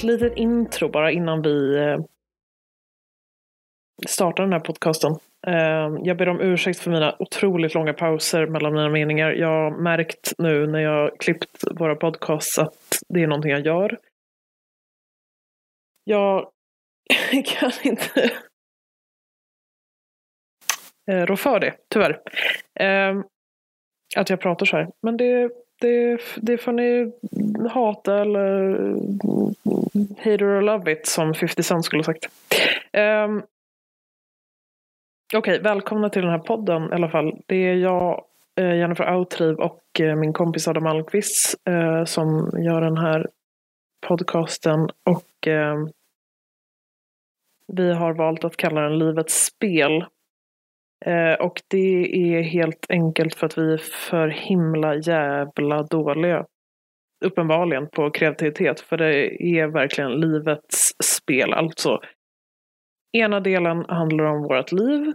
[0.00, 1.98] ett litet intro bara innan vi eh,
[4.08, 5.12] startar den här podcasten.
[5.46, 9.30] Eh, jag ber om ursäkt för mina otroligt långa pauser mellan mina meningar.
[9.30, 13.98] Jag har märkt nu när jag klippt våra podcasts att det är någonting jag gör.
[16.04, 16.50] Jag
[17.44, 18.30] kan inte
[21.10, 22.20] eh, rå för det, tyvärr.
[24.16, 24.88] Att jag pratar så här.
[25.02, 27.12] Men det det, det får ni
[27.70, 28.70] hata eller
[30.18, 32.28] hate or love it som 50 Cent skulle ha sagt.
[32.92, 33.42] Um,
[35.34, 37.36] Okej, okay, välkomna till den här podden i alla fall.
[37.46, 38.24] Det är jag,
[38.56, 43.26] eh, Jennifer Autriv och eh, min kompis Adam Almqvist uh, som gör den här
[44.06, 44.90] podcasten.
[45.04, 45.88] Och uh,
[47.66, 50.04] vi har valt att kalla den Livets spel.
[51.06, 56.46] Eh, och det är helt enkelt för att vi är för himla jävla dåliga.
[57.24, 58.80] Uppenbarligen på kreativitet.
[58.80, 61.52] För det är verkligen livets spel.
[61.52, 62.00] Alltså,
[63.12, 65.12] ena delen handlar om vårt liv.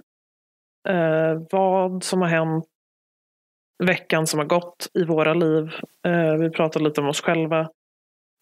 [0.88, 2.66] Eh, vad som har hänt
[3.84, 5.72] veckan som har gått i våra liv.
[6.08, 7.70] Eh, vi pratar lite om oss själva.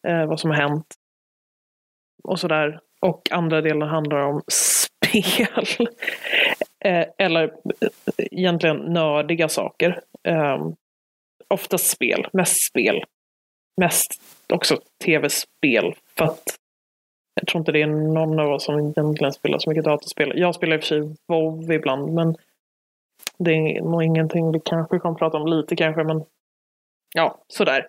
[0.07, 0.95] Eh, vad som har hänt.
[2.23, 2.79] Och sådär.
[3.01, 5.87] Och andra delen handlar om spel.
[6.83, 7.43] Eh, eller
[7.81, 10.01] eh, egentligen nördiga saker.
[10.23, 10.67] Eh,
[11.47, 13.03] oftast spel, mest spel.
[13.81, 14.21] Mest
[14.53, 15.95] också tv-spel.
[16.17, 16.43] För att
[17.35, 20.33] jag tror inte det är någon av oss som egentligen spelar så mycket dataspel.
[20.35, 22.35] Jag spelar i och för sig WoW ibland men
[23.37, 26.25] det är nog ingenting vi kanske kommer prata om lite kanske men
[27.15, 27.87] ja, sådär.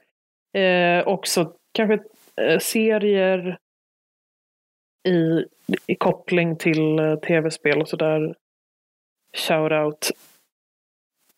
[0.59, 1.99] Eh, också kanske
[2.41, 3.59] eh, serier
[5.09, 5.45] i,
[5.87, 8.35] i koppling till eh, tv-spel och sådär
[9.35, 10.11] shoutout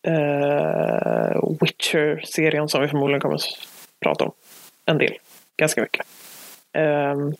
[0.09, 3.69] uh, eh, Witcher-serien som vi förmodligen kommer att
[4.01, 4.33] prata om
[4.85, 5.19] en del.
[5.57, 6.07] Ganska mycket.
[6.79, 7.35] Um,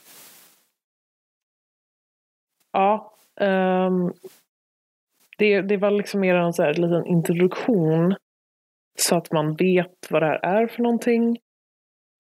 [2.73, 3.13] ja.
[3.41, 4.13] Um,
[5.39, 8.15] det, det var liksom mer en så här liten introduktion.
[8.99, 11.39] Så att man vet vad det här är för någonting.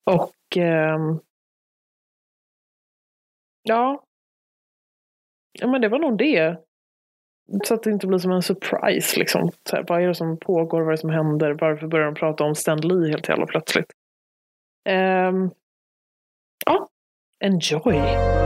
[0.05, 1.21] Och um,
[3.63, 4.05] ja.
[5.53, 6.66] Ja men det var nog det.
[7.65, 9.51] Så att det inte blir som en surprise liksom.
[9.71, 10.81] Så här, vad är det som pågår?
[10.81, 11.57] Vad är det som händer?
[11.61, 13.93] Varför börjar de prata om Stan Lee helt jävla plötsligt?
[14.89, 15.51] Um,
[16.67, 16.89] ja,
[17.45, 18.46] enjoy!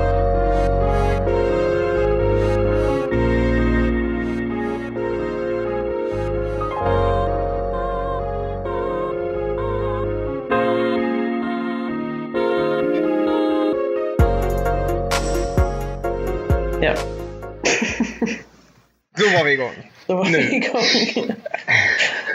[19.20, 19.75] Då var vi igång.
[20.06, 20.38] Då var nu.
[20.38, 20.82] vi igång.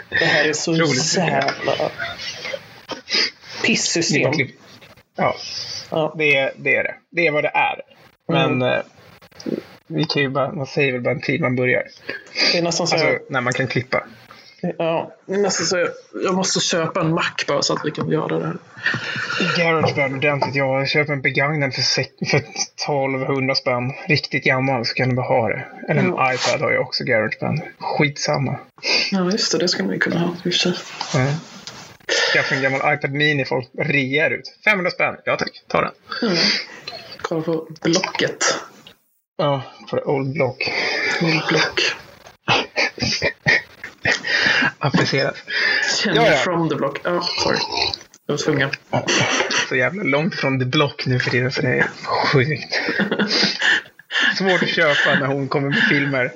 [0.10, 1.18] Det här är så Roligt.
[1.18, 1.92] jävla
[3.66, 4.34] pissystem.
[5.16, 5.36] Ja,
[5.92, 6.16] ja.
[6.18, 6.96] Det, är, det är det.
[7.12, 7.82] Det är vad det är.
[8.28, 8.74] Men mm.
[8.74, 8.82] eh,
[9.88, 11.84] vi kan ju bara, man säger väl bara en tid man börjar.
[12.52, 13.20] Det är nästan så alltså, jag...
[13.30, 14.08] när man kan klippa.
[14.62, 15.90] Ja, nästan så jag,
[16.24, 18.58] jag måste köpa en Mac bara så att vi kan göra det här.
[19.58, 20.56] Garageband ordentligt.
[20.56, 21.82] Jag köper en begagnad för,
[22.26, 23.94] för 1200 spänn.
[24.08, 25.66] Riktigt gammal så kan du bara ha det.
[25.90, 26.34] Eller en ja.
[26.34, 27.62] iPad har jag också Garageband.
[27.80, 28.60] Skitsamma.
[29.12, 29.58] Ja, just det.
[29.58, 30.74] Det skulle man ju kunna ha i och för sig.
[31.14, 31.28] Ja.
[32.52, 34.58] En gammal iPad Mini folk rear ut.
[34.66, 35.16] 500 spänn.
[35.26, 35.92] Ja tack, ta den.
[36.22, 36.38] Mm.
[37.22, 38.44] Kolla på Blocket.
[39.38, 40.72] Ja, på Old Block.
[41.22, 41.96] Old Block.
[44.86, 45.36] appliceras.
[46.04, 46.38] Känner ja, ja.
[46.38, 47.00] from the block.
[47.04, 47.58] Ja, oh, sorry.
[48.28, 48.70] Jag var tvungen.
[49.70, 51.88] Så jävla långt från the block nu för tiden så det är
[52.34, 52.82] sjukt.
[54.38, 56.32] Svårt att köpa när hon kommer med filmer.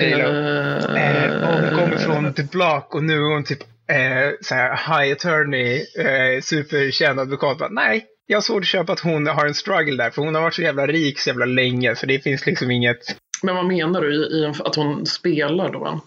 [0.00, 5.12] Uh, eh, hon kommer från the block och nu är hon typ eh, såhär, high
[5.12, 7.58] attorney, eh, superkänd advokat.
[7.58, 10.34] Bara, Nej, jag har svårt att köpa att hon har en struggle där för hon
[10.34, 13.16] har varit så jävla rik så jävla länge så det finns liksom inget.
[13.42, 16.00] Men vad menar du i, i att hon spelar då?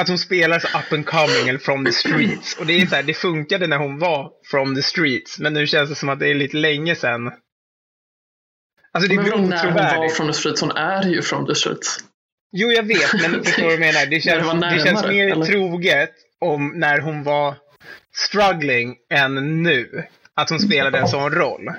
[0.00, 2.56] Att hon spelar så up and coming eller from the streets.
[2.58, 5.38] Och det är så här, det funkade när hon var from the streets.
[5.38, 7.32] Men nu känns det som att det är lite länge sedan.
[8.92, 10.60] Alltså det är men när hon var from the streets?
[10.60, 11.98] Hon är ju from the streets.
[12.52, 14.06] Jo, jag vet, men förstår vad jag menar?
[14.06, 15.46] Det känns, det, närmare, det känns mer eller?
[15.46, 17.54] troget om när hon var
[18.14, 20.04] struggling än nu.
[20.34, 21.70] Att hon spelade en sån roll.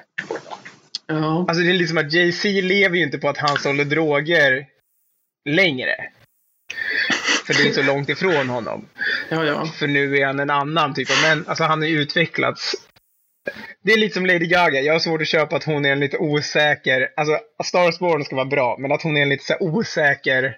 [1.08, 1.46] Ja.
[1.48, 4.66] Alltså det är liksom att Jay-Z lever ju inte på att han sålde droger
[5.50, 5.96] längre.
[7.46, 8.86] För det är så långt ifrån honom.
[9.30, 9.66] Ja, ja.
[9.66, 11.46] För nu är han en annan typ av män.
[11.48, 12.76] Alltså han har utvecklats.
[13.84, 14.82] Det är lite som Lady Gaga.
[14.82, 17.10] Jag har svårt att köpa att hon är en lite osäker.
[17.18, 18.78] Alltså Stars Born ska vara bra.
[18.80, 20.58] Men att hon är en lite så osäker.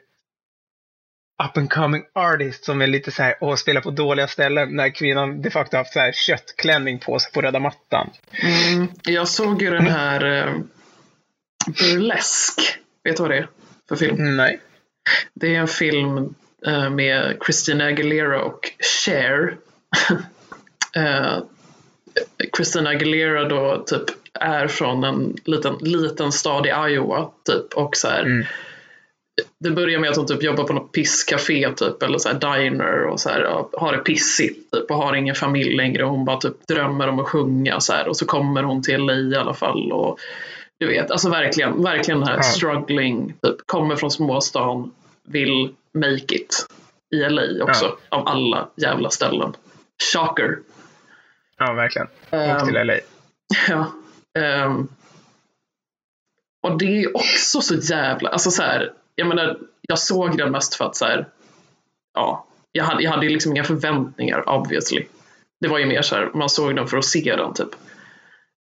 [1.44, 4.90] up and coming artist som är lite så här, åh, spelar på dåliga ställen när
[4.90, 8.10] kvinnan de facto haft så här köttklänning på sig på röda mattan.
[8.32, 10.54] Mm, jag såg ju den här eh,
[11.68, 12.64] Burlesque.
[13.04, 13.48] Vet du vad det är
[13.90, 14.36] för film?
[14.38, 14.60] Nej.
[15.34, 16.36] Det är en film
[16.92, 19.58] med Christina Aguilera och Cher.
[20.96, 21.38] eh,
[22.56, 24.04] Christina Aguilera då typ
[24.40, 28.46] är från en liten, liten stad i Iowa typ och så här, Mm.
[29.60, 33.06] Det börjar med att hon typ jobbar på något pisscafé typ eller så här diner
[33.06, 36.38] och så här, har det pissigt typ och har ingen familj längre och hon bara
[36.38, 39.54] typ drömmer om att sjunga så här och så kommer hon till LA i alla
[39.54, 40.20] fall och
[40.80, 44.92] du vet, alltså verkligen, verkligen den här struggling, typ kommer från småstan,
[45.28, 46.66] vill make it
[47.12, 48.18] i LA också, Ja.
[48.18, 49.54] av alla jävla ställen.
[50.14, 50.60] Shocker.
[51.58, 52.08] Ja, verkligen.
[52.30, 52.94] Ehm, Och till LA.
[53.70, 53.92] Ja.
[54.42, 54.88] ehm,
[56.64, 60.76] och det är också så jävla, alltså så här, jag menar, jag såg den mest
[60.76, 61.28] för att så här,
[62.14, 65.06] ja, jag hade, jag hade liksom inga förväntningar obviously.
[65.60, 67.72] Det var ju mer så här, man såg den för att se den typ.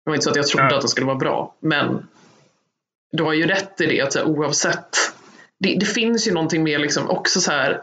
[0.04, 0.74] Det var inte så att jag trodde Ja.
[0.74, 2.08] att den skulle vara bra, men
[3.12, 4.96] du har ju rätt i det att så här, oavsett,
[5.62, 7.82] det, det finns ju någonting mer liksom också så här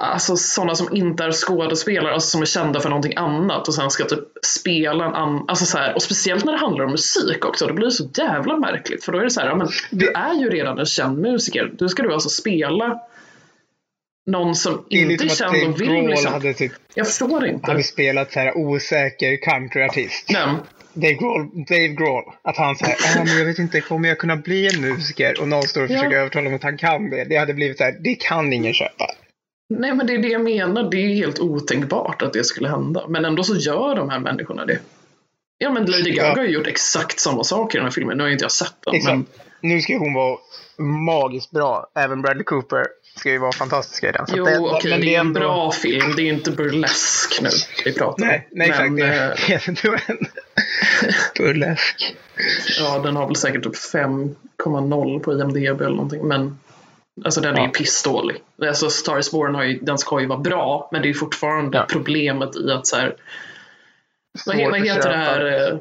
[0.00, 3.90] Alltså sådana som inte är skådespelare, alltså som är kända för någonting annat och sen
[3.90, 7.44] ska typ spela en annan, alltså så här, och speciellt när det handlar om musik
[7.44, 9.68] också, då blir det så jävla märkligt för då är det så här, ja, men
[9.90, 13.00] du är ju redan en känd musiker, då ska du alltså spela
[14.26, 16.32] någon som Det inte är känd och vill liksom.
[16.32, 17.70] hade, typ, Jag förstår inte.
[17.70, 20.30] hade spelat så här osäker countryartist.
[20.30, 20.46] Nej,
[20.94, 24.36] Dave Grohl, Dave Grohl, att han säger ah, men jag vet inte, kommer jag kunna
[24.36, 25.40] bli en musiker?
[25.40, 25.96] Och någon står och Ja.
[25.96, 27.24] försöker övertala honom att han kan det.
[27.24, 29.06] Det hade blivit så här, det kan ingen köpa.
[29.78, 33.04] nej, men det är det jag menar, det är helt otänkbart att det skulle hända.
[33.08, 34.78] Men ändå så gör de här människorna det.
[35.58, 36.34] Ja men Lady Gaga Ja.
[36.36, 38.74] har ju gjort exakt samma sak i den här filmen, nu har inte jag sett
[38.84, 38.94] den.
[38.94, 39.14] Exakt.
[39.14, 39.26] Men
[39.60, 40.38] Nu ska hon vara
[41.06, 41.86] magiskt bra.
[41.98, 42.86] Även Bradley Cooper
[43.16, 44.26] ska ju vara fantastiska i den.
[44.28, 46.16] Jo, det, okej, men det är en ändå- bra film.
[46.16, 47.48] Det är inte burlesk nu
[47.84, 48.28] vi pratar om.
[48.28, 48.90] Nej, nej exakt.
[48.90, 49.76] Men, Det, eh, en
[51.38, 52.16] burlesk.
[52.78, 56.28] ja, den har väl säkert typ 5,0 på IMDB eller någonting.
[56.28, 56.58] Men
[57.24, 57.70] alltså den är ju Ja.
[57.72, 58.36] pissdålig.
[58.62, 61.14] Alltså Star is Born har ju, den ska ju vara bra, men det är ju
[61.14, 61.86] fortfarande Ja.
[61.88, 63.16] problemet i att så här,
[64.46, 65.70] vad, vad heter det här?
[65.72, 65.78] eh,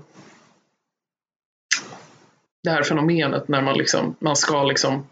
[2.64, 5.08] Det här fenomenet när man liksom, man ska liksom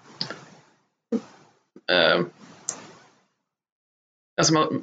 [1.92, 2.22] eh,
[4.40, 4.82] Alltså man,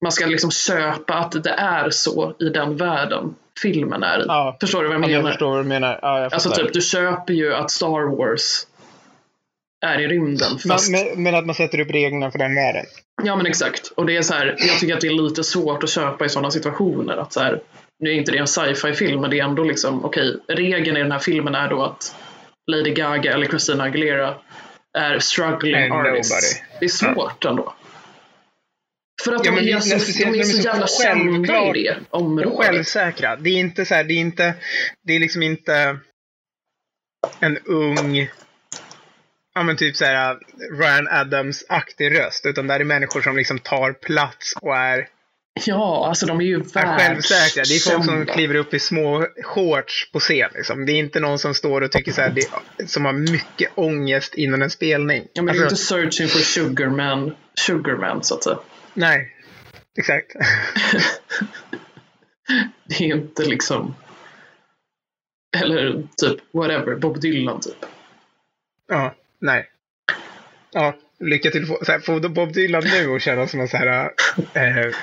[0.00, 4.24] man ska liksom köpa att det är så i den världen filmen är i.
[4.28, 4.56] Ja.
[4.60, 5.20] Förstår du vad jag Ja, menar?
[5.22, 5.98] jag förstår vad du menar.
[6.02, 8.66] Ja, Alltså typ, du köper ju att Star Wars
[9.86, 10.58] är i rymden.
[10.58, 12.84] Fast, men, men, att man sätter upp reglerna för den världen.
[13.24, 13.92] Ja men exakt.
[13.96, 16.28] Och det är så här, jag tycker att det är lite svårt att köpa i
[16.28, 17.16] sådana situationer.
[17.16, 17.60] Att så här,
[17.98, 21.02] nu är inte det en sci-fi film, men det är ändå liksom, okej, regeln i
[21.02, 22.16] den här filmen är då att
[22.70, 24.34] Lady Gaga eller Christina Aguilera
[24.98, 26.32] är struggling And artists.
[26.32, 26.78] nobody.
[26.80, 27.74] Det är svårt ändå.
[29.24, 32.66] För att Ja, de, är så, de är så jävla kända i det området.
[32.66, 33.36] Självsäkra.
[33.36, 34.54] Det är inte så här, det är inte,
[35.06, 35.98] det är liksom inte
[37.40, 38.30] en ung,
[39.54, 40.38] ja men typ så här
[40.80, 42.46] Ryan Adams-aktig röst.
[42.46, 45.08] Utan det är människor som liksom tar plats och är,
[45.66, 47.62] Ja, alltså de är ju är självsäkra.
[47.62, 50.50] Det är folk som kliver upp i små shorts på scen.
[50.54, 50.86] Liksom.
[50.86, 54.34] Det är inte någon som står och tycker så här, det, som har mycket ångest
[54.34, 55.26] innan en spelning.
[55.32, 58.58] Ja, men det är Alltså, inte searching for sugarman, sugarman så att säga.
[58.94, 59.36] Nej,
[59.98, 60.32] exakt.
[62.84, 63.94] Det är inte liksom...
[65.56, 67.84] Eller typ whatever, Bob Dylan typ.
[68.88, 69.70] Ja, nej.
[70.70, 71.66] Ja, lycka till.
[71.66, 74.10] Så här, få Bob Dylan nu att känna som en så här...
[74.54, 74.94] Eh,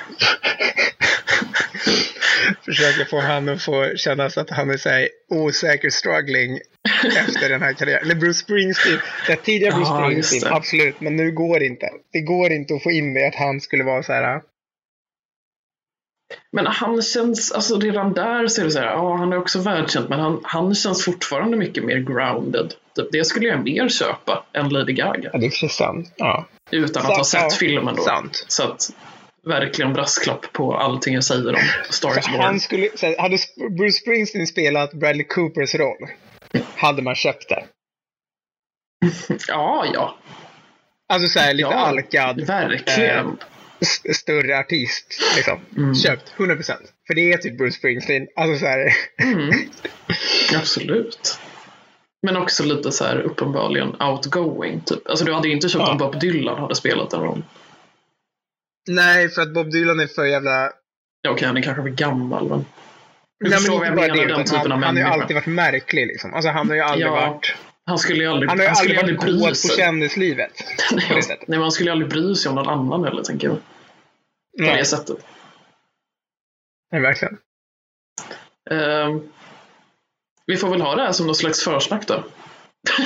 [2.64, 6.58] försöka få han att få känna så att han är så här osäker struggling
[7.04, 8.02] efter den här karriären.
[8.02, 8.98] Eller Bruce Springsteen.
[9.26, 11.00] Det tidiga Bruce Springsteen, absolut.
[11.00, 11.90] Men nu går det inte.
[12.12, 14.40] Det går inte att få in det att han skulle vara så här...
[16.56, 19.58] Men han känns, alltså redan där så är det så här, ja han är också
[19.58, 22.74] världskänd men han, han känns fortfarande mycket mer grounded.
[22.94, 25.30] Typ, det skulle jag mer köpa än Lady Gaga.
[25.32, 26.12] Ja, det är för sant.
[26.16, 26.46] Ja.
[26.70, 28.02] Utan att ha Sant, sett ja, filmen då.
[28.02, 28.44] Sant.
[28.48, 28.90] Så att
[29.46, 31.60] verkligen brasklapp på allting jag säger om
[31.90, 33.38] Star han skulle, här, hade
[33.70, 36.08] Bruce Springsteen spelat Bradley Coopers roll
[36.76, 37.64] hade man köpt det.
[39.48, 40.16] Ja, ja.
[41.08, 43.38] Alltså så här, lite Ja, alkad, Verkligen.
[43.80, 45.20] St- större artist.
[45.36, 45.60] Liksom.
[45.76, 45.94] Mm.
[45.94, 46.72] Köpt, 100%.
[47.06, 48.26] För det är typ Bruce Springsteen.
[48.36, 48.92] Alltså så här,
[49.22, 49.50] Mm.
[50.56, 51.38] Absolut.
[52.22, 54.80] Men också lite så här uppenbarligen outgoing.
[54.80, 55.08] Typ.
[55.08, 55.92] Alltså du hade ju inte köpt Ja.
[55.92, 57.44] om Bob Dylan hade spelat den rollen.
[58.88, 60.70] nej, för att Bob Dylan är för jävla...
[61.22, 62.64] Ja, okej, han är kanske för gammal, men...
[63.38, 64.68] Du Nej, men inte bara det.
[64.68, 66.06] han, han har ju alltid varit märklig.
[66.06, 66.34] Liksom.
[66.34, 67.10] Alltså han har ju aldrig Ja.
[67.30, 67.54] varit...
[67.86, 69.76] Han skulle ju aldrig, Han har han skulle aldrig varit bry kåt på sig.
[69.76, 70.52] kändislivet.
[70.92, 73.48] Nej, han- nej, men han skulle ju aldrig bry sig om någon annan heller, tänker
[73.48, 73.56] jag.
[73.56, 73.62] På
[74.62, 75.16] Nej, det sättet.
[76.92, 77.38] nej, verkligen.
[78.70, 79.28] Ehm,
[80.46, 82.24] vi får väl ha det här som någon slags försnack då.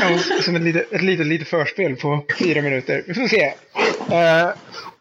[0.01, 3.05] Ja, som ett litet, ett litet, litet förspel på fyra minuter.
[3.07, 3.55] Vi får se.
[4.11, 4.51] Eh,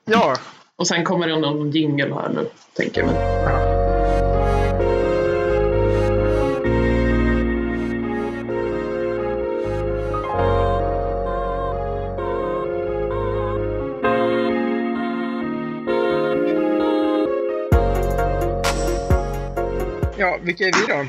[0.05, 0.38] ja,
[0.75, 3.13] Och sen kommer det någon jingle här nu, tänker vi.
[20.29, 21.05] Ja, vilka är vi då?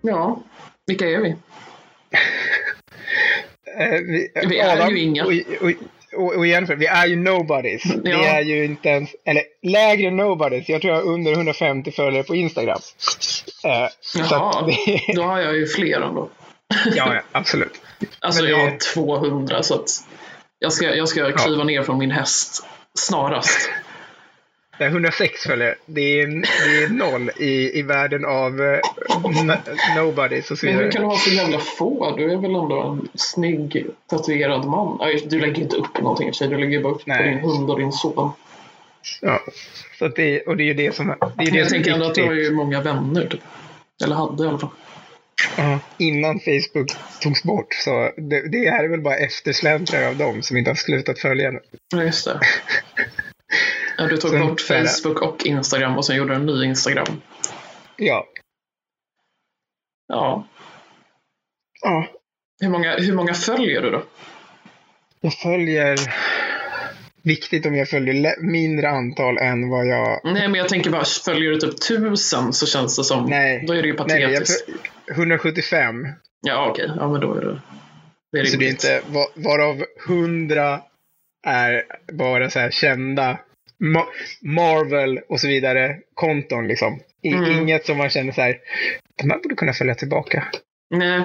[0.00, 0.42] Ja,
[0.86, 1.28] vilka är vi?
[3.78, 5.24] Eh, vi, Vi är ju inga.
[5.24, 5.70] Och, och,
[6.22, 7.82] och, och Jennifer, vi är ju nobodies.
[8.04, 8.24] Vi Ja.
[8.24, 10.68] är ju inte ens, eller lägre nobodies.
[10.68, 12.78] Jag tror jag har under 150 följare på Instagram.
[13.64, 16.30] Eh, så Jaha, det, då har jag ju fler ändå.
[16.94, 17.80] ja, ja, absolut.
[18.20, 19.88] Alltså det- jag har 200 så att
[20.58, 22.66] jag ska, jag ska kliva ner från min häst
[22.98, 23.70] snarast.
[24.78, 25.74] Är 106 följare.
[25.86, 28.78] Det är, det är noll i, i världen av eh,
[29.96, 30.84] nobodies och så Men vidare.
[30.84, 32.16] hur kan du ha så jävla få?
[32.16, 34.98] Du är väl ändå en snygg tatuerad man?
[35.26, 36.48] Du lägger inte upp någonting i och för sig.
[36.48, 37.30] Du lägger bara upp på Nej.
[37.30, 38.32] din hund och din son.
[39.20, 39.40] Ja.
[39.98, 41.74] Så att det, och det är ju det som, det är Men det jag som
[41.78, 43.26] är tänker ändå att du har ju många vänner.
[43.26, 43.40] Typ.
[44.04, 44.70] Eller hade i alla fall.
[45.56, 46.90] Ja, innan Facebook
[47.20, 47.74] togs bort.
[47.74, 51.50] Så det, det här är väl bara eftersläntrare av dem som inte har slutat följa
[51.50, 51.60] nu.
[51.94, 52.40] Ja, just det.
[53.98, 57.06] Ja, du tog Sen bort Facebook och Instagram och sen gjorde du en ny Instagram.
[57.96, 58.26] Ja.
[60.06, 60.48] Ja.
[61.82, 62.06] ja.
[62.60, 64.02] Hur många, hur många följer du då?
[65.20, 65.98] Jag följer...
[67.22, 70.20] Viktigt om jag följer mindre antal än vad jag...
[70.24, 73.26] Nej, men jag tänker bara, följer du typ tusen så känns det som...
[73.30, 73.64] Nej.
[73.66, 74.64] Då är det ju Nej, nej, jag, patetiskt.
[75.06, 76.06] föl- 175.
[76.40, 76.90] Ja, okej.
[76.96, 77.60] Ja, men då är det...
[78.32, 79.02] Det är Så det är inte...
[79.06, 80.80] va- Varav 100
[81.46, 83.38] är bara så här kända
[83.78, 84.06] Ma-
[84.42, 87.00] Marvel och så vidare konton liksom.
[87.22, 87.52] I, Mm.
[87.52, 88.56] Inget som man känner så här.
[89.22, 90.44] De här borde kunna följa tillbaka.
[90.90, 91.24] Nej.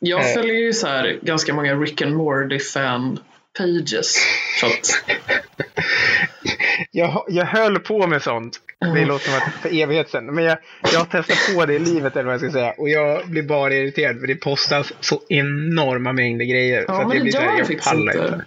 [0.00, 0.26] Jag Eh.
[0.34, 3.18] följer ju så här ganska många Rick and Morty fan
[3.58, 4.16] pages.
[6.90, 8.60] Jag, jag höll på med sånt.
[8.80, 9.08] Det Mm.
[9.08, 10.26] låter som att för evighet sedan.
[10.34, 10.58] Men jag,
[10.92, 12.70] jag har testat på det i livet eller vad jag ska säga.
[12.78, 16.84] Och jag blir bara irriterad för det postas så enorma mängder grejer.
[16.88, 18.24] Ja, så men det blir så här, gör det jag faktiskt pallar inte.
[18.24, 18.44] inte.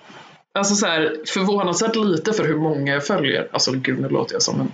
[0.57, 3.47] Alltså så här, förvånansvärt lite för hur många jag följer.
[3.51, 4.71] Alltså gud, nu låter jag som en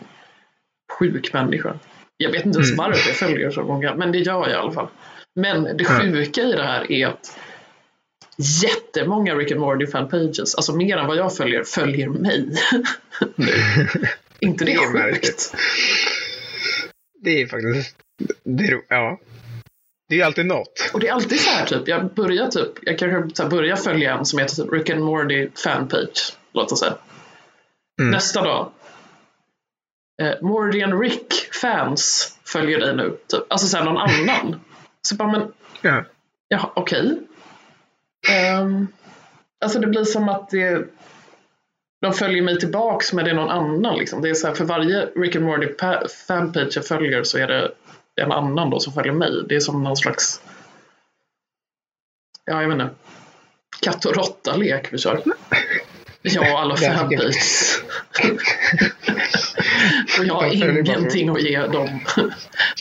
[1.00, 1.74] sjuk människa.
[2.18, 2.86] Jag vet inte ens Mm.
[2.86, 4.88] varför jag följer så många, men det gör jag i alla fall.
[5.36, 7.38] Men det sjuka i det här är att
[8.64, 12.50] jättemånga Rick and Morty fan pages, alltså mer än vad jag följer, följer mig.
[14.40, 14.94] inte det, Det är sjukt?
[14.94, 15.56] märkligt.
[17.24, 17.96] Det är faktiskt...
[18.44, 19.20] Det är, ja.
[20.18, 20.92] Det är alltid något.
[20.94, 24.26] Och det är alltid så här typ, jag börjar typ, jag kanske börjar följa en
[24.26, 26.96] som heter typ Rick and Morty fanpage, låt oss säga.
[28.00, 28.12] Mm.
[28.12, 28.72] Nästa dag.
[30.22, 33.18] Eh, Morty and Rick fans följer dig nu.
[33.28, 33.44] Typ.
[33.50, 34.60] Alltså såhär någon annan.
[35.02, 36.04] Så bara, men Ja.
[36.48, 37.20] ja, okej.
[38.30, 38.88] Ehm,
[39.66, 40.88] alltså det blir som att det,
[42.02, 43.98] de följer mig tillbaks men det är någon annan.
[43.98, 44.22] Liksom.
[44.22, 47.48] Det är så här, för varje Rick and Morty pa- fanpage jag följer så är
[47.48, 47.72] det
[48.22, 49.32] en annan då som följer mig.
[49.50, 50.42] Det är som någon slags
[52.46, 52.90] Ja, jag vet inte.
[53.82, 55.22] Katt och råtta-lek vi kör.
[56.22, 57.82] Jag och alla Det fanpages.
[60.20, 62.00] och jag har ingenting att ge dem.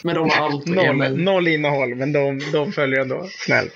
[0.03, 1.09] Men de har allt att ge mig.
[1.11, 3.75] Noll, noll innehåll, men de, de följer ändå snällt.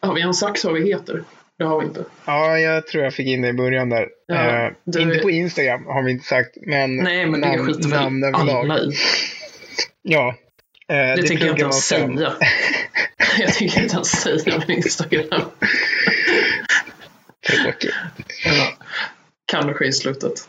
[0.00, 1.24] Har vi en sax vad vi heter?
[1.58, 2.04] Det har vi inte.
[2.24, 4.08] Ja, jag tror jag fick in det i början där.
[4.26, 4.34] Ja,
[4.66, 7.88] Eh, du- Inte på Instagram har vi inte sagt, men Nej, men det namn- skiter
[7.88, 8.90] namn väl alla i.
[10.02, 10.34] Ja.
[10.88, 12.08] Eh, Det, tänker jag inte ens säga.
[13.38, 15.42] jag tänker inte ens säga min Instagram.
[17.46, 17.94] Tråkigt.
[19.46, 20.48] Kanske i slutet.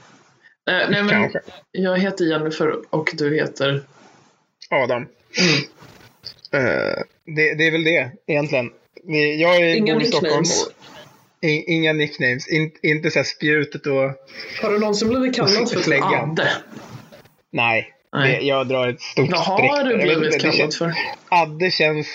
[0.70, 1.40] Eh, nej, men Kanske.
[1.72, 3.84] jag heter Jennifer och du heter?
[4.70, 5.08] Adam.
[5.38, 5.58] Mm.
[6.52, 6.94] Eh,
[7.26, 8.72] det, det är väl det egentligen.
[9.40, 10.46] Jag är Inga bor i Stockholm.
[11.42, 12.48] inga nicknames.
[12.48, 14.12] In, inte så spjutet och...
[14.62, 15.94] Har du någonsin blivit kallad för.
[16.04, 16.52] Adde?
[17.52, 17.95] Nej.
[18.16, 18.38] Nej.
[18.40, 19.72] Det, jag drar ett stort Vad streck.
[19.72, 20.94] har du blivit kallad för?
[21.30, 22.08] Adde känns...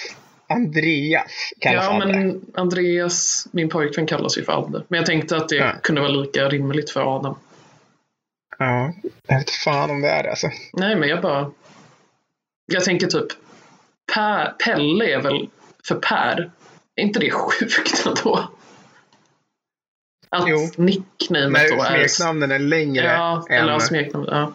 [0.48, 2.06] Andreas kallas Ja, Adde.
[2.12, 4.82] men Andreas, min pojkvän, kallas ju för Adde.
[4.88, 5.72] Men jag tänkte att det Ja.
[5.82, 7.34] kunde vara lika rimligt för Adam.
[8.58, 8.92] Ja,
[9.26, 10.48] jag vet fan om det är det alltså.
[10.72, 11.50] Nej, men jag bara...
[12.66, 13.26] Jag tänker typ...
[14.14, 15.48] Per, Pelle är väl
[15.88, 16.50] för Per?
[16.96, 18.48] Är inte det sjukt ändå?
[20.30, 20.58] Att Jo.
[20.76, 22.06] nicknamet då är...
[22.08, 23.56] smeknamnen är längre Ja, än...
[23.62, 24.30] eller ja, smeknamnet.
[24.32, 24.52] Ja.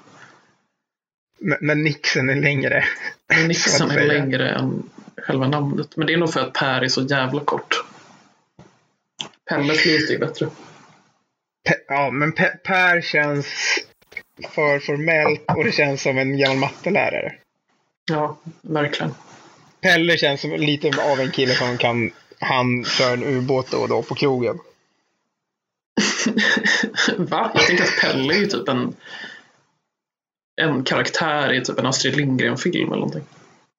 [1.42, 2.86] N- när nixen är längre.
[3.28, 5.98] Men Nixon är längre än själva namnet.
[5.98, 7.84] Men det är nog för att Per är så jävla kort.
[9.50, 10.46] Pelle låter ju bättre.
[11.70, 13.46] Pe- ja, men Pe- Per känns
[14.50, 17.34] för formellt och det känns som en gammal mattelärare.
[18.12, 19.14] Ja, verkligen.
[19.82, 23.90] Pelle känns som lite av en kille som kan han kör en ubåt då och
[23.90, 24.58] då på krogen.
[27.18, 27.52] Va?
[27.54, 28.96] Jag tänker att Pelle är ju typ en,
[30.62, 33.24] en karaktär i typ en Astrid Lindgren-film eller någonting.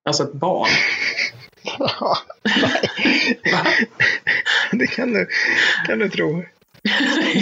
[0.04, 0.68] Alltså ett barn.
[1.78, 2.18] Ja,
[4.72, 5.28] det kan du,
[5.86, 6.44] kan du tro.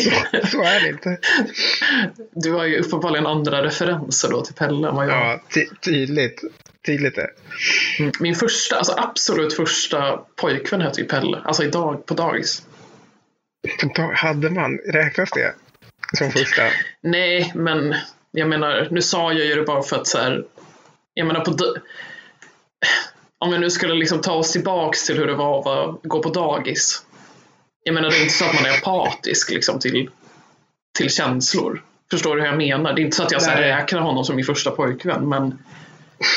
[0.01, 0.11] Så,
[0.47, 1.19] så är det inte.
[2.33, 5.13] Du har ju uppenbarligen andra referenser då till Pelle än vad jag.
[5.13, 6.41] Ja, ty- tydligt.
[6.87, 7.31] Tydligt det.
[7.99, 8.13] Mm.
[8.21, 11.39] Min första, alltså absolut första pojkvän hette ju Pelle.
[11.45, 12.63] Alltså idag på dagis.
[14.15, 15.55] Hade man, räknas det
[16.19, 16.63] som första?
[17.03, 17.95] Nej, men
[18.37, 20.45] jag menar, nu sa jag ju det bara för att så här,
[21.15, 21.57] jag menar på
[23.39, 26.29] om vi nu skulle liksom ta oss tillbaks till hur det var att gå på
[26.29, 27.03] dagis.
[27.83, 30.11] Jag menar, det är inte så att man är apatisk liksom till,
[30.99, 31.83] till känslor.
[32.11, 32.93] Förstår du hur jag menar?
[32.93, 35.59] Det är inte så att jag så här, räknar honom som min första pojkvän, men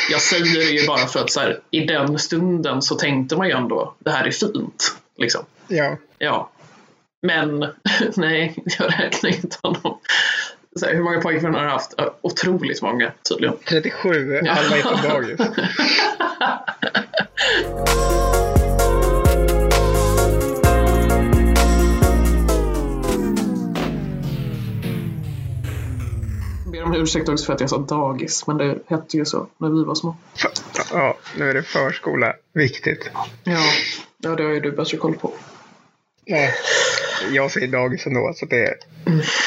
[0.10, 3.48] jag säger det ju bara för att så här, i den stunden så tänkte man
[3.48, 4.98] ju ändå, det här är fint.
[5.18, 5.46] Liksom.
[5.68, 5.98] Ja.
[6.18, 6.52] Ja.
[7.22, 7.60] Men
[8.16, 10.00] nej, jag räknar inte honom.
[10.86, 11.94] Här, hur många pojkvänner har jag haft?
[11.98, 13.56] Ja, Otroligt många tydligen.
[13.66, 15.40] 37, alla är på dagis.
[26.86, 29.84] Om ursäkt också för att jag sa dagis, men det hette ju så när vi
[29.84, 30.16] var små.
[30.94, 32.34] Ja, nu är det förskola.
[32.54, 33.10] Viktigt.
[33.44, 33.60] Ja,
[34.18, 35.34] ja det har ju du bättre koll på.
[36.26, 36.54] Nej,
[37.32, 38.34] jag säger dagis ändå.
[38.36, 38.76] Så det är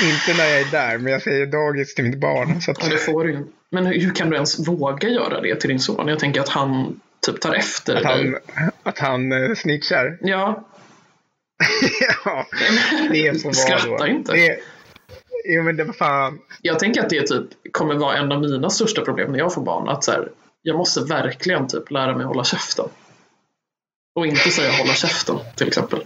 [0.03, 2.61] inte när jag är där, men jag säger dagis till mitt barn.
[2.61, 3.47] Så att, Ja, det får du.
[3.71, 6.09] Men hur, kan du ens våga göra det till din son?
[6.09, 8.35] Jag tänker att han typ tar efter att dig.
[8.55, 10.19] han, att han eh, snitchar.
[10.23, 10.67] Ja,
[12.25, 12.47] ja,
[13.13, 14.07] det får Skratta då.
[14.07, 14.33] inte.
[14.33, 14.59] Det,
[15.45, 16.39] jo, men det var fan.
[16.63, 19.63] jag tänker att det typ kommer vara en av mina största problem när jag får
[19.63, 19.89] barn.
[19.89, 20.29] Att så här,
[20.63, 22.87] jag måste verkligen typ lära mig hålla käften.
[24.15, 26.05] Och inte säga hålla käften till exempel.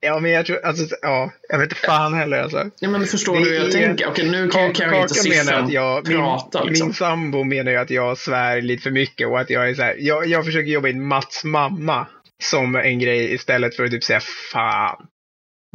[0.00, 2.70] Ja, men jag tror, alltså, ja, jag vet inte fan heller alltså.
[2.80, 4.08] Ja, men förstår Det du hur jag tänker?
[4.08, 6.86] Okej, nu kan, kan jag inte siffran att jag, min, prata liksom.
[6.86, 9.82] min sambo menar ju att jag svär lite för mycket och att jag är så
[9.82, 12.06] här, jag, jag försöker jobba in Mats mamma
[12.42, 14.20] som en grej istället för att typ säga
[14.52, 15.06] fan.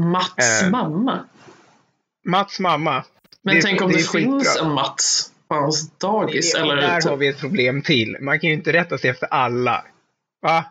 [0.02, 1.26] Mats Eh, mamma.
[2.26, 3.04] Mats mamma.
[3.44, 6.54] Men det- tänk om det, det finns en Mats på hans dagis.
[6.56, 8.18] Och eller där typ, har vi ett problem till.
[8.22, 9.86] Man kan ju inte rätta sig efter alla.
[10.42, 10.66] Va?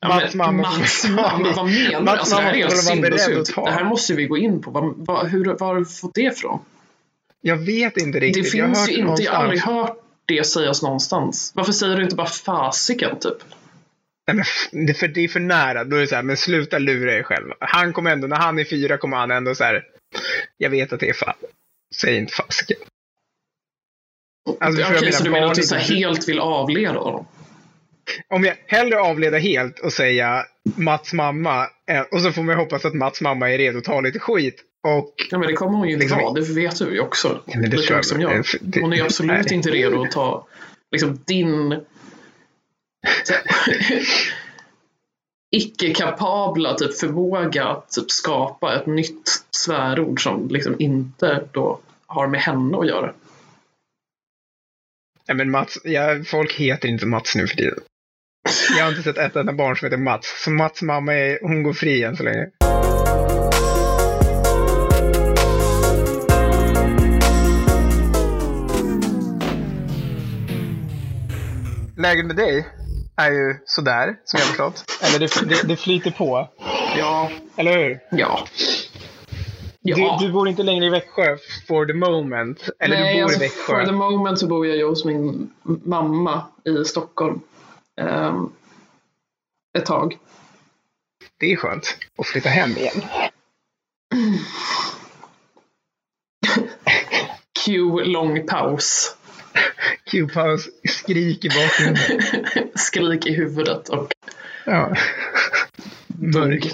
[0.00, 0.62] Ja, Mats mamma.
[0.62, 2.08] Mats mamma, vad menar du?
[2.10, 3.54] Alltså, det här är helt sinnessjukt.
[3.54, 4.70] Det här måste vi gå in på.
[4.70, 6.58] Vad, vad, hur, var har du fått det ifrån?
[7.40, 8.54] Jag vet inte Det riktigt.
[8.54, 11.52] jag har finns hört ju inte, jag har aldrig någonstans- hört det sägas någonstans.
[11.54, 13.36] Varför säger du inte bara fasiken typ?
[14.32, 14.36] Nej,
[14.72, 15.84] men det, är för, det är för nära.
[15.84, 17.52] Då är det så här, men sluta lura er själv.
[17.60, 19.84] Han kommer ändå, när han är fyra kommer han ändå så här.
[20.56, 21.34] Jag vet att det är fan.
[22.00, 22.76] Säg inte fasiken.
[24.60, 27.26] Alltså, Okej, jag menar, så du menar att du så helt vill avleda honom?
[28.28, 30.44] Om jag hellre avleda helt och säga
[30.76, 31.66] Mats mamma.
[31.90, 34.62] eh, Och så får man hoppas att Mats mamma är redo att ta lite skit.
[34.88, 37.42] Och Ja, men det kommer hon ju Liksom- vara, det vet du ju också.
[37.46, 38.44] Ja, men det Lika som jag.
[38.60, 39.54] Det- Hon är absolut nej.
[39.54, 40.46] inte redo att ta
[40.92, 41.80] liksom, din
[45.56, 52.40] icke-kapabla typ, förmåga att typ, skapa ett nytt svärord som liksom inte då har med
[52.40, 53.14] henne att göra.
[55.28, 57.78] Nej, men Mats, ja, folk heter inte Mats nu för tiden.
[58.76, 60.42] Jag har inte sett ett enda barn som heter Mats.
[60.44, 62.46] Så Mats mamma är, hon går fri än så länge.
[71.96, 72.66] Läget med dig
[73.16, 74.84] är ju sådär, som jag har förstått.
[75.02, 76.48] Eller det, det, det flyter på.
[76.98, 77.98] Ja, Eller hur?
[78.10, 78.46] ja.
[79.88, 80.18] Ja.
[80.20, 81.36] Du, du bor inte längre i Växjö
[81.68, 82.68] for the moment.
[82.78, 83.74] Eller Nej, du bor alltså, i Växjö.
[83.74, 87.40] For the moment så bor jag ju hos min mamma i Stockholm.
[88.00, 88.52] Ehm,
[89.78, 90.18] ett tag.
[91.40, 93.02] Det är skönt att flytta hem igen.
[97.64, 99.16] Q lång paus.
[100.10, 102.22] Q-paus, skrik i bakgrunden.
[102.74, 104.12] Skrik i huvudet och
[104.64, 104.94] Ja.
[106.06, 106.66] Mörk.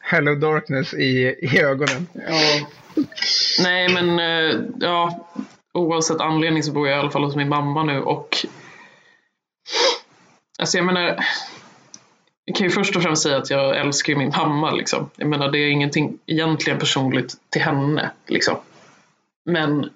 [0.00, 2.06] Hello darkness i, i ögonen.
[2.14, 2.66] ja.
[3.62, 5.28] Nej men eh, ja,
[5.72, 8.46] oavsett anledning så bor jag i alla fall hos min mamma nu och
[10.60, 11.24] alltså jag menar
[12.44, 15.10] jag kan ju först och främst säga att jag älskar min mamma liksom.
[15.16, 18.56] Jag menar det är ingenting egentligen personligt till henne liksom.
[19.44, 19.90] Men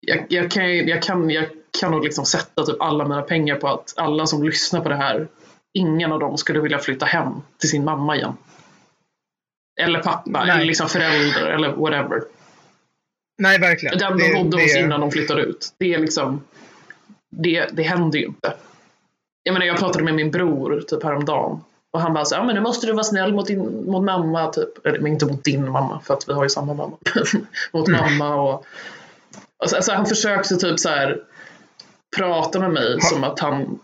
[0.00, 1.46] jag, jag, kan, jag, kan, jag
[1.80, 4.96] kan nog liksom sätta typ alla mina pengar på att alla som lyssnar på det
[4.96, 5.28] här,
[5.72, 8.36] ingen av dem skulle vilja flytta hem till sin mamma igen.
[9.80, 10.50] Eller pappa, Nej.
[10.50, 12.22] eller liksom förälder, eller whatever.
[13.38, 13.98] Nej, verkligen.
[13.98, 15.74] Den de bodde hos innan de flyttade ut.
[15.78, 16.44] Det är liksom,
[17.30, 18.54] det, det händer ju inte.
[19.42, 21.60] Jag menar, jag pratade med min bror typ häromdagen.
[21.92, 24.46] Och han bara så, ja men nu måste du vara snäll mot, din, mot mamma,
[24.52, 24.86] typ.
[24.86, 26.96] Eller inte mot din mamma, för att vi har ju samma mamma.
[27.72, 28.00] mot Mm.
[28.00, 28.66] mamma och...
[29.62, 31.18] och så, alltså, han försökte typ så här
[32.16, 33.78] prata med mig som att han...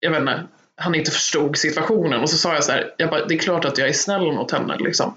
[0.00, 0.42] Jag vet inte,
[0.76, 2.20] han inte förstod situationen.
[2.20, 4.32] Och så sa jag så här, jag bara, det är klart att jag är snäll
[4.32, 5.14] mot henne liksom.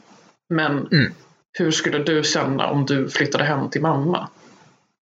[0.49, 1.13] Men Mm.
[1.59, 4.27] hur skulle du känna om du flyttade hem till mamma?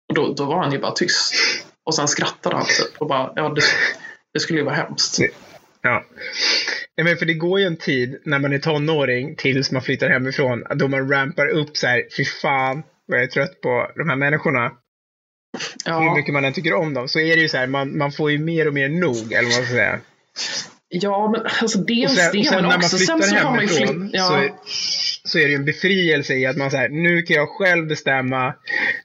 [0.10, 1.34] Och då, då var han ju bara tyst.
[1.90, 3.62] Och sen skrattade han typ och bara, ja det,
[4.34, 5.20] det skulle ju vara hemskt.
[5.82, 6.04] Ja.
[6.98, 10.10] Nej, men för det går ju en tid när man är tonåring tills man flyttar
[10.10, 10.64] hemifrån.
[10.76, 14.16] Då man rampar upp så här, fy fan vad jag är trött på de här
[14.16, 14.72] människorna.
[15.86, 17.08] Hur Ja, mycket man än tycker om dem.
[17.08, 19.50] Så är det ju så här, man, man får ju mer och mer nog, eller
[19.50, 20.00] vad man ska säga.
[20.90, 23.38] ja men alltså Och dels sen, det, och sen men när man också sen flyttar
[23.38, 26.58] så har man ju flytt, ja, så, så är det ju en befrielse i att
[26.58, 28.54] man säger nu kan jag själv bestämma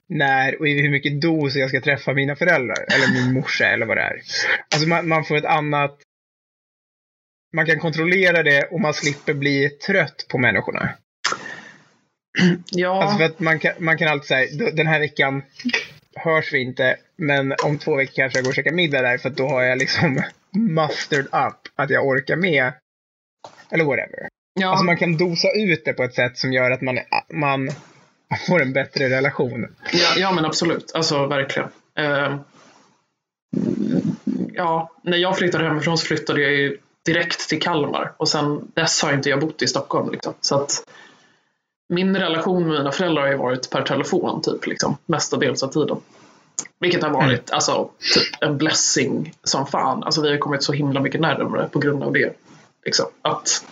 [0.09, 2.85] när och i hur mycket dos jag ska träffa mina föräldrar.
[2.93, 4.21] Eller min morsa eller vad det är.
[4.73, 5.99] Alltså man, man får ett annat
[7.55, 10.89] man kan kontrollera det och man slipper bli trött på människorna.
[12.71, 15.43] ja, Alltså för att man kan, man kan alltid säga, den här veckan
[16.15, 19.29] hörs vi inte, men om två veckor kanske jag går och käkar middag där för
[19.29, 22.73] att då har jag liksom mustered up att jag orkar med.
[23.71, 24.27] Eller whatever.
[24.59, 26.99] ja, Alltså man kan dosa ut det på ett sätt som gör att man,
[27.33, 27.69] man
[28.47, 29.67] får en bättre relation.
[29.93, 31.69] ja, ja men absolut, alltså verkligen.
[31.97, 32.35] Eh,
[34.53, 39.01] ja, när jag flyttade hemifrån så flyttade jag ju direkt till Kalmar och sen dess
[39.01, 40.11] har inte jag bott i Stockholm.
[40.11, 40.33] Liksom.
[40.41, 40.83] Så att
[41.89, 45.97] min relation med mina föräldrar har ju varit per telefon typ, liksom, mestadels av tiden.
[46.79, 50.03] Vilket har varit alltså, typ en blessing som fan.
[50.03, 52.33] Alltså, vi har kommit så himla mycket närmare på grund av det.
[52.85, 53.05] Liksom.
[53.21, 53.65] Att,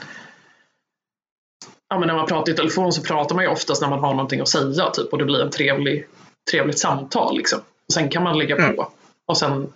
[1.94, 4.14] ja, men när man pratar i telefon så pratar man ju oftast när man har
[4.14, 6.08] någonting att säga typ, och det blir en trevlig,
[6.52, 7.38] trevligt samtal.
[7.38, 7.60] Liksom.
[7.60, 8.62] Och sen kan man lägga på.
[8.62, 8.86] Mm.
[9.28, 9.74] Och sen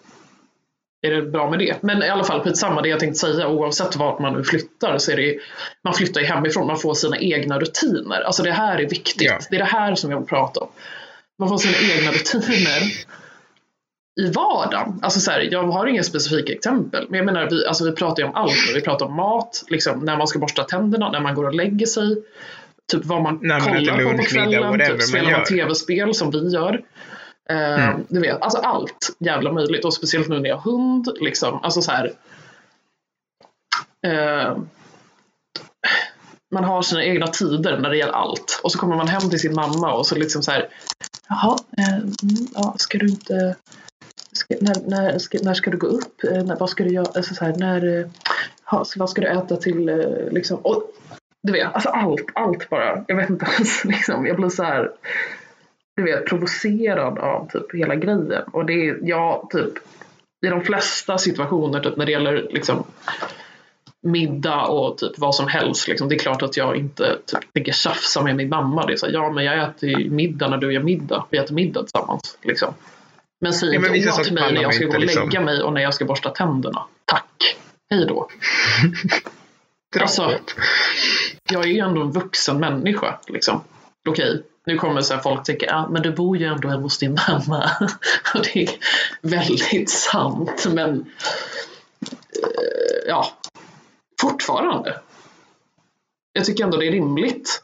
[1.08, 1.84] är det bra med det.
[1.84, 5.12] Men i alla fall skitsamma, det jag tänkte säga oavsett vart man nu flyttar så
[5.12, 5.38] är det
[5.84, 8.22] man flyttar ju hemifrån, man får sina egna rutiner.
[8.22, 9.22] Alltså det här är viktigt.
[9.22, 9.40] Ja.
[9.50, 10.70] Det är det här som jag vill prata om.
[11.40, 12.82] Man får sina egna rutiner
[14.18, 15.00] i vardagen.
[15.02, 18.24] Alltså så här, jag har inga specifika exempel, men jag menar vi, alltså vi pratar
[18.24, 18.72] ju om allt.
[18.76, 21.86] Vi pratar om mat, liksom, när man ska borsta tänderna, när man går och lägger
[21.86, 22.24] sig,
[22.92, 25.46] typ vad man man äter kollar på på kvällen, man typ, spelar man gör.
[25.46, 26.82] tv-spel som vi gör.
[27.50, 28.06] Eh, Mm.
[28.10, 31.08] Du vet, alltså allt jävla möjligt och speciellt nu när jag har hund.
[31.22, 31.60] Liksom.
[31.64, 32.12] Alltså så här,
[34.08, 34.58] eh,
[36.52, 38.60] man har sina egna tider när det gäller allt.
[38.64, 40.68] Och så kommer man hem till sin mamma och så liksom så här.
[41.30, 43.56] Jaha, eh, mm, ja, ska du inte...
[44.38, 46.24] Ska, när, när, ska, när ska du gå upp?
[46.24, 47.08] Eh, när, vad ska du göra?
[47.16, 48.06] Alltså så här, när, eh,
[48.64, 50.58] ha, så vad ska du äta till eh, liksom?
[50.58, 50.84] Och,
[51.44, 53.06] du vet, alltså allt, allt bara.
[53.08, 54.92] Jag vet inte ens, liksom, jag blir så här
[55.98, 58.34] du vet, provocerad av typ hela grejen.
[58.52, 59.74] Och det är, jag typ,
[60.46, 62.84] i de flesta situationer typ när det gäller liksom
[64.02, 65.88] middag och typ vad som helst.
[65.88, 68.86] Liksom, det är klart att jag inte typ, tänker tjafsa med min mamma.
[68.86, 71.26] Det är så här, ja men jag äter ju middag när du gör middag.
[71.30, 72.38] Vi äter middag tillsammans.
[72.42, 72.74] Liksom.
[73.42, 75.24] Men säg Ja, men inte åt saker mig när jag ska gå och liksom.
[75.24, 76.84] lägga mig och när jag ska borsta tänderna.
[77.06, 77.58] Tack.
[77.90, 78.30] Hej då.
[80.02, 80.40] Alltså,
[81.50, 83.20] jag är ju ändå en vuxen människa.
[83.28, 83.64] Liksom.
[84.10, 87.18] Okej, nu kommer så folk tänka, ja men du bor ju ändå hemma hos din
[87.28, 87.72] mamma.
[88.34, 88.70] Och det är
[89.22, 91.06] väldigt sant, men
[92.32, 93.28] eh, ja,
[94.22, 95.00] fortfarande.
[96.34, 97.64] Jag tycker ändå det är rimligt.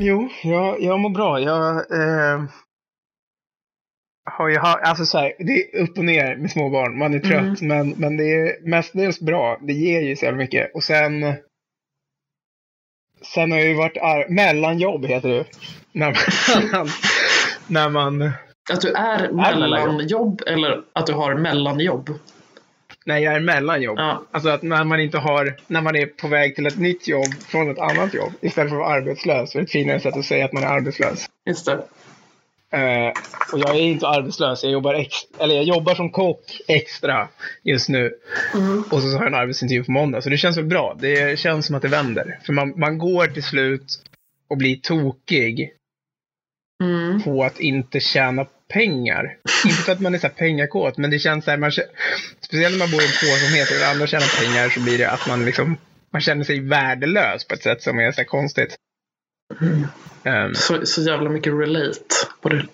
[0.00, 1.40] Jo, jag, jag mår bra.
[1.40, 2.42] Jag eh,
[4.24, 6.98] har ju alltså så här, det är upp och ner med små barn.
[6.98, 9.58] Man är trött, men, men det är mestadels bra.
[9.62, 10.74] Det ger ju så jävla mycket.
[10.74, 11.34] Och sen
[13.22, 15.44] Sen har jag ju varit ar- mellanjobb heter det.
[15.92, 16.86] När man,
[17.66, 18.30] när man
[18.72, 22.10] Att du är mellanjobb eller att du har mellanjobb?
[23.08, 23.98] När jag är mellanjobb.
[23.98, 24.22] Ja.
[24.30, 27.34] Alltså att när man inte har, när man är på väg till ett nytt jobb
[27.48, 29.52] från ett annat jobb istället för att vara arbetslös.
[29.52, 31.26] Det är ett finare sätt att säga att man är arbetslös.
[31.46, 31.72] Just det.
[32.70, 33.12] Eh,
[33.52, 34.62] och jag är inte arbetslös.
[34.62, 37.28] Jag jobbar, ex- eller jag jobbar som kock extra
[37.62, 38.14] just nu.
[38.54, 38.82] Mm.
[38.90, 40.20] Och så har jag en arbetsintervju på måndag.
[40.22, 40.96] Så det känns väl bra.
[41.00, 42.38] Det känns som att det vänder.
[42.46, 44.00] För man, man går till slut
[44.50, 45.70] och blir tokig
[46.82, 47.22] Mm.
[47.22, 49.36] på att inte tjäna pengar.
[49.64, 51.72] Inte för att man är så pengakåt, men det känns så här, man,
[52.40, 55.28] speciellt när man bor i en heter och andra tjänar pengar så blir det att
[55.28, 55.76] man liksom,
[56.12, 58.76] man känner sig värdelös på ett sätt som är så konstigt.
[60.24, 62.66] Um, så, så jävla mycket relate på det.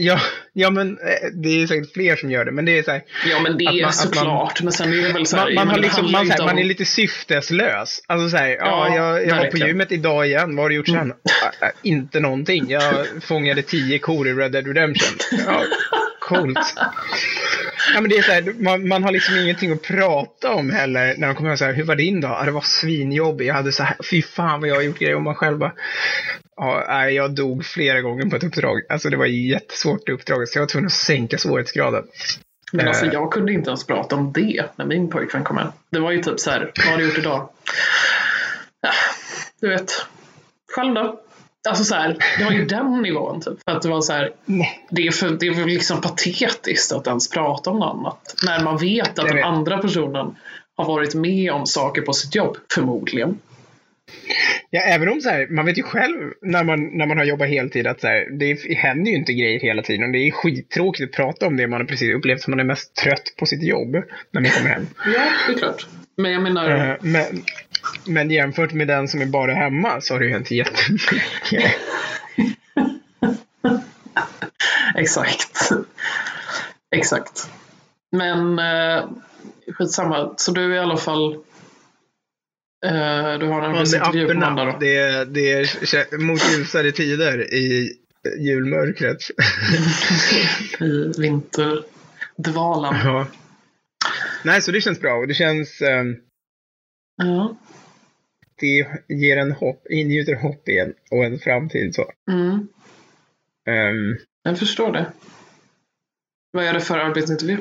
[0.00, 0.20] Ja,
[0.52, 2.52] ja, men eh, det är säkert fler som gör det.
[2.52, 4.62] Men det är så här, Ja, men det är man, såklart.
[4.62, 6.64] men sen är det väl så här, Man, man, har liksom, man, här, man är
[6.64, 8.02] lite syfteslös.
[8.06, 10.56] Alltså så här, ja, ja, jag, jag var på gymmet idag igen.
[10.56, 10.96] Vad har du gjort sen?
[10.96, 11.14] Mm.
[11.62, 12.64] Äh, inte någonting.
[12.68, 15.18] Jag fångade tio kor i Red Dead Redemption.
[15.46, 15.62] Ja,
[16.20, 16.74] coolt.
[17.94, 21.14] Ja, men det är så här, man, man, har liksom ingenting att prata om heller
[21.18, 22.30] när de kommer och säger hur var din dag?
[22.40, 23.46] Ja, det var svinjobbig.
[23.46, 25.14] Jag hade så här, fy fan vad jag har gjort grejer.
[25.14, 25.72] Och man själv bara,
[26.58, 28.80] ja, jag dog flera gånger på ett uppdrag.
[28.88, 32.04] Alltså det var jättesvårt uppdrag så jag var tvungen att sänka svårighetsgraden.
[32.72, 33.12] Men alltså eh.
[33.12, 35.68] jag kunde inte ens prata om det när min pojkvän kom hem.
[35.90, 37.48] Det var ju typ så här, vad har du gjort idag?
[38.80, 38.90] Ja,
[39.60, 39.92] du vet,
[40.74, 41.20] själv då?
[41.68, 43.58] Alltså så här, det var ju den nivån typ.
[43.64, 44.32] För att det var så här,
[44.90, 48.34] det är, för, det är liksom patetiskt att ens prata om något annat.
[48.46, 50.36] När man vet att den andra personen
[50.76, 53.38] har varit med om saker på sitt jobb, förmodligen.
[54.70, 57.48] Ja, även om så här, man vet ju själv när man, när man har jobbat
[57.48, 60.12] heltid att så här, det händer ju inte grejer hela tiden.
[60.12, 63.34] Det är skittråkigt att prata om det man precis upplevt som man är mest trött
[63.38, 63.92] på sitt jobb
[64.30, 64.86] när man kommer hem.
[65.14, 65.86] Ja, det är klart.
[66.16, 66.90] Men jag menar...
[66.90, 67.24] Uh, men,
[68.06, 71.74] men jämfört med den som är bara hemma så har det ju hänt jättemycket.
[74.96, 75.70] Exakt.
[76.96, 77.50] Exakt.
[78.12, 79.04] Men eh,
[79.72, 80.34] skitsamma.
[80.36, 81.36] Så du är i alla fall
[82.86, 84.76] Uh, du har en arbetsintervju på måndag då?
[84.80, 87.92] Det är, det är mot ljusare tider i
[88.38, 89.18] julmörkret.
[90.80, 92.96] I vinterdvalan.
[93.04, 93.26] Ja.
[94.44, 95.80] Nej, så det känns bra och det känns...
[95.80, 96.16] Um,
[97.16, 97.56] ja.
[98.60, 102.12] Det ger en hopp, ingjuter hopp igen och en framtid så.
[102.30, 102.68] Mm.
[103.68, 105.12] Um, jag förstår det.
[106.52, 107.58] Vad är det för arbetsintervju?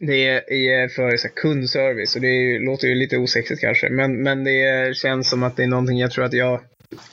[0.00, 0.28] Det
[0.68, 3.88] är för så här, kundservice och det är, låter ju lite osexigt kanske.
[3.88, 6.60] Men, men det känns som att det är någonting jag tror att jag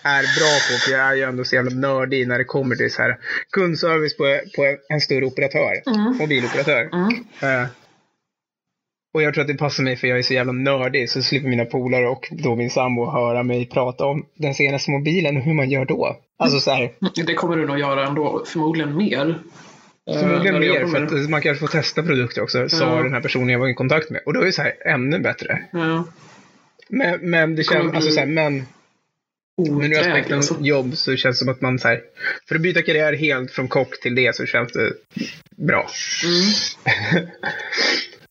[0.03, 0.79] är bra på.
[0.79, 3.17] För jag är ju ändå så jävla nördig när det kommer till så här
[3.51, 5.81] kundservice på, på en större operatör.
[5.87, 6.17] Mm.
[6.17, 6.89] Mobiloperatör.
[6.93, 7.09] Mm.
[7.63, 7.67] Uh,
[9.13, 11.49] och jag tror att det passar mig för jag är så jävla nördig så slipper
[11.49, 15.53] mina polare och då min sambo höra mig prata om den senaste mobilen och hur
[15.53, 16.17] man gör då.
[16.39, 16.91] Alltså så här.
[17.25, 19.39] Det kommer du nog göra ändå, förmodligen mer.
[20.13, 22.67] Förmodligen uh, mer, för att man kanske får testa produkter också, uh.
[22.67, 24.21] sa den här personen jag var i kontakt med.
[24.25, 25.63] Och då är det så här ännu bättre.
[25.75, 26.03] Uh.
[26.89, 28.65] Men, men det känns, alltså så här, men
[29.57, 30.57] men ur aspekten alltså.
[30.61, 32.01] jobb så känns det som att man så här,
[32.47, 34.93] för att byta karriär helt från kock till det så känns det
[35.55, 35.89] bra.
[36.23, 37.27] Mm.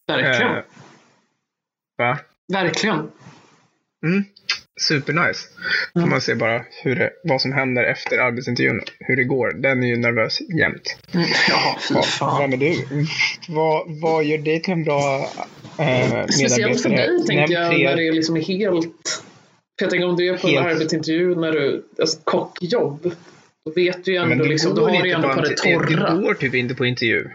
[0.22, 0.56] Verkligen.
[0.56, 0.62] Uh,
[1.98, 2.18] va?
[2.52, 3.10] Verkligen.
[4.04, 4.24] Mm
[4.80, 5.48] supernice.
[5.92, 6.10] Får mm.
[6.10, 9.52] man se bara hur det, vad som händer efter arbetsintervjun, hur det går.
[9.52, 10.96] Den är ju nervös jämt.
[11.14, 11.26] Mm.
[11.48, 12.40] Ja, fy fan.
[12.40, 12.76] Vem är du?
[13.48, 15.30] Vad, vad gör dig till en bra
[15.78, 16.32] eh, medarbetare?
[16.32, 17.88] Speciellt för dig tänker jag, tre...
[17.88, 19.22] när det liksom är helt...
[19.80, 20.66] Jag tänker om du är på helt...
[20.66, 23.12] en arbetsintervju när du, alltså kockjobb,
[23.64, 26.14] då vet du ju ändå ja, liksom, då har du ju ändå på det torra.
[26.14, 27.28] Det går typ inte på intervju.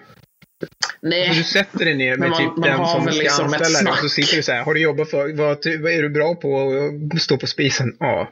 [1.02, 1.28] Nej.
[1.28, 3.92] Alltså, du sätter dig ner med man, typ man den som ska liksom anställa dig
[3.92, 4.64] och så sitter du så här.
[4.64, 6.72] Har du jobbat för, vad, vad är du bra på
[7.14, 7.96] att stå på spisen?
[8.00, 8.32] Ja.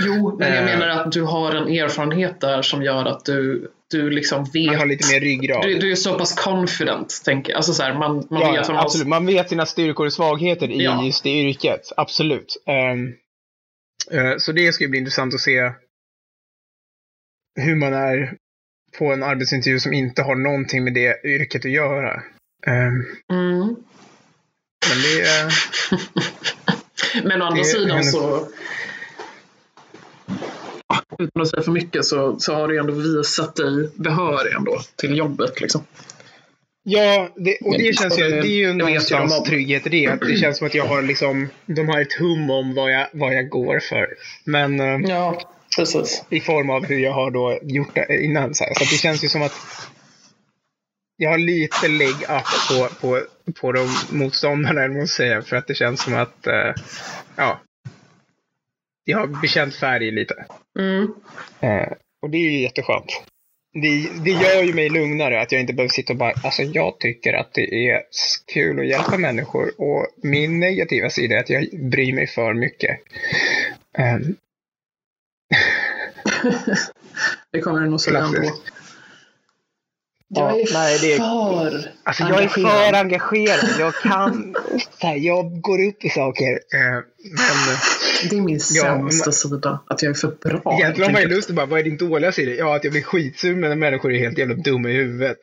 [0.00, 3.70] Jo, men jag uh, menar att du har en erfarenhet där som gör att du,
[3.90, 4.66] du liksom vet.
[4.66, 5.62] Man har lite mer ryggrad.
[5.62, 8.82] Du, du är så pass confident, tänker Alltså så här, man, man ja, vet ja,
[8.82, 9.08] absolut.
[9.08, 11.04] Man vet sina styrkor och svagheter i ja.
[11.04, 11.92] just det yrket.
[11.96, 12.56] Absolut.
[12.66, 13.14] Um,
[14.18, 15.72] uh, så det ska ju bli intressant att se
[17.60, 18.36] hur man är
[18.98, 22.22] på en arbetsintervju som inte har någonting med det yrket att göra.
[22.66, 23.76] Um, mm.
[24.88, 25.52] Men det är...
[27.28, 28.48] men å andra sidan är, så...
[31.18, 35.16] Utan att säga för mycket så, så har du ändå visat dig behörig ändå till
[35.16, 35.60] jobbet.
[35.60, 35.84] Liksom.
[36.84, 40.26] Ja, det, och det känns ju, det är ju någonstans trygghet i det.
[40.26, 43.34] Det känns som att jag har liksom, de har ett hum om vad jag, vad
[43.34, 44.08] jag går för.
[44.44, 45.40] Men eh, ja.
[45.76, 46.24] Precis.
[46.30, 48.54] I form av hur jag har då gjort det innan.
[48.54, 49.52] Så, så det känns ju som att
[51.16, 53.20] jag har lite leg up på, på,
[53.60, 55.42] på de motståndarna, jag säga.
[55.42, 56.74] För att det känns som att, uh,
[57.36, 57.60] ja.
[59.04, 60.44] Jag har bekänt färg lite.
[60.78, 61.02] Mm.
[61.62, 63.22] Uh, och det är ju jätteskönt.
[63.74, 66.98] Det, det gör ju mig lugnare att jag inte behöver sitta och bara, alltså jag
[66.98, 68.02] tycker att det är
[68.54, 72.98] kul att hjälpa människor och min negativa sida är att jag bryr mig för mycket.
[73.98, 74.36] Um,
[77.52, 78.38] det kommer du nog säga ändå.
[80.34, 83.68] Jag är nej, det är, för alltså, jag är för engagerad.
[83.78, 84.54] Jag kan...
[85.00, 86.50] så här, jag går upp i saker.
[86.52, 87.76] Eh, men,
[88.30, 89.80] Det är min Ja, sämsta men- sida.
[89.86, 90.76] Att jag är för bra.
[90.78, 92.52] egentligen har man ju lust att bara, vad är din dåliga sida?
[92.52, 95.38] Ja, att jag blir skitsur när människor är helt jävla dumma i huvudet.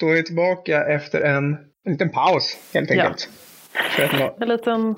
[0.00, 1.44] Då är vi tillbaka efter en,
[1.86, 3.02] en liten paus helt Ja.
[3.02, 3.20] enkelt.
[3.22, 3.51] För
[4.40, 4.94] En liten,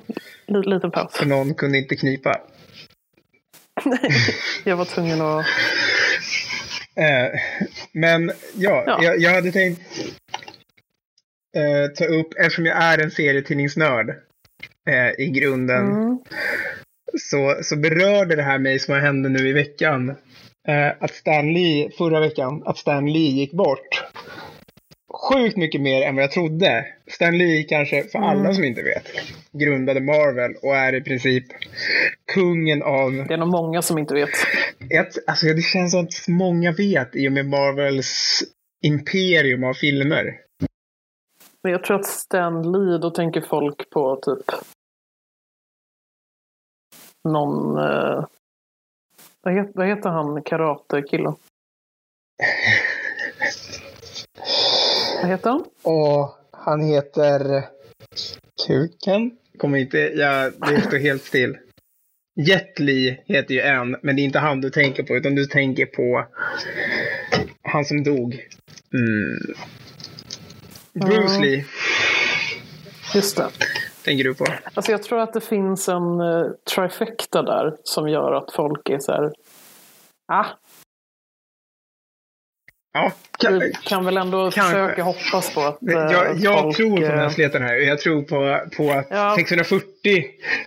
[0.47, 1.13] li, liten paus.
[1.17, 2.41] för någon kunde inte knipa.
[4.65, 5.47] Jag var tvungen att...
[6.97, 7.41] Eh,
[7.93, 8.99] men ja, Ja.
[9.03, 9.81] Jag, jag hade tänkt
[11.57, 14.09] eh, ta upp, eftersom jag är en serietidningsnörd
[14.89, 16.19] eh, i grunden, Mm.
[17.21, 20.09] så, så berörde det här mig som hände nu i veckan.
[20.69, 24.05] Eh, att Stan Lee, förra veckan, att Stan Lee gick bort.
[25.29, 26.87] Sjukt mycket mer än vad jag trodde.
[27.07, 28.55] Stan Lee kanske, för alla Mm.
[28.55, 29.07] som inte vet,
[29.53, 31.45] grundade Marvel och är i princip
[32.35, 34.31] kungen av Det är nog många som inte vet.
[34.91, 38.43] ett, alltså det känns som att många vet i och med Marvels
[38.85, 40.41] imperium av filmer.
[41.63, 44.57] Men jag tror att Stan Lee, då tänker folk på typ
[47.29, 47.79] någon...
[47.79, 48.25] Eh,
[49.43, 51.35] vad, heter, vad heter han karatekillen?
[55.25, 55.65] Vad heter han?
[55.83, 57.65] Och han heter
[58.67, 59.31] Kuken.
[59.59, 61.57] Kommer inte, ja, det står helt still.
[62.37, 65.47] Jet Li heter ju en, men det är inte han du tänker på, utan du
[65.47, 66.27] tänker på
[67.63, 68.49] han som dog.
[68.95, 69.55] Mm.
[70.93, 71.41] Bruce.
[71.41, 71.65] Lee
[73.15, 73.51] Just det.
[74.05, 74.47] tänker du på.
[74.75, 78.99] Alltså jag tror att det finns en eh, trifecta där som gör att folk är
[78.99, 79.33] så här...
[80.29, 80.47] Ah,
[82.97, 84.63] Ja, kan, vi kan väl ändå Kanske.
[84.63, 87.75] försöka hoppas på att eh, jag, jag folk, tror på eh, mänskligheten här.
[87.75, 89.35] Jag tror på, på att Ja.
[89.37, 89.85] 640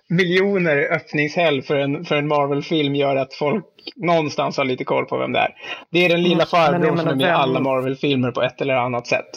[0.08, 5.18] miljoner öppningshelg för en, för en Marvel-film gör att folk någonstans har lite koll på
[5.18, 5.54] vem det är.
[5.90, 8.62] Det är den lilla Mm, farbrorn jag som är med i alla Marvel-filmer på ett
[8.62, 9.30] eller annat sätt.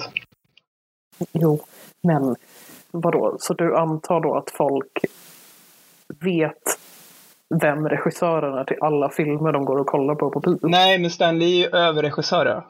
[1.32, 1.60] Jo,
[2.02, 2.36] men
[2.90, 3.36] vadå?
[3.38, 4.98] Så du antar då att folk
[6.20, 6.78] vet
[7.60, 10.58] vem regissören är till alla filmer de går och kollar på på bio?
[10.62, 12.62] Nej, men Stan Lee är ju överregissör.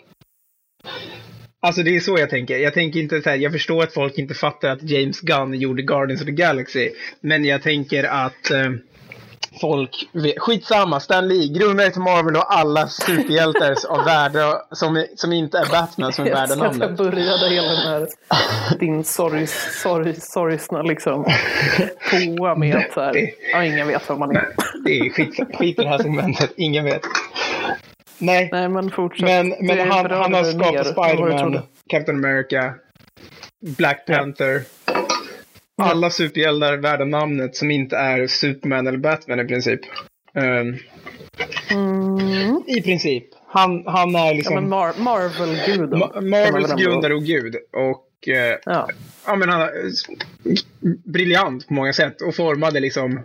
[1.62, 2.58] Alltså det är så jag tänker.
[2.58, 5.82] Jag tänker inte så här, jag förstår att folk inte fattar att James Gunn gjorde
[5.82, 6.90] Guardians of the Galaxy.
[7.20, 8.70] Men jag tänker att eh,
[9.60, 15.32] folk, vet, skitsamma, Stan Lee, grundare till Marvel och alla superhjältar av värde som, som
[15.32, 16.96] inte är Batman som är värda Jag namnet.
[16.96, 18.08] börja där hela den här
[18.78, 19.46] din sorg,
[19.82, 21.24] sorg, sorgsna liksom
[22.10, 24.48] påa med att så här, ja, ingen vet vem man är.
[24.84, 27.02] Det är skit, skit i det här segmentet, ingen vet.
[28.20, 29.24] Nej, Nej men fortsätt.
[29.28, 31.58] men, men han, han har skapat Spiderman.
[31.90, 32.74] Captain America,
[33.76, 34.62] Black Panther.
[35.82, 39.80] Alla superhjältar värda namnet som inte är Superman eller Batman i princip.
[40.34, 40.76] Ehm,
[41.70, 42.62] Mm.
[42.66, 43.24] I princip.
[43.46, 46.02] Han, han är Ja, liksom men Mar- Marvel-guden.
[46.02, 47.56] Ma- Marvels grundare och gud.
[47.72, 48.88] Och eh, Ja.
[49.26, 49.70] ja, men han är
[51.12, 53.20] briljant på många sätt och formade liksom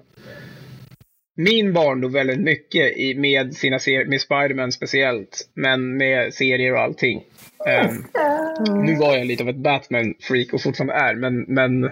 [1.35, 6.79] min barndom väldigt mycket i, med sina serier, med Spiderman speciellt, men med serier och
[6.79, 7.23] allting.
[7.67, 8.03] Ehm,
[8.85, 11.91] Nu var jag lite av ett Batman-freak och fortfarande är, men, men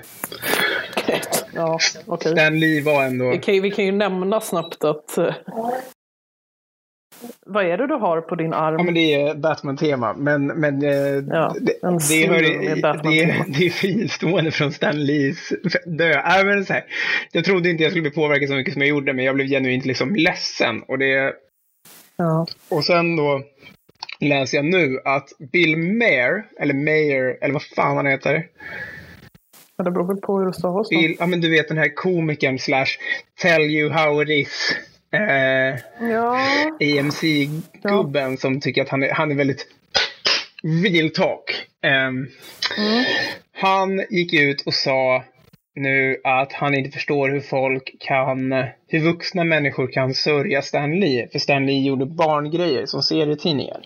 [1.55, 2.31] Ja, okej.
[2.31, 3.29] Stan Lee var ändå...
[3.31, 5.17] Vi kan, ju, vi kan ju nämna snabbt att...
[7.45, 8.75] vad är det du har på din arm?
[8.77, 10.13] Ja, men det är Batman-tema.
[10.17, 10.91] Men, men eh,
[11.29, 11.73] Ja, det,
[12.09, 12.41] det, hör,
[13.03, 15.49] det, det är fristående från Stan Lees
[15.85, 16.15] död.
[16.39, 16.83] Äh, men så här,
[17.31, 19.47] jag trodde inte jag skulle bli påverkad så mycket som jag gjorde, men jag blev
[19.47, 20.81] genuint liksom ledsen.
[20.87, 21.33] Och, det,
[22.17, 22.47] Ja.
[22.69, 23.41] och sen då
[24.19, 28.47] läser jag nu att Bill Mayer, eller Mayer, eller vad fan han heter.
[29.77, 30.89] Men det beror väl på hur det stavas.
[30.89, 30.97] då.
[30.99, 32.85] Bill, ja men du vet den här komikern slash
[33.41, 34.75] tell you how it is.
[35.13, 36.39] Eh, Ja,
[36.79, 39.67] AMC-gubben som tycker att han är, han är väldigt
[40.83, 41.65] real talk.
[41.81, 42.27] Ehm,
[42.77, 43.03] Mm.
[43.55, 45.23] Han gick ut och sa
[45.75, 48.51] nu att han inte förstår hur folk kan,
[48.87, 51.27] hur vuxna människor kan sörja Stan Lee.
[51.31, 53.81] För Stan Lee gjorde barngrejer som serietidningar.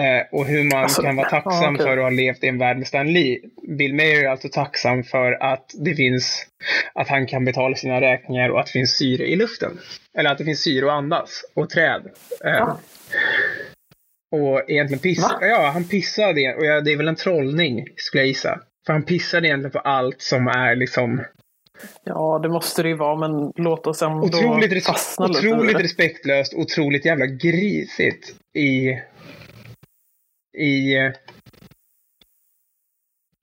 [0.00, 1.86] Eh, och hur man Alltså, kan vara tacksam ja, okej.
[1.86, 3.38] för att ha levt i en värld med Stan Lee.
[3.78, 6.46] Bill Mayer är alltså tacksam för att det finns,
[6.94, 9.78] att han kan betala sina räkningar och att det finns syre i luften.
[10.18, 12.02] Eller att det finns syre att andas och träd.
[12.44, 12.80] Eh, Ja.
[14.32, 18.28] Och egentligen pissade, ja han pissade, och ja, det är väl en trollning skulle jag
[18.28, 18.60] gissa.
[18.86, 21.22] För han pissade egentligen på allt som är liksom
[22.04, 25.52] ja, det måste det ju vara, men låt oss ändå otroligt, res- fastna lite i
[25.52, 28.98] otroligt respektlöst, otroligt jävla grisigt i...
[30.58, 30.96] I...
[30.96, 31.12] eh,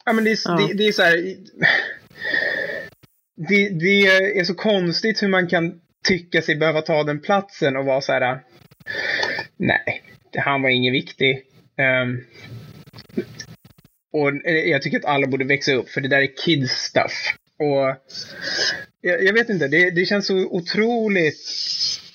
[0.05, 0.68] Ja men det är, Ja.
[0.68, 1.36] Det, det är så här...
[3.49, 4.08] Det, det
[4.39, 8.12] är så konstigt hur man kan tycka sig behöva ta den platsen och vara så
[8.12, 8.43] här.
[9.58, 10.03] Nej,
[10.38, 11.43] han var ingen viktig.
[12.03, 12.24] Um,
[14.14, 17.36] och jag tycker att alla borde växa upp, för det där är kids stuff.
[17.60, 17.95] Och
[19.01, 21.39] jag, jag vet inte, det, det känns så otroligt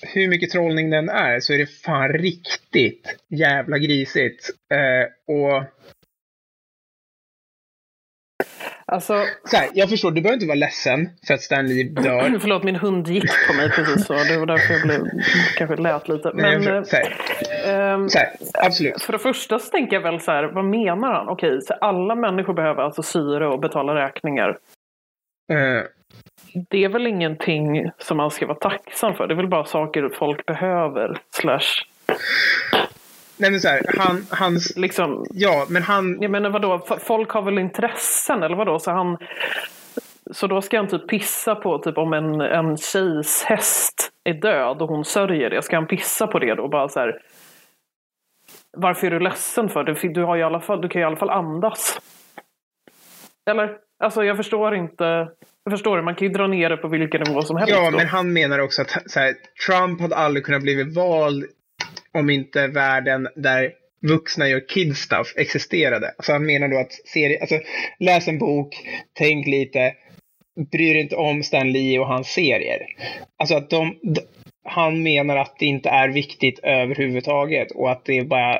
[0.03, 4.49] hur mycket trollning den är så är det fan riktigt jävla grisigt.
[4.73, 5.63] Eh, och
[8.85, 12.37] Alltså, så här, jag förstår, du behöver inte vara ledsen för att Stanley dör.
[12.41, 14.13] Förlåt, min hund gick på mig precis så.
[14.13, 15.01] Det var därför jag blev,
[15.57, 16.31] kanske lät lite.
[16.33, 19.01] Men, Nej, så här, ähm, så här, absolut.
[19.01, 21.29] För det första så tänker jag väl så här, vad menar han?
[21.29, 24.49] Okej, så alla människor behöver alltså syre och betala räkningar.
[25.51, 25.83] Uh,
[26.69, 29.27] det är väl ingenting som man ska vara tacksam för.
[29.27, 31.17] Det är väl bara saker folk behöver.
[31.31, 31.83] Slash.
[33.37, 34.77] Nej men så här, han, hans...
[34.77, 36.21] Liksom, ja, men han...
[36.21, 38.79] Jag menar vadå, folk har väl intressen eller vadå?
[38.79, 39.17] Så han...
[40.31, 44.81] Så då ska han typ pissa på typ om en, en tjejs häst är död
[44.81, 45.61] och hon sörjer det.
[45.61, 46.67] Ska han pissa på det då?
[46.67, 47.21] Bara så här,
[48.77, 49.83] Varför är du ledsen för?
[49.83, 51.99] Du, du, har i alla fall, du kan ju i alla fall andas.
[53.49, 53.77] Eller?
[53.99, 55.29] Alltså jag förstår inte.
[55.63, 57.73] Jag förstår det, man kan ju dra ner det på vilken nivå som helst.
[57.73, 57.97] Ja, då.
[57.97, 59.33] men han menar också att här,
[59.67, 61.45] Trump hade aldrig kunnat bli vald
[62.13, 63.71] om inte världen där
[64.07, 66.07] vuxna gör kid stuff existerade.
[66.17, 67.59] Alltså han menar då att serie, alltså
[67.99, 68.75] läs en bok,
[69.13, 69.93] tänk lite,
[70.71, 72.87] bry dig inte om Stan Lee och hans serier.
[73.37, 73.95] Alltså att de,
[74.63, 78.59] han menar att det inte är viktigt överhuvudtaget och att det är bara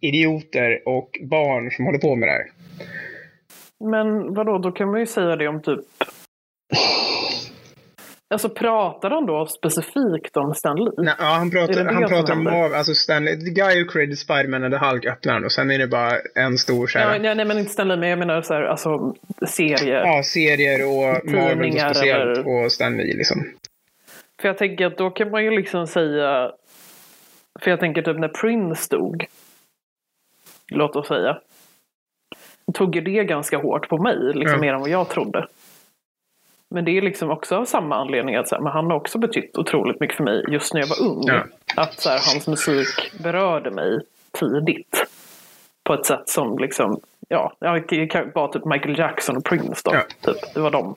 [0.00, 2.46] idioter och barn som håller på med det här.
[3.84, 5.80] Men vadå, då kan man ju säga det om typ
[8.30, 10.92] Alltså pratar han då specifikt om Stanley?
[10.96, 14.76] Nej, ja, han pratar, han pratar om Marvel, alltså Stanley, guy who created Spiderman the
[14.76, 17.20] Hulk öppnar och sen är det bara en stor så här...
[17.24, 19.14] ja, nej, men inte Stanley, men jag menar så här, alltså
[19.46, 20.04] serier.
[20.06, 22.64] Ja, serier och Marvel och speciellt eller...
[22.64, 23.52] och Stanley liksom.
[24.40, 26.52] För jag tänker att då kan man ju liksom säga,
[27.60, 29.26] för jag tänker typ när Prince dog,
[30.70, 31.38] låt oss säga,
[32.74, 34.60] tog ju det ganska hårt på mig, liksom ja.
[34.60, 35.46] mer än vad jag trodde.
[36.70, 39.18] Men det är liksom också av samma anledning att så här, men han har också
[39.18, 41.22] betytt otroligt mycket för mig just när jag var ung.
[41.26, 41.44] Ja.
[41.76, 44.00] Att så här, hans musik berörde mig
[44.32, 45.06] tidigt.
[45.84, 47.52] På ett sätt som liksom, ja,
[48.34, 49.92] vara typ Michael Jackson och Prince då.
[50.32, 50.54] Typ.
[50.54, 50.94] Det var de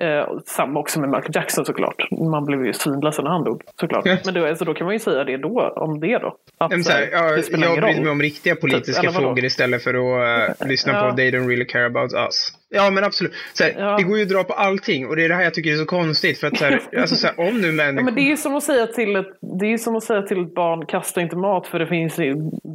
[0.00, 2.10] Eh, samma också med Michael Jackson såklart.
[2.10, 4.06] Man blev ju svinledsen när han dog såklart.
[4.06, 4.16] Ja.
[4.24, 6.36] Men då, alltså, då kan man ju säga det då, om det då.
[6.58, 9.82] Att, så här, ja, det jag bryr mig om riktiga typ, politiska typ, frågor istället
[9.84, 11.10] för att uh, lyssna ja.
[11.10, 12.52] på They don't really care about us.
[12.68, 13.32] Ja men absolut.
[13.52, 13.96] Så här, ja.
[13.96, 15.76] Det går ju att dra på allting och det är det här jag tycker är
[15.76, 16.38] så konstigt.
[16.38, 18.00] För att så här, alltså, så om nu människor...
[18.00, 19.26] Ja, men det är ju som att säga till ett,
[19.60, 22.16] det är som att säga till ett barn, kasta inte mat för det finns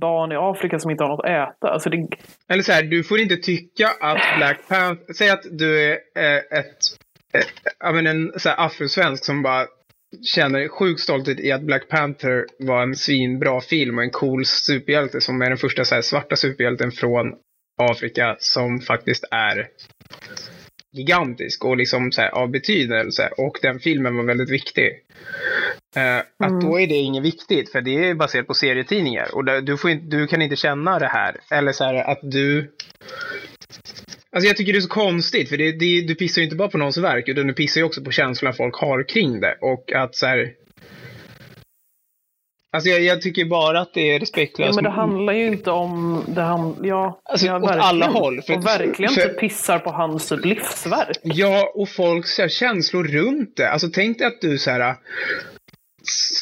[0.01, 1.74] barn i Afrika som inte har något att äta.
[1.74, 2.07] Alltså, det...
[2.49, 6.59] Eller så här, du får inte tycka att Black Panther, säg att du är eh,
[6.59, 7.09] ett Eh,
[7.80, 9.67] ja, men en så här, afrosvensk som bara
[10.36, 15.21] känner sjuk stolthet i att Black Panther var en svinbra film och en cool superhjälte
[15.21, 17.34] som är den första så här, svarta superhjälten från
[17.82, 19.67] Afrika som faktiskt är
[20.91, 23.30] gigantisk och liksom så här, av betydelse.
[23.38, 24.91] Och den filmen var väldigt viktig.
[25.97, 26.59] Uh, att mm.
[26.59, 29.36] då är det inget viktigt för det är baserat på serietidningar.
[29.36, 31.38] Och du, får inte, du kan inte känna det här.
[31.51, 32.71] Eller så här att du
[34.36, 36.67] Alltså jag tycker det är så konstigt, för det, det, du pissar ju inte bara
[36.67, 39.57] på någons verk, utan du pissar ju också på känslan folk har kring det.
[39.61, 40.53] Och att så här,
[42.71, 44.69] Alltså jag, jag, tycker bara att det är respektlöst.
[44.69, 46.23] Ja, men det handlar ju inte om...
[46.27, 48.41] Det han, ja, alltså, ja, åt alla håll.
[48.41, 51.19] För, och verkligen för, pissar på hans livsverk.
[51.23, 53.69] Ja, och folks känslor runt det.
[53.69, 54.95] Alltså tänk dig att du så här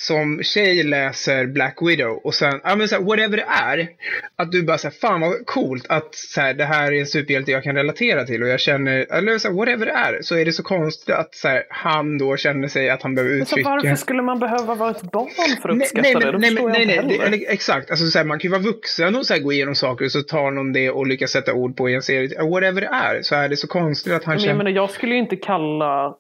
[0.08, 3.90] som tjej läser Black Widow och sen, ja men så här, whatever det är,
[4.36, 7.52] att du bara säger fan vad coolt att så här, det här är en superhjälte
[7.52, 10.46] jag kan relatera till och jag känner, eller så här, whatever det är, så är
[10.46, 13.70] det så konstigt att så här, han då känner sig att han behöver uttrycka.
[13.70, 15.30] Men så varför skulle man behöva vara ett barn
[15.62, 16.38] för att uppskatta nej, nej, det?
[16.38, 19.26] Nej, nej, nej, nej, nej, exakt, alltså så här, man kan ju vara vuxen och
[19.26, 21.90] så här, gå igenom saker och så tar någon det och lyckas sätta ord på
[21.90, 24.58] i en serie, whatever det är, så är det så konstigt att han men, känner.
[24.58, 26.16] Menar, jag skulle ju inte kalla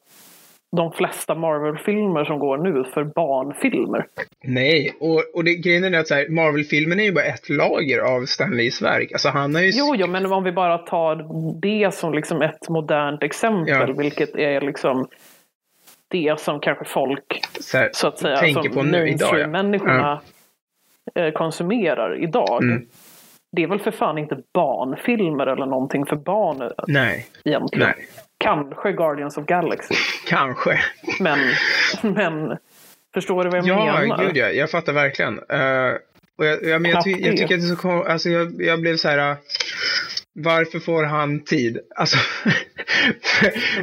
[0.75, 4.05] de flesta Marvel-filmer som går nu för barnfilmer.
[4.43, 8.81] Nej, och, och det, grejen är att Marvel-filmen är ju bara ett lager av Stanleys
[8.81, 9.11] verk.
[9.11, 9.71] Alltså han har ju...
[9.73, 11.15] Jo, jo, men om vi bara tar
[11.61, 13.93] det som liksom ett modernt exempel, ja.
[13.97, 15.07] vilket är liksom
[16.07, 19.39] det som kanske folk, så, här, så att säga, tänker på nu idag.
[19.39, 19.47] Ja.
[19.47, 20.21] människorna
[21.13, 21.21] ja.
[21.21, 22.63] Eh, konsumerar idag.
[22.63, 22.85] Mm.
[23.51, 27.25] Det är väl för fan inte barnfilmer eller någonting för barn Nej.
[27.45, 27.93] egentligen.
[27.97, 28.07] Nej.
[28.37, 29.95] Kanske Guardians of Galaxy.
[30.27, 30.79] Kanske.
[31.19, 31.39] Men,
[32.01, 32.57] men
[33.13, 34.23] förstår du vad jag ja, menar?
[34.23, 34.49] Ja, gud ja.
[34.49, 35.33] Jag fattar verkligen.
[35.33, 35.95] Uh,
[36.37, 38.81] och jag, jag, men jag, ty jag, tycker att det är så alltså jag, jag
[38.81, 39.31] blev så här.
[39.31, 39.37] Uh,
[40.39, 41.79] varför får han tid?
[41.95, 42.17] Alltså,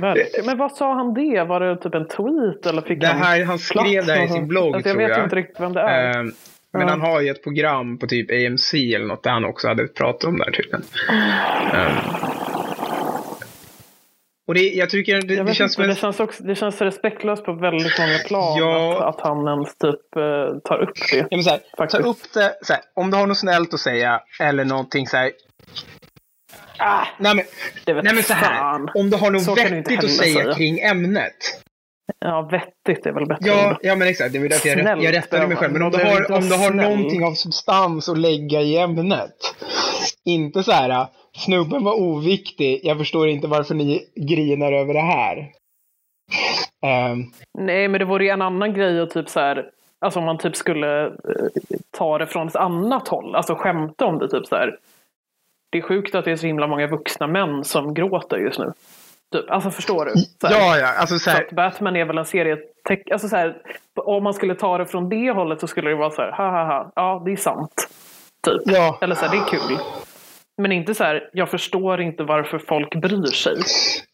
[0.44, 1.44] Men vad sa han det?
[1.44, 4.28] Var det typ en tweet eller fick det här, han, han skrev det här i
[4.28, 5.16] sin blogg alltså, jag tror jag.
[5.16, 6.18] vet inte riktigt vem det är.
[6.18, 6.32] Um,
[6.72, 6.88] men Ja.
[6.88, 10.24] han har ju ett program på typ AMC eller något där han också hade pratat
[10.24, 10.82] om det här tydligen.
[11.74, 12.43] Um,
[14.48, 17.44] och det, jag tycker det, Jag det känns inte, det, känns också, det känns respektlöst
[17.44, 18.98] på väldigt många plan Ja.
[19.08, 21.26] att, att han ens typ eh, tar upp det.
[21.30, 25.06] Ja, här, ta upp det, här, om du har något snällt att säga eller någonting
[25.06, 25.30] så här.
[26.78, 27.44] Ah, Nej men,
[27.84, 28.56] det nej, men så här.
[28.58, 28.88] fan.
[28.94, 30.54] Om du har något Så vettigt att säga säga.
[30.54, 31.36] kring ämnet.
[32.18, 33.76] Ja, vettigt är väl bättre Ja, ord.
[33.82, 34.32] ja men exakt.
[34.32, 35.72] Det var därför jag, Snällt jag rättade mig själv.
[35.72, 36.90] Men om du har, om du har snäll.
[36.90, 39.34] någonting av substans att lägga i ämnet.
[40.24, 41.06] Inte så här,
[41.36, 45.50] snubben var oviktig, jag förstår inte varför ni grinar över det här.
[46.86, 47.24] Ehm,
[47.58, 49.70] Nej, men det vore ju en annan grej att typ så här,
[50.00, 51.12] alltså om man typ skulle eh,
[51.90, 54.78] ta det från ett annat håll, alltså skämta om det typ så här.
[55.72, 58.72] Det är sjukt att det är så himla många vuxna män som gråter just nu.
[59.32, 59.50] Typ.
[59.50, 60.12] Alltså förstår du?
[60.40, 60.54] Så här.
[60.54, 62.58] ja, ja, alltså så Så här, att Batman är väl en serie,
[63.12, 63.56] alltså så här,
[63.94, 66.50] om man skulle ta det från det hållet så skulle det vara så här, ha
[66.50, 67.88] ha ha, ja det är sant.
[68.46, 68.62] Typ.
[68.64, 68.98] ja.
[69.00, 69.78] Eller så här, det är kul.
[70.62, 73.56] Men inte så här, jag förstår inte varför folk bryr sig.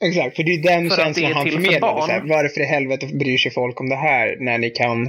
[0.04, 2.12] Exakt, för det är den För känslan är han för förmedlade.
[2.12, 5.08] här, varför i helvete bryr sig folk om det här när ni kan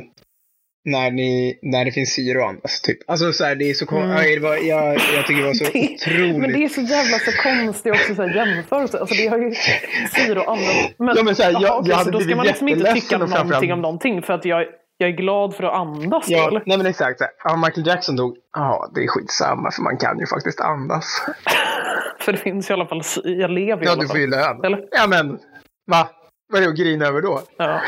[0.86, 2.82] när, ni, när det finns och andas.
[2.82, 2.98] Typ.
[3.10, 5.54] Alltså så här, det är så kon- ja, det var, jag, jag tycker det var
[5.54, 5.74] så Mm.
[5.88, 6.38] Det- otroligt.
[6.38, 9.00] Men det är så jävla så konstigt också så här jämförelse.
[9.00, 9.52] Alltså det har ju
[10.16, 10.66] syre och andra.
[11.00, 12.94] Men, Ja, men så här, jag- jaha, jag okej, hade då ska man liksom inte
[12.94, 14.66] tycka någonting om någonting för att jag,
[15.02, 16.64] jag är glad för att andas då, Ja, eller?
[16.66, 17.20] nej men exakt.
[17.20, 18.38] Så Ja, Michael Jackson dog.
[18.54, 21.22] Ja, det är skitsamma för man kan ju faktiskt andas.
[22.20, 24.22] För det finns i alla fall, jag lever i Ja, alla du får fall.
[24.22, 24.60] ju lön.
[24.64, 24.88] Eller?
[24.92, 25.40] Ja, men
[25.92, 26.10] va?
[26.54, 27.42] Vad är det att grina över då?
[27.58, 27.82] Ja.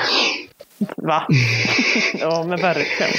[0.98, 1.28] Va?
[2.14, 3.12] ja, men verkligen.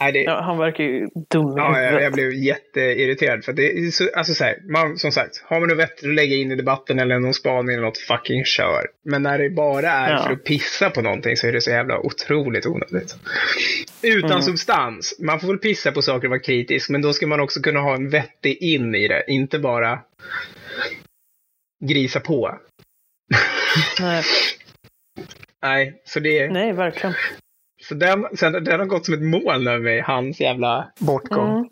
[0.00, 3.44] Nej, det, Ja, han verkar ju dum Ja, jag, jag blev jätteirriterad.
[3.44, 6.14] För det är så, alltså så här, man, som sagt, har man något vettigt att
[6.14, 8.86] lägga in i debatten eller någon spaning eller något, fucking kör.
[9.04, 10.22] Men när det bara är Ja.
[10.26, 13.16] för att pissa på någonting så är det så jävla otroligt onödigt.
[14.02, 14.42] Utan Mm.
[14.42, 15.16] substans.
[15.20, 17.80] Man får väl pissa på saker och vara kritisk, men då ska man också kunna
[17.80, 19.24] ha en vettig in i det.
[19.28, 19.98] Inte bara
[21.84, 22.58] grisa på.
[24.00, 24.22] Nej,
[25.62, 27.14] Nej, så det nej, verkligen.
[27.82, 31.50] Så den, sen, den har gått som ett moln över mig, hans jävla bortgång.
[31.58, 31.68] Mm.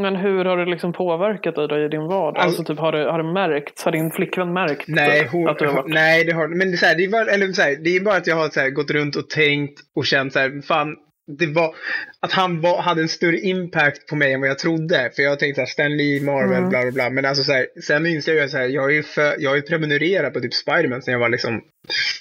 [0.00, 2.42] Men hur har det liksom påverkat dig då i din vardag?
[2.42, 3.84] Alltså- Alltså, typ, har, det, har det märkts?
[3.84, 5.94] Har din flickvän märkt Nej, hon, att du har hon, varit...
[5.94, 7.96] nej, det har Men det är, så här, det, är bara, eller så här, det
[7.96, 10.62] är bara att jag har så här, gått runt och tänkt och känt så här,
[10.62, 10.96] fan,
[11.38, 11.74] det var,
[12.20, 15.10] att han var, hade en större impact på mig än vad jag trodde.
[15.16, 16.68] För jag tänkte så här, Stan Lee, Marvel, Mm.
[16.70, 17.10] bla bla bla.
[17.10, 19.56] Men alltså så här, sen inser jag så här, jag har ju, för, jag har
[19.56, 21.60] ju prenumererat på typ Spiderman sen jag var liksom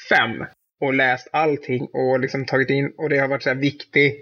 [0.09, 0.45] fem.
[0.81, 4.15] Och läst allting och liksom tagit in och det har varit så här viktig.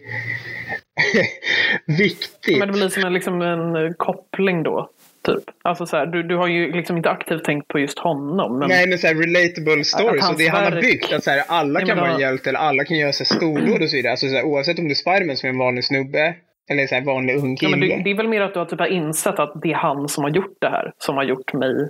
[1.98, 2.60] viktigt.
[2.60, 4.90] Men det blir som en, liksom en koppling då.
[5.26, 5.44] Typ.
[5.62, 8.60] Alltså så här, du, du har ju liksom inte aktivt tänkt på just honom.
[8.60, 8.70] Men...
[8.70, 11.14] Nej men såhär relatable stories och det han har byggt.
[11.14, 13.90] Att såhär, alla Jag kan vara en hjälte eller alla kan göra sig stordåd och
[13.90, 14.12] så vidare.
[14.12, 16.36] Alltså, såhär, oavsett om du är Spiderman som är en vanlig snubbe
[16.70, 17.78] eller såhär, vanlig ung Ja, kille.
[17.78, 20.10] men det, det är väl mer att du har typ insett att det är han
[20.10, 20.94] som har gjort det här.
[20.98, 21.90] Som har gjort mig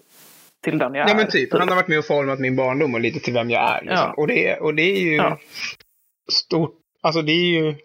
[0.63, 1.15] till den jag Ja är.
[1.17, 3.69] men typ, han har varit med och format min barndom och lite till vem jag
[3.77, 3.81] är.
[3.81, 3.97] Liksom.
[3.97, 4.13] Ja.
[4.17, 5.39] Och, det, och det är ju Ja.
[6.31, 6.79] stort.
[7.01, 7.75] Alltså det är ju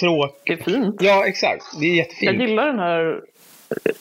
[0.00, 0.42] tråkigt.
[0.46, 0.96] Det är fint.
[1.00, 2.40] Ja exakt, det är Jag jättefint.
[2.40, 3.20] gillar den här
[3.84, 3.92] eh,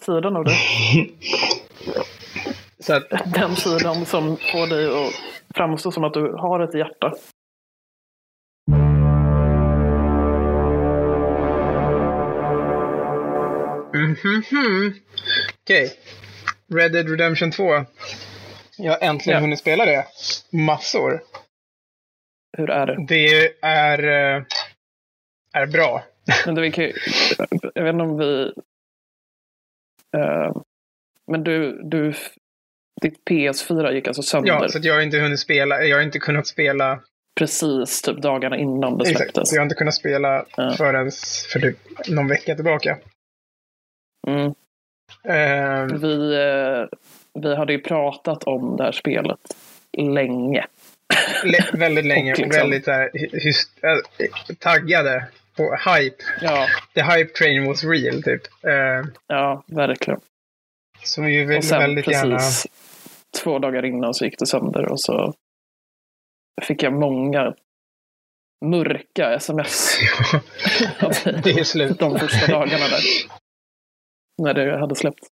[0.00, 0.54] sidan av det.
[2.78, 5.12] Så att, Den sidan som får dig att
[5.56, 7.14] framstå som att du har ett hjärta.
[13.94, 14.94] mhm.
[15.64, 15.90] Okej.
[16.74, 17.84] Red Dead Redemption 2.
[18.76, 19.40] Jag har äntligen Ja.
[19.40, 20.06] hunnit spela det.
[20.52, 21.22] Massor.
[22.58, 23.04] Hur är det?
[23.08, 23.98] Det är,
[24.36, 24.42] eh,
[25.54, 26.04] är bra.
[26.46, 26.92] Men det, vi kan, ju-
[27.74, 28.52] jag vet inte om vi...
[30.16, 30.56] eh,
[31.26, 32.14] men du, du...
[33.02, 35.84] Ditt PS4 gick alltså sönder Ja, så jag har inte hunnit spela.
[35.84, 37.00] Jag har inte kunnat spela.
[37.38, 39.18] precis typ dagarna innan det Exakt.
[39.18, 39.48] släpptes.
[39.48, 40.74] Så jag har inte kunnat spela Ja.
[40.78, 41.10] förrän
[41.52, 42.98] för typ någon vecka tillbaka.
[44.28, 44.54] Mm.
[45.24, 46.98] Eh, Vi, eh,
[47.42, 49.38] vi hade ju pratat om det här spelet
[49.98, 50.66] länge.
[51.44, 53.10] le- väldigt länge liksom- väldigt så här,
[53.82, 55.28] äh, taggade.
[55.58, 56.16] Och hype.
[56.40, 58.42] Ja, The hype train was real typ.
[58.66, 60.20] Eh, ja verkligen.
[61.04, 62.38] som vi vill Och sen väldigt precis gärna.
[63.44, 65.34] två dagar innan så gick det sönder och så
[66.62, 67.54] fick jag många
[68.64, 69.98] mörka sms.
[71.24, 71.98] Det är slut.
[71.98, 73.00] De första dagarna där.
[74.42, 75.26] När det hade släppt.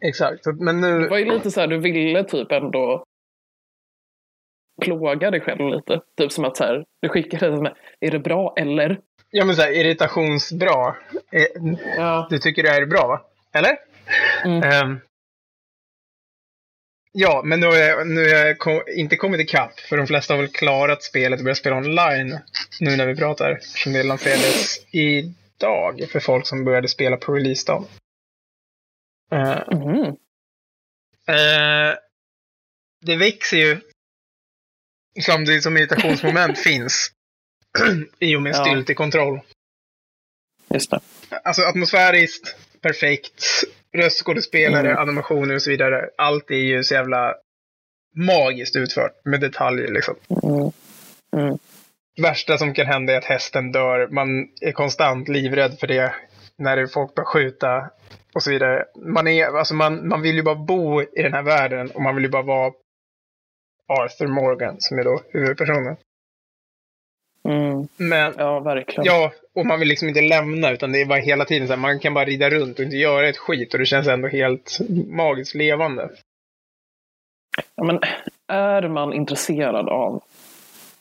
[0.00, 0.44] Exakt.
[0.44, 1.08] Så- Men Det nu.
[1.08, 3.04] var ju lite så här, du ville typ ändå
[4.82, 6.00] plåga dig själv lite.
[6.16, 9.00] Typ som att så här, du skickade med, är det bra eller?
[9.30, 10.96] Ja men såhär irritationsbra.
[11.32, 12.26] Eh, Ja.
[12.30, 13.22] Du tycker det här är bra va?
[13.54, 13.76] Eller?
[14.44, 14.62] Mm.
[14.62, 15.00] Ehm,
[17.14, 19.80] Ja, men nu har jag, nu har jag kom, inte kommit ikapp.
[19.80, 22.38] För de flesta har väl klarat spelet och börjat spela online
[22.80, 23.58] nu när vi pratar.
[23.60, 24.76] Som det lanserades
[25.62, 27.84] idag för folk som började spela på releasedagen.
[29.32, 30.16] Uh, Mm.
[31.28, 31.94] uh,
[33.00, 33.80] det växer ju
[35.22, 37.10] samtidigt som irritationsmoment finns.
[38.18, 38.64] I och med Ja.
[38.64, 39.40] styltekontroll.
[40.74, 41.00] Just det.
[41.44, 43.44] Alltså atmosfäriskt, perfekt.
[43.92, 44.98] Röstskådespelare, Mm.
[45.02, 46.10] animationer och så vidare.
[46.18, 47.34] Allt är ju så jävla
[48.16, 50.14] magiskt utfört med detaljer liksom.
[50.42, 50.70] Mm.
[51.46, 51.58] Mm.
[52.20, 54.08] Värsta som kan hända är att hästen dör.
[54.08, 56.14] Man är konstant livrädd för det
[56.56, 57.90] när det är folk börjar skjuta
[58.34, 58.84] och så vidare.
[58.96, 62.14] Man, är, alltså man, man vill ju bara bo i den här världen och man
[62.14, 62.72] vill ju bara vara
[63.88, 65.96] Arthur Morgan som är då huvudpersonen.
[67.48, 67.88] Mm.
[67.96, 69.04] Men Ja, verkligen.
[69.04, 71.80] ja, och man vill liksom inte lämna utan det är bara hela tiden så här,
[71.80, 74.78] man kan bara rida runt och inte göra ett skit och det känns ändå helt
[75.08, 76.10] magiskt levande.
[77.76, 78.00] Ja, men
[78.48, 80.22] är man intresserad av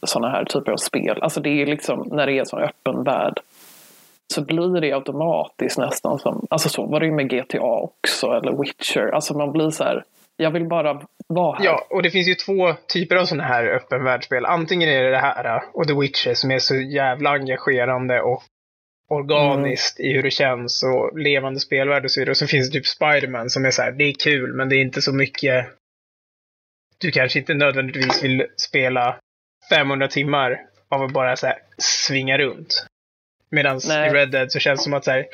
[0.04, 3.04] sådana här typer av spel, alltså det är liksom när det är en sån öppen
[3.04, 3.39] värld,
[4.34, 8.62] så blir det automatiskt nästan som, alltså så var det ju med GTA också, eller
[8.62, 10.04] Witcher, alltså man blir så här,
[10.38, 11.66] jag vill bara vara här.
[11.66, 14.45] Ja, och det finns ju två typer av sådana här öppen världsspel.
[14.45, 18.43] Antingen är det det här och The Witcher som är så jävla engagerande och
[19.10, 22.32] organiskt i hur det känns och levande spelvärld och så vidare.
[22.32, 24.76] Och så finns det typ Spiderman som är så här, det är kul men det
[24.76, 25.68] är inte så mycket.
[26.97, 29.16] Du kanske inte nödvändigtvis vill spela
[29.76, 30.59] 500 timmar
[30.89, 32.86] av att bara så här svinga runt.
[33.49, 34.13] Medan i.
[34.13, 35.26] Red Dead så känns det som att så här,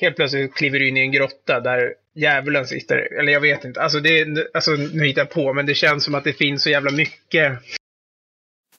[0.00, 3.18] helt plötsligt kliver du in i en grotta där djävulen sitter.
[3.18, 3.82] Eller jag vet inte.
[3.82, 6.70] Alltså, det, alltså nu hittar jag på, men det känns som att det finns så
[6.70, 7.58] jävla mycket.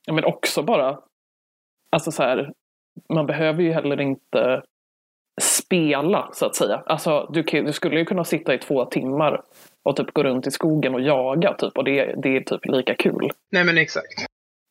[0.05, 0.99] Ja, men också bara,
[1.91, 2.51] alltså så här,
[3.13, 4.63] man behöver ju heller inte
[5.41, 6.83] spela så att säga.
[6.85, 9.43] Alltså du, du skulle ju kunna sitta i två timmar
[9.83, 12.95] och typ gå runt i skogen och jaga typ och det, det är typ lika
[12.95, 13.29] kul.
[13.51, 14.25] Nej men exakt.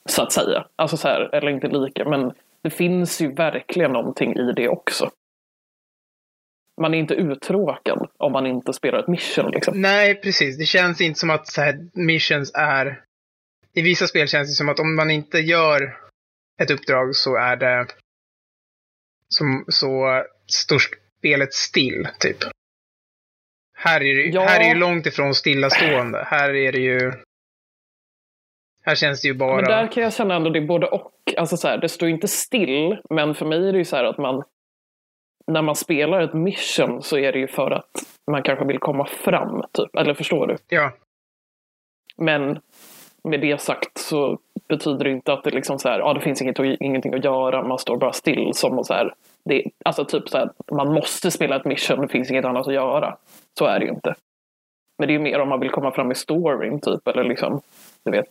[0.08, 0.66] Så att säga.
[0.76, 2.32] Alltså så här, eller inte lika, men
[2.62, 5.10] det finns ju verkligen någonting i det också.
[6.80, 9.80] Man är inte uttråkad om man inte spelar ett mission liksom.
[9.80, 10.58] Nej, precis.
[10.58, 13.04] Det känns inte som att så här, missions är...
[13.72, 15.96] I vissa spel känns det som att om man inte gör
[16.62, 17.86] ett uppdrag så är det...
[19.28, 20.80] Som, så står
[21.18, 22.36] spelet still, typ.
[23.76, 24.44] Här är, det, Ja.
[24.44, 26.24] här är ju långt ifrån stillastående.
[26.24, 27.12] Här är det ju...
[28.90, 29.56] Här känns det ju bara...
[29.56, 31.12] Men där kan jag känna ändå det är både och.
[31.36, 34.04] Alltså så här, det står inte still, men för mig är det ju så här
[34.04, 34.42] att man
[35.46, 37.90] när man spelar ett mission så är det ju för att
[38.30, 39.96] man kanske vill komma fram, typ.
[39.96, 40.56] Eller förstår du?
[40.68, 40.92] Ja,
[42.16, 42.58] Men
[43.24, 44.38] med det sagt så
[44.68, 47.62] betyder det inte att det liksom så här, ja det finns inget, ingenting att göra,
[47.62, 49.14] man står bara still som och så här.
[49.44, 52.74] Det, alltså typ så här, man måste spela ett mission, det finns inget annat att
[52.74, 53.16] göra.
[53.58, 54.14] Så är det ju inte.
[54.98, 57.60] Men det är ju mer om man vill komma fram i storyn typ, eller liksom,
[58.04, 58.26] du vet,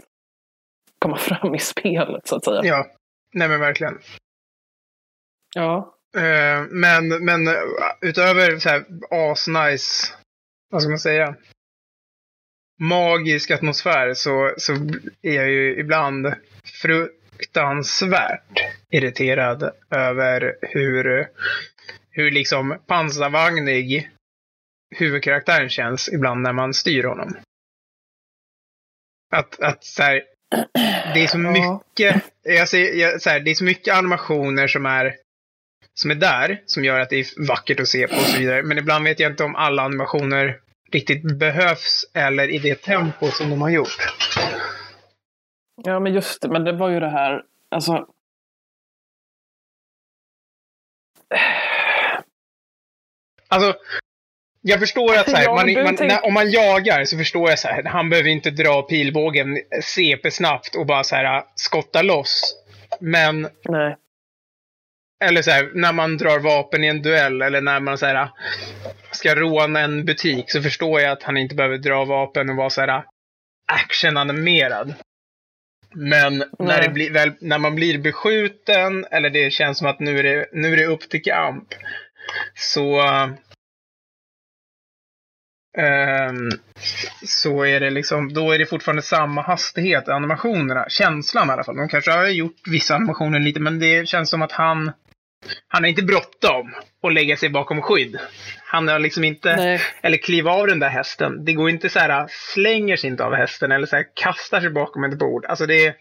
[0.99, 2.61] komma fram i spelet så att säga.
[2.63, 2.87] ja.
[3.33, 3.99] Nej men verkligen.
[5.55, 5.95] Ja.
[6.15, 7.53] Eh, men, men eh,
[8.01, 10.13] utöver så här asnice,
[10.69, 11.35] vad ska man säga,
[12.79, 14.73] magisk atmosfär så, så
[15.21, 16.33] är jag ju ibland
[16.81, 18.59] fruktansvärt
[18.91, 21.27] irriterad över hur,
[22.09, 24.09] hur liksom pansarvagnig
[24.95, 27.37] huvudkaraktären känns ibland när man styr honom.
[29.31, 30.23] Att, att så här,
[31.13, 34.85] det är så mycket, jag ser, jag, så här, det är så mycket animationer som
[34.85, 35.15] är
[35.93, 38.63] som är där, som gör att det är vackert att se på och så vidare.
[38.63, 40.59] Men ibland vet jag inte om alla animationer
[40.91, 44.13] riktigt behövs eller i det tempo som de har gjort.
[45.83, 46.49] Ja, men just det.
[46.49, 48.07] Men det var ju det här, alltså.
[53.47, 53.73] Alltså,
[54.61, 57.67] jag förstår att så här, man, man, när, om man jagar så förstår jag så
[57.67, 62.55] här, han behöver inte dra pilbågen CP-snabbt och bara så här skotta loss.
[62.99, 63.95] Men Nej.
[65.23, 68.29] Eller så här, när man drar vapen i en duell eller när man så här,
[69.11, 72.69] ska råna en butik så förstår jag att han inte behöver dra vapen och vara
[72.69, 73.03] så här
[73.67, 74.93] actionanimerad.
[75.93, 80.19] Men när, det blir, väl, när man blir beskjuten eller det känns som att nu
[80.19, 81.67] är det, nu är det upp till kamp.
[82.55, 83.01] Så
[87.25, 90.85] så är det liksom, då är det fortfarande samma hastighet i animationerna.
[90.89, 91.75] Känslan i alla fall.
[91.75, 94.91] De kanske har gjort vissa animationer lite, men det känns som att han
[95.67, 98.19] han har inte bråttom att lägga sig bakom skydd.
[98.65, 99.81] Han har liksom inte, Nej.
[100.01, 101.45] eller kliva av den där hästen.
[101.45, 104.69] Det går inte så här, slänger sig inte av hästen eller så här, kastar sig
[104.69, 105.45] bakom ett bord.
[105.45, 105.95] Alltså det,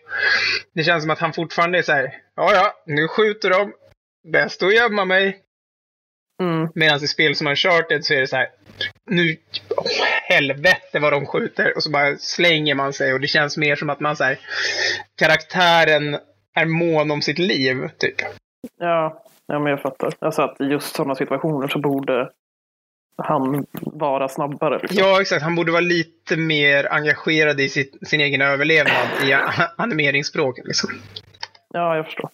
[0.74, 3.72] det känns som att han fortfarande är så här, ja ja, nu skjuter de.
[4.32, 5.38] Bäst att gömma mig.
[6.42, 6.68] Mm.
[6.74, 8.48] Medan i spel som Uncharted så är det så här,
[9.08, 9.36] nu,
[9.76, 9.86] åh,
[10.22, 11.76] helvete vad de skjuter.
[11.76, 14.38] Och så bara slänger man sig och det känns mer som att man så här,
[15.18, 16.18] karaktären
[16.54, 18.16] är mån om sitt liv, typ.
[18.78, 20.12] Ja, ja men jag fattar.
[20.18, 22.30] Alltså att i just sådana situationer så borde
[23.16, 24.78] han vara snabbare.
[24.78, 24.98] Liksom.
[24.98, 25.42] Ja, exakt.
[25.42, 29.32] Han borde vara lite mer engagerad i sitt, sin egen överlevnad i
[29.76, 30.66] animeringsspråket.
[30.66, 30.90] Liksom.
[31.74, 32.30] Ja, jag förstår.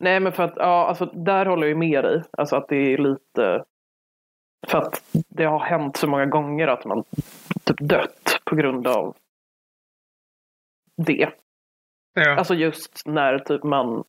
[0.00, 2.22] Nej, men för att, ja, alltså där håller jag med dig.
[2.32, 3.64] Alltså att det är lite...
[4.66, 7.04] För att det har hänt så många gånger att man
[7.64, 9.16] typ dött på grund av
[10.96, 11.30] det.
[12.14, 12.38] Ja.
[12.38, 14.04] Alltså just när typ man,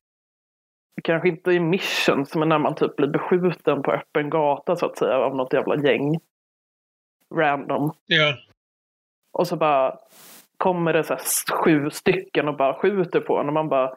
[1.02, 4.98] kanske inte i missions, men när man typ blir beskjuten på öppen gata så att
[4.98, 6.18] säga av något jävla gäng.
[7.34, 7.92] Random.
[8.06, 8.36] ja.
[9.32, 9.98] Och så bara
[10.56, 11.16] kommer det så
[11.54, 13.96] sju stycken och bara skjuter på en och man bara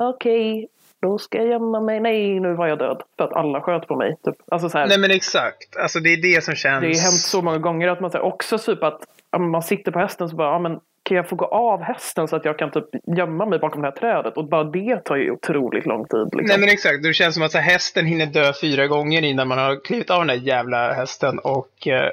[0.00, 0.68] okej,
[1.02, 2.00] då ska jag gömma mig.
[2.00, 3.02] Nej, nu var jag död.
[3.16, 4.16] För att alla sköt på mig.
[4.24, 4.34] Typ.
[4.50, 5.76] Alltså så här, Nej, men exakt.
[5.76, 6.80] Alltså det är det som känns...
[6.80, 9.00] det har hänt så många gånger att man säger också typ att
[9.38, 12.36] man sitter på hästen så bara, ja, men kan jag få gå av hästen så
[12.36, 12.84] att jag kan typ
[13.16, 14.36] gömma mig bakom det här trädet?
[14.36, 16.24] Och bara det tar ju otroligt lång tid.
[16.24, 16.46] Liksom.
[16.46, 19.48] Nej men exakt, det känns som att så här, hästen hinner dö fyra gånger innan
[19.48, 22.10] man har klivit av den där jävla hästen och eh,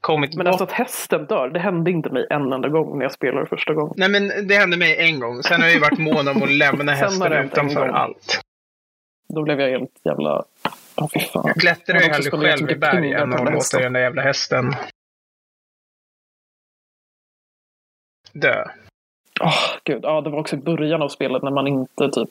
[0.00, 0.46] kommit Men bort.
[0.48, 3.74] alltså att hästen dör, det hände inte mig en enda gång när jag spelade första
[3.74, 3.94] gången.
[3.96, 6.50] Nej men det hände mig en gång, sen har jag ju varit mån om att
[6.50, 8.40] lämna hästen utanför allt.
[9.28, 10.44] Då blev jag helt jävla...
[11.12, 11.42] Fy fan.
[11.46, 14.74] Jag klättrar ju hellre själv i på än den att låta den där jävla hästen
[18.32, 18.64] dö.
[19.40, 20.00] Åh, gud.
[20.02, 22.28] Ja, det var också i början av spelet när man inte typ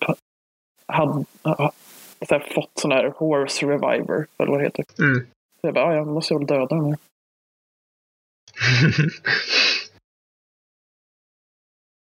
[0.87, 1.71] hade ha-
[2.27, 4.85] så här, fått sån här horse reviver, eller vad det heter.
[4.99, 5.19] Mm.
[5.61, 6.97] Så jag bara, ja, jag måste väl döda den här.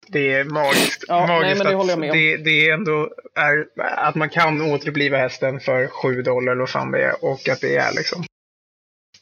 [0.08, 1.04] Det är magiskt.
[1.08, 2.12] Ja, nej, magiskt men det att.
[2.12, 6.70] Det, det är ändå är att man kan återuppliva hästen för sju dollar eller vad
[6.70, 7.24] fan det är.
[7.24, 8.24] Och att det är liksom.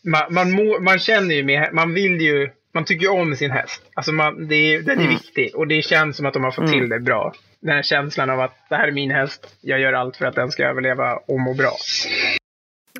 [0.05, 3.51] Man, man, må, man känner ju med, man vill ju, man tycker ju om sin
[3.51, 3.83] häst.
[3.95, 5.14] Alltså man, det är, den är Mm.
[5.14, 6.81] viktig och det känns som att de har fått Mm.
[6.81, 7.33] till det bra.
[7.61, 10.35] Den här känslan av att det här är min häst, jag gör allt för att
[10.35, 11.73] den ska överleva och må bra.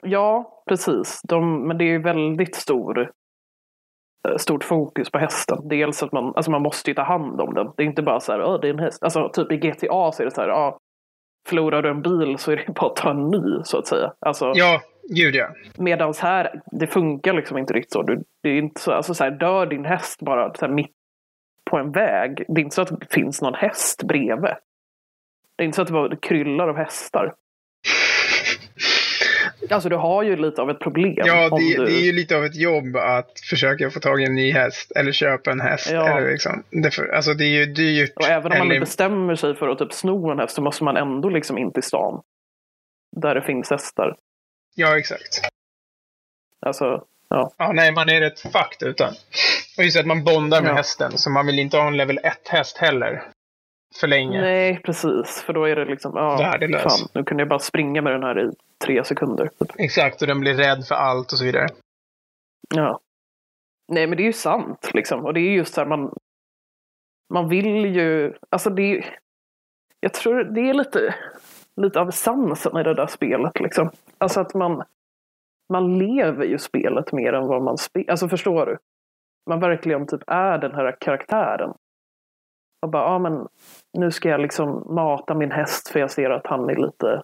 [0.03, 1.21] Ja, precis.
[1.29, 3.11] De, men det är ju väldigt stor,
[4.37, 5.69] stort fokus på hästen.
[5.69, 7.71] Dels att man, alltså man måste ju ta hand om den.
[7.77, 9.03] Det är inte bara så här, "Åh, det är en häst.
[9.03, 10.79] Alltså typ i GTA så är det så här, ja,
[11.49, 14.13] förlorar du en bil så är det bara att ta en ny så att säga.
[14.21, 15.49] Alltså, Ja, gud ja.
[15.79, 18.03] Medans här, det funkar liksom inte riktigt så.
[18.03, 20.91] Du, det är inte så, alltså så här, dör din häst bara så här, mitt
[21.71, 22.45] på en väg.
[22.49, 24.55] Det är inte så att det finns någon häst bredvid.
[25.57, 27.33] Det är inte så att det bara kryllar av hästar.
[29.71, 31.15] Alltså du har ju lite av ett problem.
[31.17, 31.85] Ja, det, du...
[31.85, 34.93] det är ju lite av ett jobb att försöka få tag i en ny häst
[34.97, 35.91] eller köpa en häst.
[35.93, 36.19] Ja.
[36.19, 36.63] Eller liksom.
[36.71, 38.13] det för, alltså det är ju dyrt.
[38.17, 40.85] Och även om man eller, bestämmer sig för att typ sno en häst så måste
[40.85, 42.23] man ändå liksom in till stan.
[43.17, 44.17] Där det finns hästar.
[44.75, 45.41] Ja, exakt.
[46.67, 47.53] Alltså, ja.
[47.57, 49.15] Ja, nej, man är rätt fucked utan.
[49.79, 50.75] Och just att man bondar med Ja.
[50.75, 53.23] hästen, så man vill inte ha en level 1-häst heller.
[54.01, 54.41] För länge.
[54.41, 55.43] Nej, precis.
[55.43, 56.83] För då är det liksom, ja, Värdelös.
[56.83, 58.51] fan, nu kunde jag bara springa med den här i
[58.85, 59.47] tre sekunder.
[59.47, 59.71] Typ.
[59.79, 61.67] Exakt, och den blir rädd för allt och så vidare.
[62.75, 63.01] Ja.
[63.93, 65.25] Nej, men det är ju sant liksom.
[65.25, 66.15] Och det är just så här, man,
[67.33, 69.19] man vill ju, alltså det är,
[70.01, 71.15] jag tror det är lite,
[71.77, 73.91] lite av essensen i det där spelet liksom.
[74.19, 74.83] Alltså att man,
[75.73, 78.11] man lever ju spelet mer än vad man spelar.
[78.11, 78.79] Alltså förstår du?
[79.51, 81.75] Man verkligen typ är den här karaktären.
[82.83, 83.49] Och bara, ja men
[83.99, 87.23] nu ska jag liksom mata min häst för jag ser att han är lite,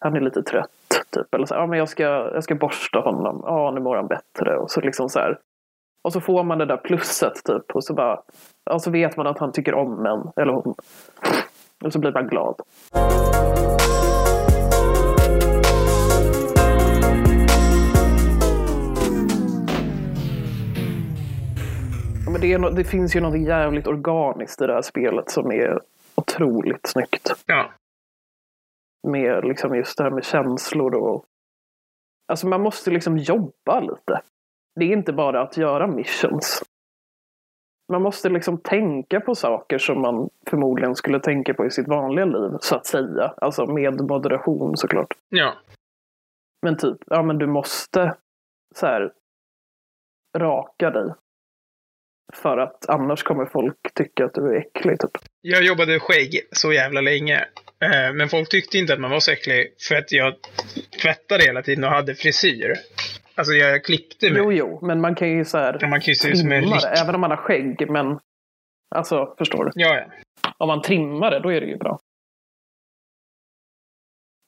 [0.00, 0.70] han är lite trött.
[1.10, 1.34] Typ.
[1.34, 3.42] Eller så, ja men jag ska, jag ska borsta honom.
[3.44, 4.56] Ja, nu mår han bättre.
[4.56, 5.38] Och så liksom så här.
[6.04, 7.70] Och så får man det där plusset typ.
[7.74, 8.20] Och så bara,
[8.70, 10.42] och så vet man att han tycker om en.
[10.42, 10.74] Eller hon.
[11.84, 12.60] Och så blir man glad.
[22.44, 25.80] Det, no- det finns ju något jävligt organiskt i det här spelet som är
[26.14, 27.44] otroligt snyggt.
[27.46, 27.70] Ja.
[29.08, 31.24] Med liksom just det här med känslor och...
[32.28, 34.20] Alltså man måste liksom jobba lite.
[34.74, 36.62] Det är inte bara att göra missions.
[37.92, 42.24] Man måste liksom tänka på saker som man förmodligen skulle tänka på i sitt vanliga
[42.24, 43.34] liv, så att säga.
[43.36, 45.14] Alltså med moderation såklart.
[45.28, 45.54] Ja.
[46.62, 48.16] Men typ, ja men du måste
[48.74, 49.12] så här
[50.36, 51.14] raka dig.
[52.32, 55.10] För att annars kommer folk tycka att du är äcklig typ.
[55.40, 57.36] Jag jobbade skägg så jävla länge.
[57.80, 60.34] Eh, Men folk tyckte inte att man var så äcklig för att jag
[61.02, 62.74] tvättade hela tiden och hade frisyr.
[63.34, 64.38] Alltså jag klippte mig.
[64.38, 66.64] Jo, jo, men man kan ju så här Man kan ju se ut som en
[66.98, 67.90] även om man har skägg.
[67.90, 68.18] Men
[68.94, 69.70] alltså, förstår du?
[69.74, 70.04] Ja, ja.
[70.58, 72.00] Om man trimmar det, då är det ju bra.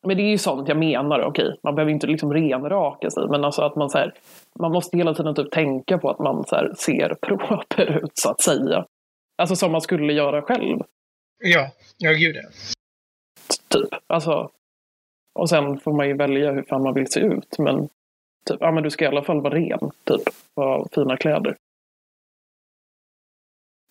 [0.07, 3.45] Men det är ju sånt jag menar, okej, man behöver inte liksom renraka sig, men
[3.45, 4.15] alltså att man så här,
[4.59, 8.31] man måste hela tiden typ tänka på att man så här, ser proper ut så
[8.31, 8.87] att säga.
[9.39, 10.79] Alltså som man skulle göra själv.
[11.45, 12.49] Ja, ja gud ja.
[13.69, 14.51] Typ, alltså.
[15.39, 17.89] Och sen får man ju välja hur fan man vill se ut, men
[18.49, 20.23] typ, ja men du ska i alla fall vara ren, typ,
[20.57, 21.57] ha fina kläder.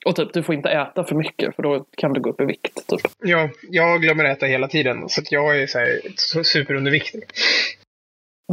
[0.05, 2.45] Och typ, du får inte äta för mycket för då kan du gå upp i
[2.45, 2.87] vikt.
[2.87, 3.01] Typ.
[3.23, 5.09] Ja, jag glömmer äta hela tiden.
[5.09, 7.23] Så att jag är så här, så superunderviktig.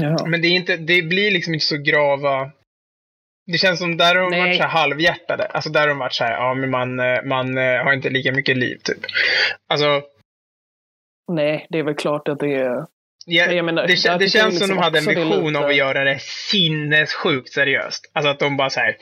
[0.01, 0.27] Jaha.
[0.27, 2.51] Men det, är inte, det blir liksom inte så grava...
[3.53, 5.45] Det känns som där har de varit så här halvhjärtade.
[5.45, 8.11] Alltså där har de varit så här, ja men man, eh, man eh, har inte
[8.11, 8.99] lika mycket liv typ.
[9.69, 10.03] Alltså,
[11.33, 12.87] Nej, det är väl klart att det är...
[13.27, 15.59] ja, jag menar, det, det jag känns som liksom de hade en det vision lite-
[15.59, 18.11] av att göra det sinnessjukt seriöst.
[18.13, 18.97] Alltså att de bara så här,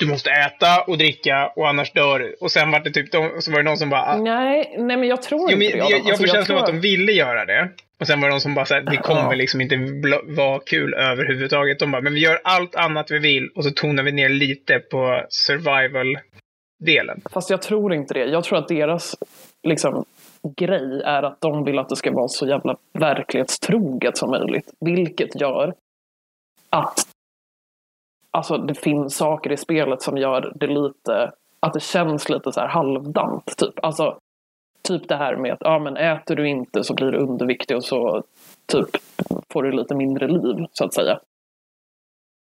[0.00, 2.36] du måste äta och dricka och annars dör du.
[2.40, 4.96] Och sen var det typ, de, så var det någon som bara, ah, Nej, nej
[4.96, 5.78] men jag tror Jo, inte men det.
[5.78, 5.98] jag, Adam.
[5.98, 7.68] jag, Alltså, får känslan av tror- att de ville göra det.
[8.00, 9.32] Och sen var det de som bara sa det kommer Ja.
[9.32, 9.76] liksom inte
[10.26, 11.78] vara kul överhuvudtaget.
[11.78, 14.78] De bara, men vi gör allt annat vi vill och så tonar vi ner lite
[14.78, 17.20] på survival-delen.
[17.32, 18.24] Fast jag tror inte det.
[18.24, 19.16] Jag tror att deras
[19.62, 20.04] liksom,
[20.56, 24.74] grej är att de vill att det ska vara så jävla verklighetstroget som möjligt.
[24.80, 25.74] Vilket gör
[26.70, 27.06] att
[28.30, 32.60] alltså, det finns saker i spelet som gör det lite, att det känns lite så
[32.60, 33.56] här halvdant.
[33.56, 33.84] Typ.
[33.84, 34.18] Alltså,
[34.82, 37.84] typ det här med att ja, men äter du inte så blir du underviktig och
[37.84, 38.22] så
[38.66, 38.88] typ,
[39.52, 41.20] får du lite mindre liv, så att säga.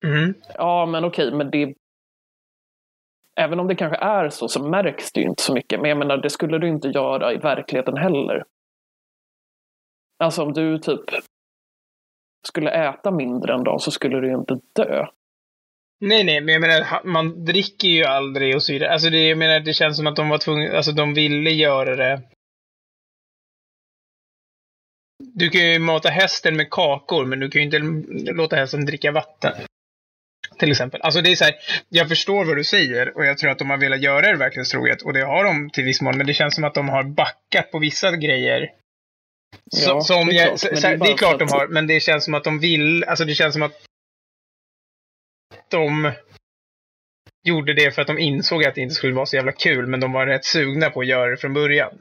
[0.05, 0.33] Mhm.
[0.55, 1.73] Ja, men okej, men det...
[3.41, 5.81] Även om det kanske är så, så märks det ju inte så mycket.
[5.81, 8.43] Men jag menar, det skulle du inte göra i verkligheten heller.
[10.19, 11.01] Alltså om du typ
[12.47, 15.05] skulle äta mindre en dag så skulle du ju inte dö.
[15.99, 18.91] Nej, nej, men jag menar, man dricker ju aldrig och så vidare.
[18.91, 21.95] Alltså det, jag menar, det känns som att de var tvungna, alltså de ville göra
[21.95, 22.21] det.
[25.33, 27.79] Du kan ju mata hästen med kakor, men du kan ju inte
[28.31, 29.53] låta hästen dricka vatten.
[30.61, 31.01] Till exempel.
[31.01, 31.55] Alltså det är så här,
[31.89, 35.01] jag förstår vad du säger och jag tror att de har velat göra det verklighetstroget
[35.01, 37.71] och det har de till viss mån, men det känns som att de har backat
[37.71, 38.71] på vissa grejer.
[39.71, 41.39] Så, Ja, som det är jag, klart, så, så det är här, det är klart
[41.39, 43.81] de har, men det känns som att de vill, alltså det känns som att
[45.67, 46.11] de
[47.43, 49.99] gjorde det för att de insåg att det inte skulle vara så jävla kul, men
[49.99, 51.97] de var rätt sugna på att göra det från början.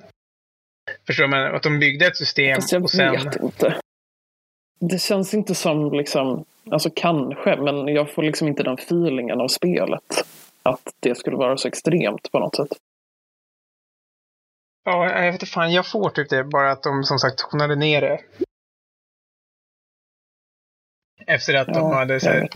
[1.07, 1.55] Förstår man?
[1.55, 3.13] Att de byggde ett system Fast jag och sen...
[3.13, 3.81] vet inte.
[4.81, 9.49] Det känns inte som liksom, alltså kanske, men jag får liksom inte den feelingen av
[9.49, 10.25] spelet.
[10.63, 12.69] Att det skulle vara så extremt på något sätt.
[14.85, 16.45] Ja, jag vet inte fan, jag får typ det.
[16.45, 18.21] Bara att de som sagt tonade ner det.
[21.27, 22.49] Efter att de Ja, hade så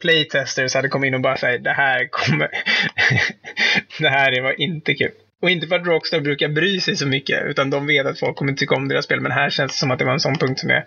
[0.00, 2.48] playtesters hade kommit in och bara sagt det här kommer...
[4.00, 5.12] det här var inte kul.
[5.42, 8.36] Och inte för att Rockstar brukar bry sig så mycket, utan de vet att folk
[8.36, 9.20] kommer tycka om deras spel.
[9.20, 10.86] Men här känns det som att det var en sån punkt som är...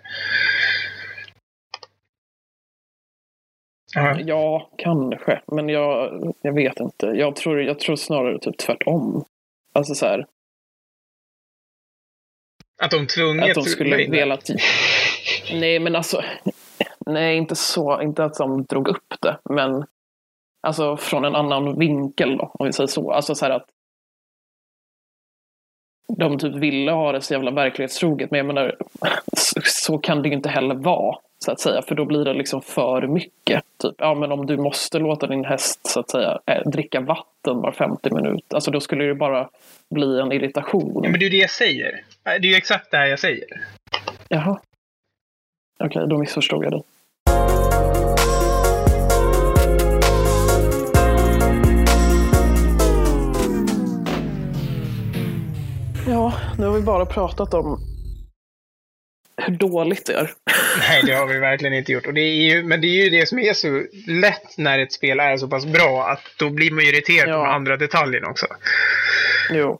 [3.94, 5.40] Ja, Ja, kanske.
[5.46, 7.06] Men jag, jag vet inte.
[7.06, 9.24] Jag tror, jag tror snarare typ tvärtom.
[9.74, 10.26] Alltså så här,
[12.82, 14.50] att de tvunget att de skulle velat...
[15.52, 16.22] Nej, men alltså.
[17.06, 18.02] Nej, inte så.
[18.02, 19.84] Inte att de drog upp det, men
[20.60, 23.12] alltså från en annan vinkel då, om vi säger så.
[23.12, 23.66] Alltså så här att
[26.18, 28.76] de typ ville ha det så jävla verklighetstroget, men jag menar,
[29.32, 32.34] så, så kan det ju inte heller vara, så att säga, för då blir det
[32.34, 33.64] liksom för mycket.
[33.82, 37.60] Typ, ja men om du måste låta din häst, så att säga, eh, dricka vatten
[37.60, 39.48] var 50 minut, alltså då skulle det bara
[39.90, 41.00] bli en irritation.
[41.04, 42.04] Ja, men det är ju det jag säger.
[42.24, 43.44] Det är ju exakt det här jag säger.
[44.28, 44.60] Jaha.
[45.78, 46.82] Okej, då missförstod jag dig.
[56.08, 57.93] Ja, nu har vi bara pratat om
[59.36, 60.30] hur dåligt det är.
[60.78, 62.06] Nej, det har vi verkligen inte gjort.
[62.06, 64.92] Och det är ju, men det är ju det som är så lätt när ett
[64.92, 67.36] spel är så pass bra att då blir man ju irriterad på Ja.
[67.36, 68.46] de andra detaljerna också.
[69.50, 69.78] Jo.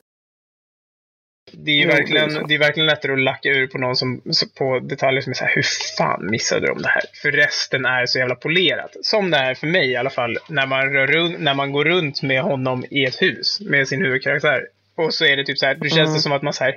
[1.52, 2.46] Det är ju Jo, det är verkligen, så.
[2.46, 5.34] det är verkligen lättare att lacka ur på någon som, så- på detaljer som är
[5.34, 5.64] så här, hur
[5.98, 7.02] fan missade de det här?
[7.22, 8.96] För resten är så jävla polerat.
[9.02, 11.84] Som det är för mig i alla fall, när man, rör runt, när man går
[11.84, 14.66] runt med honom i ett hus med sin huvudkaraktär.
[14.96, 16.14] Och så är det typ så här, då känns Mm.
[16.14, 16.74] det som att man säger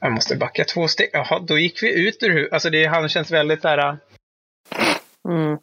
[0.00, 1.10] jag måste backa två steg.
[1.12, 2.52] Jaha, då gick vi ut ur huset.
[2.52, 3.78] Alltså det, han känns väldigt där.
[3.78, 3.96] Äh.
[5.28, 5.58] Mm.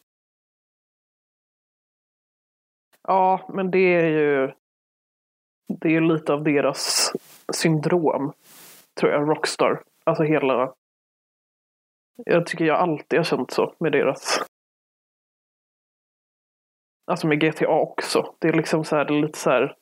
[3.08, 4.52] Ja, men det är ju
[5.80, 7.14] det är ju lite av deras
[7.54, 8.34] syndrom,
[9.00, 9.84] tror jag, Rockstar.
[10.04, 10.74] Alltså hela...
[12.26, 14.44] Jag tycker jag alltid har känt så med deras...
[17.12, 18.36] Alltså med GTA också.
[18.40, 19.76] Det är liksom så här, det är lite så här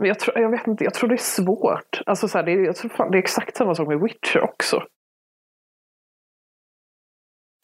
[0.00, 2.02] jag, tror, jag vet inte, jag tror det är svårt.
[2.06, 4.40] Alltså så här, det, är, jag tror fan, det är exakt samma sak med Witcher
[4.40, 4.82] också.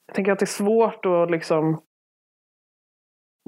[0.07, 1.81] Jag tänker att det är svårt att liksom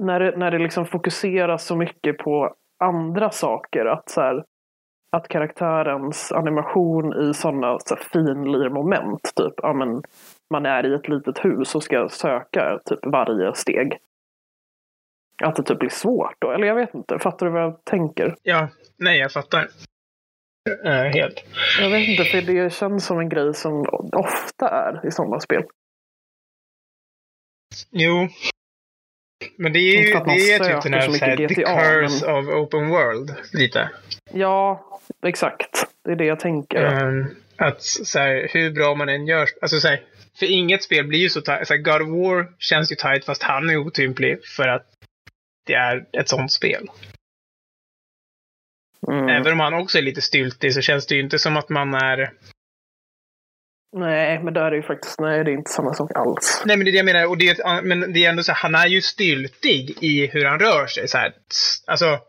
[0.03, 3.85] när det, när det liksom fokuseras så mycket på andra saker.
[3.85, 4.43] Att, så här,
[5.11, 10.01] att karaktärens animation i sådana så finlir-moment, typ ja, men
[10.53, 13.97] man är i ett litet hus och ska söka typ varje steg.
[15.43, 17.19] Att det typ blir svårt då, eller jag vet inte.
[17.19, 18.35] Fattar du vad jag tänker?
[18.43, 19.67] Ja, nej jag fattar.
[20.85, 21.43] Uh, helt.
[21.81, 25.63] Jag vet inte, för det känns som en grej som ofta är i sådana spel.
[27.91, 28.27] Jo.
[29.57, 32.35] Men det är ju det är typ den här, här GTA, the curse men...
[32.35, 33.89] of open world, lite.
[34.31, 34.87] Ja,
[35.25, 35.87] exakt.
[36.03, 37.03] Det är det jag tänker.
[37.03, 40.01] Um, att så här, hur bra man än gör, alltså så här,
[40.39, 41.69] för inget spel blir ju så tajt.
[41.69, 44.85] God of War känns ju tajt fast han är otymplig för att
[45.67, 46.87] det är ett sånt spel.
[49.07, 49.29] Mm.
[49.29, 51.93] Även om han också är lite styltig så känns det ju inte som att man
[51.93, 52.31] är...
[53.97, 56.63] Nej, men där är ju faktiskt, nej det är inte samma sak alls.
[56.65, 57.29] Nej, men det är det jag menar.
[57.29, 60.59] Och det, men det är ändå så här, han är ju styltig i hur han
[60.59, 61.07] rör sig.
[61.07, 61.33] Så här.
[61.87, 62.19] Alltså,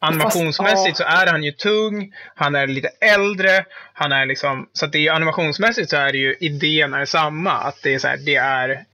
[0.00, 4.86] animationsmässigt Fast, så är han ju tung, han är lite äldre, han är liksom, så
[4.86, 7.52] att det är animationsmässigt så är det ju idén är samma.
[7.52, 8.84] Att det är så här, det är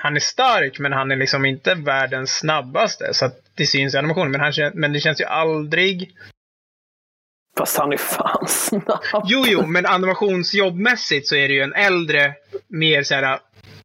[0.00, 3.14] han är stark men han är liksom inte världens snabbaste.
[3.14, 4.30] Så att det syns i animationen.
[4.30, 6.10] Men, han, men det känns ju aldrig...
[7.58, 9.24] Fast han är fan snabb.
[9.24, 12.34] Jo, jo, men animationsjobbmässigt så är det ju en äldre,
[12.68, 13.38] mer så här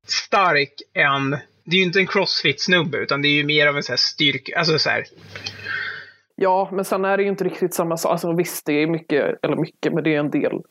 [0.07, 1.37] stark än...
[1.63, 3.97] Det är ju inte en crossfit-snubbe utan det är ju mer av en så här
[3.97, 4.59] styrka...
[4.59, 5.05] Alltså så här...
[6.35, 8.11] Ja, men sen är det ju inte riktigt samma sak.
[8.11, 10.61] Alltså visst, det är mycket, eller mycket, men det är en del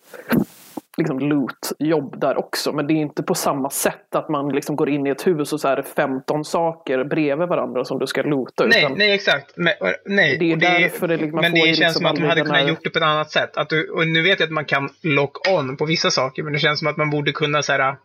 [0.97, 2.73] liksom loot-jobb där också.
[2.73, 5.53] Men det är inte på samma sätt att man liksom går in i ett hus
[5.53, 8.67] och så är det 15 saker bredvid varandra som du ska loota.
[8.67, 9.53] Nej, nej exakt.
[9.57, 9.73] Men,
[10.05, 10.39] nej.
[10.39, 12.57] Det är det, därför det, liksom, Men det känns liksom som att man hade kunnat
[12.57, 12.69] här...
[12.69, 13.57] gjort det på ett annat sätt.
[13.57, 16.53] Att du, och nu vet jag att man kan lock on på vissa saker, men
[16.53, 17.97] det känns som att man borde kunna så här,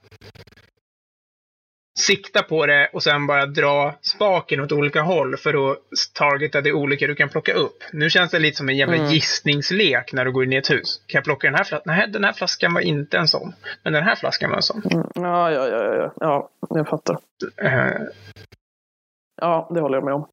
[1.99, 5.77] sikta på det och sen bara dra spaken åt olika håll för att
[6.13, 7.83] targeta det olika du kan plocka upp.
[7.93, 9.07] Nu känns det lite som en jävla mm.
[9.07, 11.01] gissningslek när du går in i ett hus.
[11.07, 11.95] Kan jag plocka den här flaskan?
[11.95, 13.53] Nej, den här flaskan var inte en sån.
[13.83, 14.81] Men den här flaskan var en sån.
[14.91, 15.07] Mm.
[15.15, 17.17] Ja, ja, ja, ja, ja, jag fattar.
[17.63, 18.07] Uh.
[19.41, 20.27] Ja, det håller jag med om.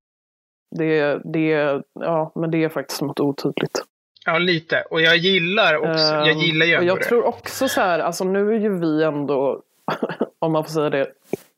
[0.78, 3.82] Det, det, ja, men det är faktiskt något otydligt.
[4.24, 4.84] Ja, lite.
[4.90, 7.04] Och jag gillar också, uh, jag gillar ju ändå Jag det.
[7.04, 9.62] tror också så här, alltså nu är ju vi ändå,
[10.42, 11.12] om man får säga det,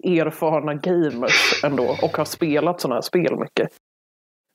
[0.04, 3.68] erfarna gamers ändå och har spelat sådana här spel mycket.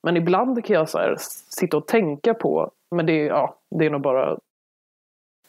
[0.03, 1.15] Men ibland kan jag så här,
[1.49, 4.37] sitta och tänka på, men det, ja, det är nog bara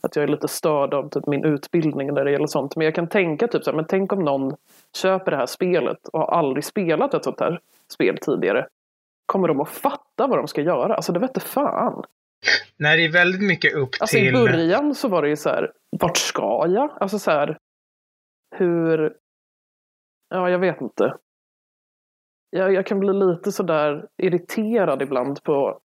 [0.01, 2.76] att jag är lite störd av typ min utbildning när det gäller sånt.
[2.76, 4.57] Men jag kan tänka typ så här, men tänk om någon
[4.97, 7.61] köper det här spelet och har aldrig spelat ett sånt här
[7.93, 8.66] spel tidigare.
[9.26, 10.95] Kommer de att fatta vad de ska göra?
[10.95, 12.05] Alltså det vete fan.
[12.76, 14.37] Nej, det är väldigt mycket upp alltså, till...
[14.37, 16.91] Alltså i början så var det ju så här, vart ska jag?
[17.01, 17.59] Alltså så här,
[18.51, 19.16] hur,
[20.30, 21.16] Ja, jag vet inte.
[22.51, 25.80] Jag, jag kan bli lite sådär irriterad ibland på,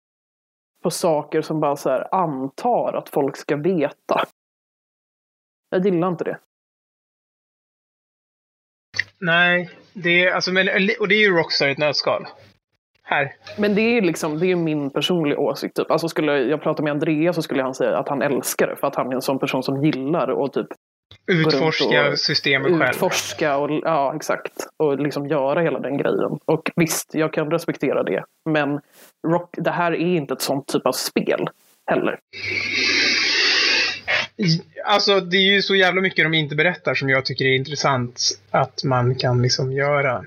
[0.82, 4.24] på saker som bara så här antar att folk ska veta.
[5.70, 6.38] Jag gillar inte det.
[9.18, 10.68] Nej, det är alltså, men,
[11.00, 12.26] och det är ju Rockstar i ett nötskal.
[13.02, 13.34] Här.
[13.58, 15.76] Men det är liksom, det är min personliga åsikt.
[15.76, 15.90] Typ.
[15.90, 18.86] Alltså skulle jag prata med Andreas så skulle han säga att han älskar det för
[18.86, 20.68] att han är en sån person som gillar att typ
[21.26, 22.90] Utforska systemet själv.
[22.90, 24.52] Utforska och ja, exakt.
[24.76, 26.38] Och liksom göra hela den grejen.
[26.44, 28.24] Och visst, jag kan respektera det.
[28.50, 28.80] Men
[29.26, 31.48] rock, det här är inte ett sånt typ av spel
[31.90, 32.18] heller.
[34.84, 38.20] Alltså det är ju så jävla mycket de inte berättar som jag tycker är intressant
[38.50, 40.24] att man kan liksom göra.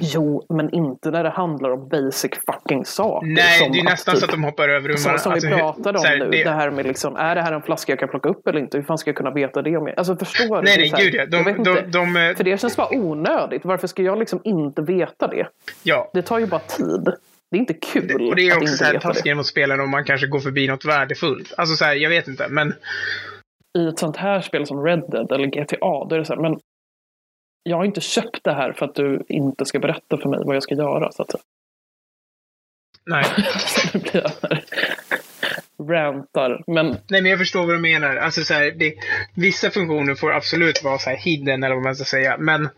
[0.00, 3.26] Jo, men inte när det handlar om basic fucking saker.
[3.26, 4.98] Nej, det är nästan typ, så att de hoppar över rummen.
[4.98, 6.30] Som, som alltså, vi pratade om här, nu.
[6.30, 6.44] Det...
[6.44, 6.50] det...
[6.50, 8.76] här med liksom, är det här en flaska jag kan plocka upp eller inte?
[8.76, 9.76] Hur fan ska jag kunna veta det?
[9.76, 9.98] Om jag...
[9.98, 10.62] Alltså förstår du?
[10.62, 11.26] Nej, nej, gud ja.
[11.26, 13.64] De, de, de, de, För det känns bara onödigt.
[13.64, 15.46] Varför ska jag liksom inte veta det?
[15.82, 16.10] Ja.
[16.14, 17.04] Det tar ju bara tid.
[17.50, 19.90] Det är inte kul det, Och det är också så här taskigt mot spelen om
[19.90, 21.54] man kanske går förbi något värdefullt.
[21.56, 22.74] Alltså så här, jag vet inte, men...
[23.78, 26.40] I ett sånt här spel som Red Dead eller GTA, då är det så här,
[26.40, 26.58] men
[27.64, 30.56] jag har inte köpt det här för att du inte ska berätta för mig vad
[30.56, 31.12] jag ska göra.
[31.12, 31.34] Så att
[33.06, 33.24] Nej.
[33.94, 34.64] nu blir jag här
[35.88, 36.64] rantar.
[36.66, 36.86] Men...
[36.86, 38.16] Nej, men jag förstår vad du menar.
[38.16, 38.94] Alltså, så här, det,
[39.34, 42.36] vissa funktioner får absolut vara så här hidden eller vad man ska säga.
[42.38, 42.68] Men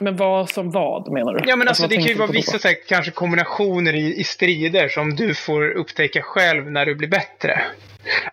[0.00, 1.50] men vad som vad menar du?
[1.50, 4.24] Ja men alltså, alltså det kan ju vara vissa så här, kanske kombinationer i, i
[4.24, 7.62] strider som du får upptäcka själv när du blir bättre.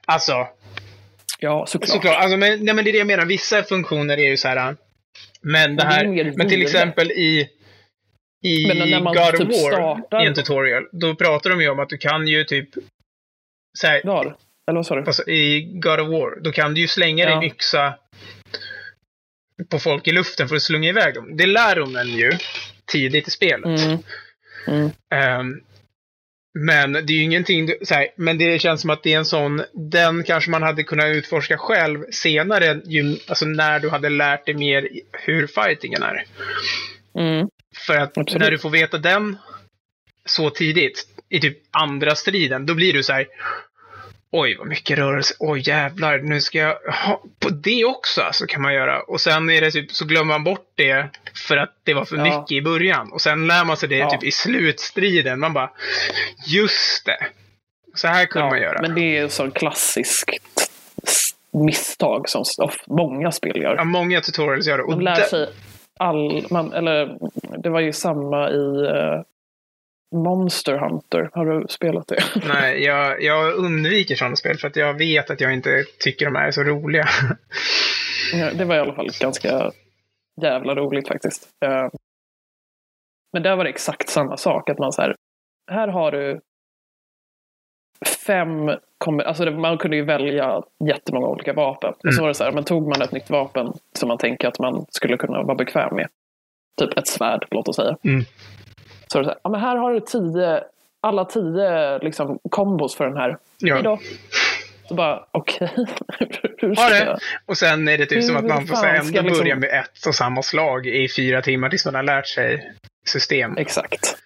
[0.06, 0.48] Alltså.
[1.40, 1.90] Ja, såklart.
[1.90, 2.18] såklart.
[2.18, 3.26] Alltså, men, nej, men det är det jag menar.
[3.26, 4.76] Vissa funktioner är ju så här.
[5.42, 7.50] Men det här, men till exempel i
[8.44, 11.80] i Men God of typ War, startar- i en tutorial, då pratar de ju om
[11.80, 12.70] att du kan ju typ
[13.78, 14.26] så här, Var?
[14.26, 14.36] Eller
[14.80, 15.02] vad sa du?
[15.02, 17.40] alltså, i God of War, då kan du ju slänga Ja.
[17.40, 17.94] din yxa
[19.70, 21.38] på folk i luften för att slunga iväg dem.
[21.38, 22.32] Det lär de en ju
[22.92, 23.66] tidigt i spelet.
[23.66, 23.98] Mm.
[24.68, 24.90] Mm.
[25.16, 25.62] Ehm,
[26.66, 29.26] men det är ju ingenting, så här, men det känns som att det är en
[29.26, 32.82] sån, den kanske man hade kunnat utforska själv senare,
[33.28, 36.26] alltså när du hade lärt dig mer hur fightingen är.
[37.18, 37.48] Mm.
[37.76, 38.42] För att Absolut.
[38.42, 39.38] när du får veta den
[40.26, 43.28] så tidigt, i typ andra striden, då blir du så här.
[44.32, 45.34] Oj, vad mycket rörelse.
[45.40, 46.18] Oj, jävlar.
[46.20, 46.76] Nu ska jag
[47.06, 48.22] ha på det också.
[48.32, 49.02] Så kan man göra.
[49.02, 51.10] Och sen är det typ, så glömmer man bort det
[51.48, 52.24] för att det var för Ja.
[52.24, 53.12] mycket i början.
[53.12, 54.10] Och sen lär man sig det Ja.
[54.10, 55.40] typ i slutstriden.
[55.40, 55.70] Man bara,
[56.48, 57.18] just det.
[57.96, 58.82] Så här kunde man göra.
[58.82, 60.30] Men det är så klassiskt
[61.52, 62.44] misstag som
[62.88, 63.76] många spel gör.
[63.76, 64.84] Ja, många tutorials gör det.
[64.84, 65.50] Och Man lär sig
[66.00, 67.18] all, man, eller
[67.64, 69.22] det var ju samma i eh,
[70.16, 71.30] Monster Hunter.
[71.34, 72.24] Har du spelat det?
[72.48, 76.36] Nej, jag, jag undviker sådana spel för att jag vet att jag inte tycker de
[76.36, 77.06] är så roliga.
[78.54, 79.72] Det var i alla fall ganska
[80.42, 81.48] jävla roligt faktiskt.
[81.66, 81.88] Eh,
[83.34, 84.70] Men där var det exakt samma sak.
[84.70, 85.16] Att man så här,
[85.72, 86.40] här har du
[88.26, 88.70] fem,
[89.26, 91.94] alltså man kunde ju välja jättemånga olika vapen.
[92.08, 94.48] Och så var det så här, men tog man ett nytt vapen som man tänker
[94.48, 96.08] att man skulle kunna vara bekväm med.
[96.82, 97.98] Typ ett svärd, låt oss säga.
[98.04, 98.24] Mm.
[99.12, 100.64] Så är det så här, ja, men här har du tio,
[101.02, 103.38] alla tio liksom, kombos för den här.
[103.58, 103.74] Ja.
[103.74, 104.00] Hejdå.
[104.88, 105.70] Så bara, okej.
[106.58, 107.06] Hur det.
[107.06, 107.20] jag?
[107.46, 109.80] Och sen är det typ som att man får Hur ändå jag börja liksom- med
[109.80, 112.74] ett och samma slag i fyra timmar tills man har lärt sig
[113.08, 113.58] system.
[113.58, 114.18] Exakt.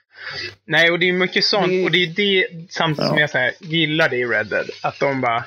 [0.66, 1.68] Nej, och det är mycket sånt.
[1.68, 3.22] Det- Och det är det samtidigt som Ja.
[3.22, 4.70] jag så här, gillar det i Red Dead.
[4.84, 5.44] Att de bara,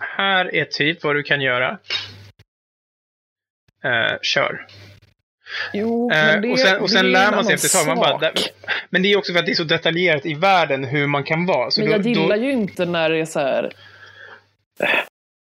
[0.00, 1.78] här är typ vad du kan göra.
[3.84, 4.66] Eh, kör.
[5.72, 7.72] Jo, Eh, men det, och sen, och sen det är lär man sig efter ett
[7.72, 7.86] tag.
[7.86, 8.32] Man bara, där,
[8.90, 11.46] men det är också för att det är så detaljerat i världen hur man kan
[11.46, 11.70] vara.
[11.70, 13.72] Så Men då, jag gillar då, ju inte när det är så här.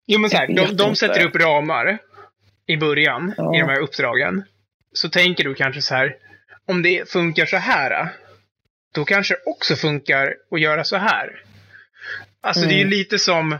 [0.07, 1.97] Jo, men så här, de, de sätter upp ramar
[2.67, 3.55] i början Ja.
[3.55, 4.43] i de här uppdragen.
[4.93, 6.15] Så tänker du kanske så här,
[6.67, 8.07] om det funkar så här,
[8.93, 11.41] då kanske det också funkar att göra så här.
[12.41, 12.89] Alltså det är ju Mm.
[12.89, 13.57] lite som,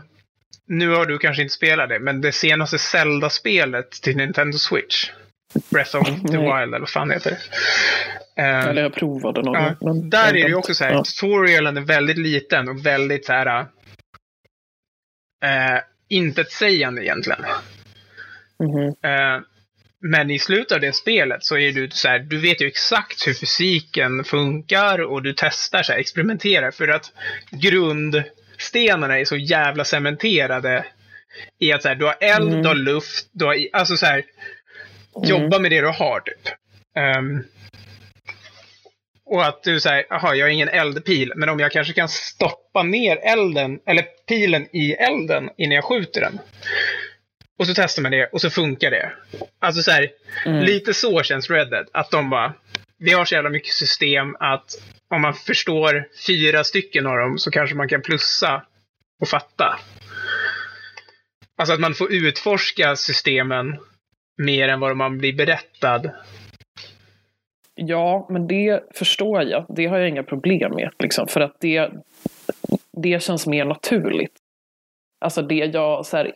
[0.66, 5.10] nu har du kanske inte spelat det, men det senaste Zelda-spelet till Nintendo Switch.
[5.70, 6.38] Breath of the Nej.
[6.38, 8.42] Wild, eller vad fan heter det?
[8.42, 11.04] Eh, Eller jag provade någon Ja, men där är det ju också så här, Ja.
[11.04, 13.66] tutorialen är väldigt liten och väldigt så här
[15.44, 17.40] äh, intetsägande egentligen.
[18.60, 18.88] Mhm.
[19.12, 19.40] Eh,
[20.00, 23.26] men i slutet av det spelet så är du så här, du vet ju exakt
[23.26, 27.12] hur fysiken funkar och du testar, så här, experimenterar för att
[27.50, 30.86] grundstenarna är så jävla cementerade
[31.58, 32.62] i att så här, du har eld, Mm.
[32.62, 34.24] du har luft, du har, alltså så här,
[35.22, 36.54] jobba med det du har typ.
[36.96, 37.44] Ehm,
[39.30, 42.82] och att du säger, jaha, jag har ingen eldpil, men om jag kanske kan stoppa
[42.82, 46.38] ner elden, eller pilen i elden innan jag skjuter den.
[47.58, 49.12] Och så testar man det och så funkar det.
[49.60, 50.10] Alltså så här,
[50.46, 50.64] Mm.
[50.64, 51.86] lite så känns Red Dead.
[51.92, 52.54] Att de bara,
[52.98, 54.74] vi har så jävla mycket system att
[55.14, 58.62] om man förstår fyra stycken av dem så kanske man kan plussa
[59.20, 59.78] och fatta.
[61.58, 63.76] Alltså att man får utforska systemen
[64.38, 66.10] mer än vad man blir berättad.
[67.74, 69.66] Ja, men det förstår jag.
[69.68, 70.90] Det har jag inga problem med.
[70.98, 71.90] Liksom, för att det,
[72.92, 74.32] det känns mer naturligt.
[75.20, 76.32] Alltså det jag så här,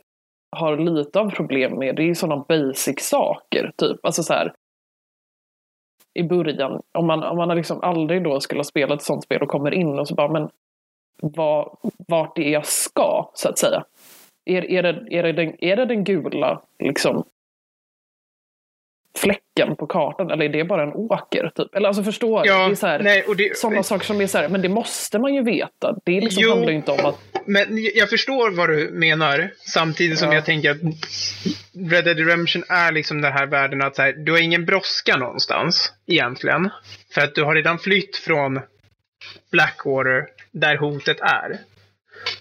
[0.56, 3.72] har lite av problem med, det är sådana basic saker.
[3.76, 4.04] Typ.
[4.04, 4.52] Alltså så här,
[6.14, 9.42] I början, om man, om man liksom aldrig då skulle ha spelat ett sånt spel
[9.42, 10.48] och kommer in och så bara, men
[11.22, 11.76] vad,
[12.08, 13.84] vart det är jag ska, så att säga.
[14.44, 17.24] Är, är, det, är, det, den, är det den gula liksom,
[19.18, 21.50] fläcken på kartan eller är det bara en åker?
[21.56, 21.74] Typ?
[21.74, 24.26] Eller alltså förstå, Ja, det är så här, nej, och det, sådana saker som är
[24.26, 25.96] så här, men det måste man ju veta.
[26.04, 26.50] Det liksom Jo.
[26.50, 29.50] handlar ju inte om att, Men jag förstår vad du menar.
[29.56, 30.34] Samtidigt som Ja.
[30.34, 30.76] jag tänker att
[31.90, 35.16] Red Dead Redemption är liksom den här världen att så här, du har ingen brådska
[35.16, 36.70] någonstans egentligen.
[37.14, 38.60] För att du har redan flytt från
[39.50, 41.58] Blackwater där hotet är.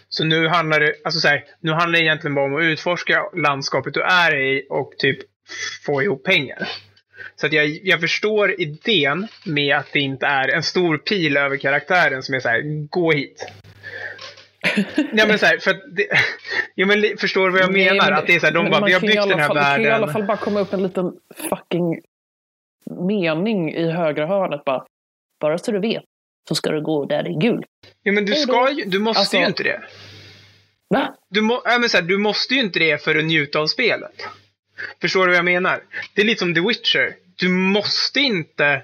[0.09, 3.23] Så nu handlar det, alltså så här, nu handlar det egentligen bara om att utforska
[3.35, 5.17] landskapet du är i och typ
[5.85, 6.69] få ihop pengar.
[7.35, 11.57] Så att jag, jag förstår idén med att det inte är en stor pil över
[11.57, 13.45] karaktären som är så här, gå hit.
[15.13, 16.07] Nej men så här, för att det,
[16.75, 18.05] ja, men förstår du vad jag Nej, menar?
[18.09, 19.61] men- att det är så här, de bara, vi har byggt den här fall, Det
[19.63, 20.13] kan i alla världen.
[20.13, 21.11] fall bara komma upp en liten
[21.49, 22.01] fucking
[23.09, 24.85] mening i högra hörnet bara.
[25.41, 26.03] Bara så du vet
[26.49, 27.65] så ska du gå där det är gul.
[28.03, 29.81] Ja men du ska ju, du måste Alltså- ju inte det.
[30.89, 31.15] Va?
[31.29, 33.67] Du, må, ja, men så här, du måste ju inte det för att njuta av
[33.67, 34.27] spelet.
[35.01, 35.83] Förstår du vad jag menar?
[36.13, 37.15] Det är lite som The Witcher.
[37.35, 38.83] Du måste inte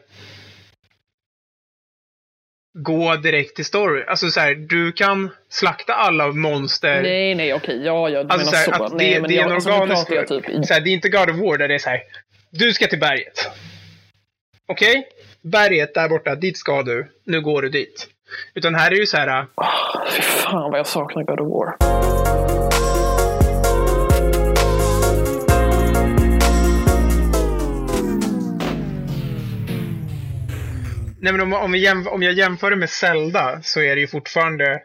[2.79, 4.03] gå direkt till story.
[4.07, 7.01] Alltså så här, du kan slakta alla monster.
[7.01, 7.85] Nej, nej, okej.
[7.85, 8.77] Ja, ja, du Alltså, menar så så.
[8.77, 10.11] här, att nej, det, men det är en alltså, organisk...
[10.11, 12.01] jag typ så här, det är inte God of War där det är så här.
[12.49, 13.49] Du ska till berget.
[14.65, 15.07] Okej?
[15.41, 17.11] Berget där borta, dit ska du.
[17.23, 18.07] Nu går du dit.
[18.53, 19.45] Utan här är det ju så här.
[19.55, 22.16] Ah, fy fan vad jag saknar God of War.
[31.19, 34.01] Nej men om, om, vi jämf- om jag jämför det med Zelda så är det
[34.01, 34.81] ju fortfarande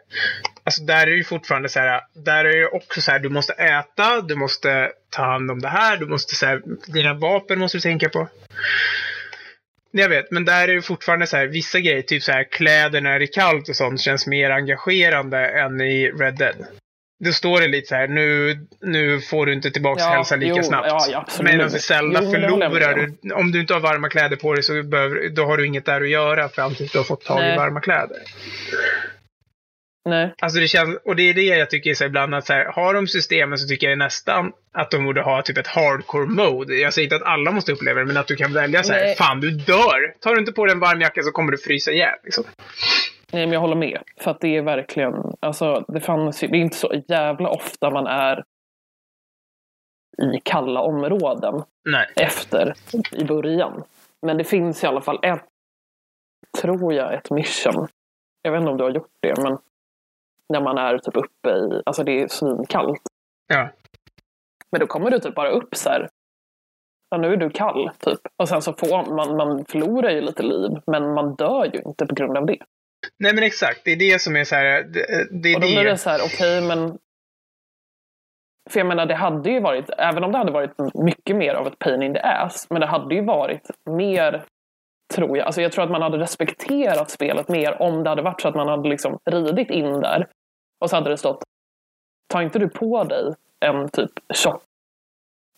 [0.65, 2.01] Alltså där är det ju fortfarande så här.
[2.15, 3.19] Där är det också så här.
[3.19, 6.61] Du måste äta, du måste ta hand om det här, du måste så här.
[6.87, 8.29] Dina vapen måste du tänka på.
[9.91, 11.47] Jag vet, men där är det fortfarande så här.
[11.47, 15.47] Vissa grejer, typ så här kläder när det är kallt och sånt känns mer engagerande
[15.47, 16.65] än i Red Dead.
[17.19, 20.55] Då står det lite så här, nu, nu får du inte tillbaka Ja, hälsa lika
[20.55, 20.87] jo, snabbt.
[20.89, 21.25] ja, ja.
[21.43, 24.63] Medan i Zelda Jo, men förlorar du, om du inte har varma kläder på dig
[24.63, 27.53] så behöver, då har du inget där att göra fram tills du har fått tag
[27.53, 28.17] i varma kläder.
[30.05, 30.33] Nej.
[30.41, 32.93] Alltså det känns, och det är det jag tycker så ibland att så här, har
[32.93, 36.75] de systemen så tycker jag nästan att de borde ha typ ett hardcore mode.
[36.75, 39.01] Jag säger inte att alla måste uppleva det, men att du kan välja så här,
[39.01, 39.15] Nej.
[39.15, 40.15] fan du dör!
[40.19, 42.19] Tar du inte på dig en varm jacka så kommer du frysa ihjäl.
[42.23, 42.43] Liksom.
[43.31, 44.01] Nej, men jag håller med.
[44.17, 48.07] För att det är verkligen, alltså det fanns det är inte så jävla ofta man
[48.07, 48.43] är
[50.17, 52.07] i kalla områden Nej.
[52.15, 52.73] efter
[53.11, 53.83] i början.
[54.21, 55.43] Men det finns i alla fall ett,
[56.61, 57.87] tror jag, ett mission.
[58.41, 59.57] Jag vet inte om du har gjort det, men
[60.49, 63.01] när man är typ uppe i, alltså det är svinkallt.
[63.47, 63.69] Ja.
[64.71, 66.09] Men då kommer du typ bara upp så här.
[67.09, 68.19] Ja, nu är du kall, typ.
[68.37, 72.05] Och sen så får man, man förlorar ju lite liv, men man dör ju inte
[72.05, 72.57] på grund av det.
[73.19, 75.67] Nej men exakt, det är det som är så här, det, det är Och då
[75.67, 75.89] blir det.
[75.89, 76.97] det så här, okej men...
[78.69, 81.67] För jag menar, det hade ju varit, även om det hade varit mycket mer av
[81.67, 84.43] ett pain in the ass, men det hade ju varit mer,
[85.13, 85.45] tror jag.
[85.45, 88.55] Alltså jag tror att man hade respekterat spelet mer om det hade varit så att
[88.55, 90.27] man hade liksom ridit in där
[90.79, 91.43] och så hade det stått,
[92.33, 93.33] ta inte du på dig
[93.65, 94.63] en typ tjock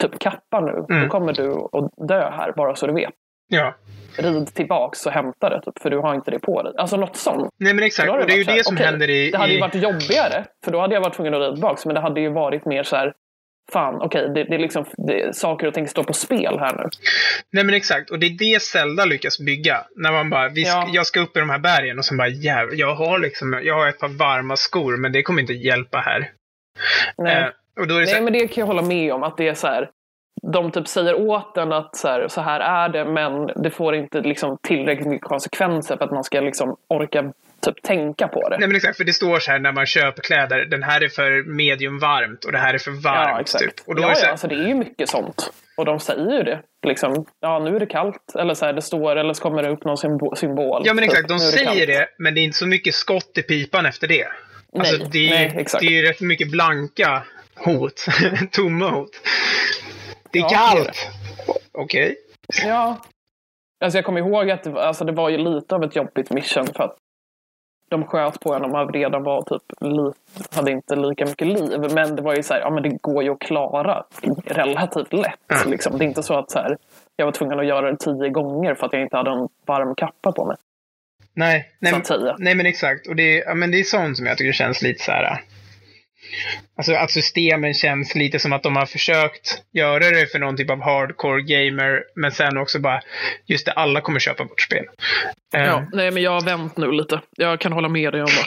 [0.04, 1.04] typ kappa nu, Mm.
[1.04, 3.14] då kommer du att dö här, bara så du vet.
[3.48, 3.74] Ja.
[4.18, 6.74] Rid tillbaks och hämta det, typ, för du har inte det på dig.
[6.78, 7.50] Alltså något sånt.
[7.58, 9.32] Nej men exakt, och det är ju det som okej, händer i...
[9.32, 11.82] Det hade ju varit jobbigare, för då hade jag varit tvungen att rida tillbaka.
[11.86, 13.14] Men det hade ju varit mer så här,
[13.72, 16.84] fan okej, det, det är liksom det, saker och ting står på spel här nu.
[17.52, 19.86] Nej men exakt, och det är det Zelda lyckas bygga.
[19.96, 20.90] När man bara, vi Ja.
[20.92, 23.76] jag ska upp i de här bergen och sen bara jävlar, jag har liksom, jag
[23.76, 26.32] har ett par varma skor men det kommer inte hjälpa här.
[27.18, 29.68] Nej, Eh, Nej här, men det kan jag hålla med om, att det är så
[29.68, 29.90] här,
[30.54, 33.96] de typ säger åt en att så här, så här är det, men det får
[33.96, 37.34] inte liksom tillräckligt mycket konsekvenser för att man ska liksom orka
[37.66, 38.58] typ tänka på det.
[38.58, 41.10] Nej men exakt, för det står så här när man köper kläder, den här är
[41.10, 43.30] för medium varmt och det här är för varmt.
[43.30, 43.64] ja, exakt.
[43.64, 43.88] Typ.
[43.88, 45.52] Och då ja, är det så ja, här, alltså det är ju mycket sånt.
[45.78, 46.62] Och de säger ju det.
[46.88, 48.36] Liksom, ja, nu är det kallt.
[48.40, 50.82] Eller så här, det står, eller så kommer det upp någon symbo- symbol.
[50.86, 51.88] ja men typ, exakt, de nu är säger kallt.
[51.88, 54.26] det, men det är inte så mycket skott i pipan efter det.
[54.78, 55.82] Alltså, Nej, det, är, nej, exakt.
[55.82, 57.24] det är ju rätt mycket blanka
[57.56, 58.06] hot.
[58.52, 59.10] Tomma hot.
[60.32, 61.08] Det är Ja, det kallt!
[61.72, 62.16] Okej.
[62.66, 62.98] Ja.
[63.86, 66.68] Alltså jag kommer ihåg att det, alltså det var ju lite av ett jobbigt mission
[66.68, 66.96] för att
[67.90, 69.64] de sköt på en om man redan var typ
[70.56, 71.80] hade inte lika mycket liv.
[71.94, 74.04] Men det var ju så här, ja men det går ju att klara
[74.46, 75.52] relativt lätt.
[75.52, 75.72] Mm.
[75.72, 75.98] Liksom.
[75.98, 76.78] Det är inte så att så här,
[77.16, 79.96] jag var tvungen att göra det tio gånger för att jag inte hade en varm
[79.96, 80.58] kappa på mig.
[81.34, 82.02] Nej, nej.
[82.38, 83.08] Nej men exakt.
[83.08, 85.42] Och det, ja, men det är sånt som jag tycker känns lite så här.
[86.78, 90.70] Alltså att systemen känns lite som att de har försökt göra det för någon typ
[90.70, 92.04] av hardcore gamer.
[92.16, 93.02] Men sen också bara,
[93.46, 94.86] just det, alla kommer köpa vårt spel.
[95.52, 97.22] Ja, nej men jag har vänt nu lite.
[97.38, 98.46] Jag kan hålla med dig om det.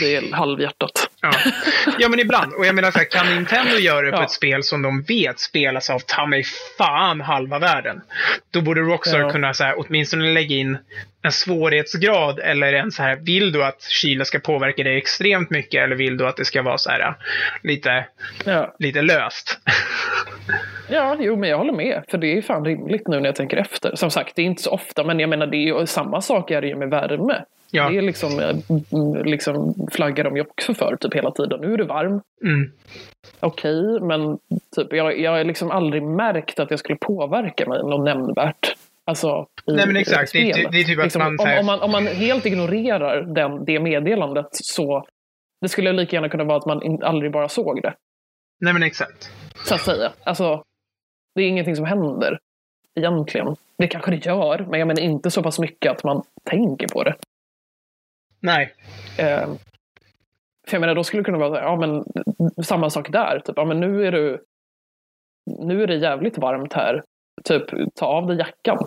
[0.00, 1.08] Det är halvhjärtat.
[1.32, 1.52] Ja.
[1.98, 2.52] ja, men ibland.
[2.54, 4.24] Och jag menar så här, kan Nintendo göra det på Ja.
[4.24, 6.44] ett spel som de vet spelas av ta mig
[6.78, 8.00] fan halva världen.
[8.50, 9.30] Då borde Rockstar Ja.
[9.30, 10.78] kunna så här, åtminstone lägga in
[11.22, 15.82] en svårighetsgrad eller en så här, vill du att kyla ska påverka dig extremt mycket
[15.84, 17.14] eller vill du att det ska vara så här
[17.62, 18.06] lite,
[18.44, 18.74] Ja.
[18.78, 19.58] lite löst?
[20.88, 22.02] Ja, jo, men jag håller med.
[22.08, 23.96] För det är fan rimligt nu när jag tänker efter.
[23.96, 26.50] Som sagt, det är inte så ofta, men jag menar, det är ju samma sak
[26.50, 27.34] är det ju med värme.
[27.74, 27.88] Ja.
[27.90, 28.56] Det är liksom, eh,
[28.92, 31.60] mm, liksom flaggar de ju också för typ hela tiden.
[31.60, 32.20] Nu är det varm.
[32.44, 32.72] Mm.
[33.40, 34.38] Okej, men
[34.76, 38.74] typ, jag, jag har liksom aldrig märkt att jag skulle påverka mig något nämnvärt.
[39.06, 40.32] Alltså, i, Nej, men exakt.
[40.32, 40.72] Det är- spelet.
[40.72, 43.80] det är typ att liksom, man om, om, man, om man helt ignorerar den, det
[43.80, 45.04] meddelandet så
[45.60, 47.94] det skulle lika gärna kunna vara att man aldrig bara såg det.
[48.60, 49.30] Nej, men exakt.
[49.66, 50.12] Så att säga.
[50.24, 50.62] Alltså,
[51.34, 52.38] det är ingenting som händer
[53.00, 53.56] egentligen.
[53.78, 57.02] Det kanske det gör, men jag menar inte så pass mycket att man tänker på
[57.04, 57.14] det.
[58.44, 58.74] Nej.
[59.18, 59.48] Eh,
[60.68, 62.04] för jag menar, då skulle det kunna vara ja, men,
[62.64, 63.40] samma sak där.
[63.44, 64.44] Typ, ja, men nu är du
[65.60, 67.02] nu är det jävligt varmt här.
[67.44, 67.64] Typ,
[67.94, 68.86] ta av dig jackan.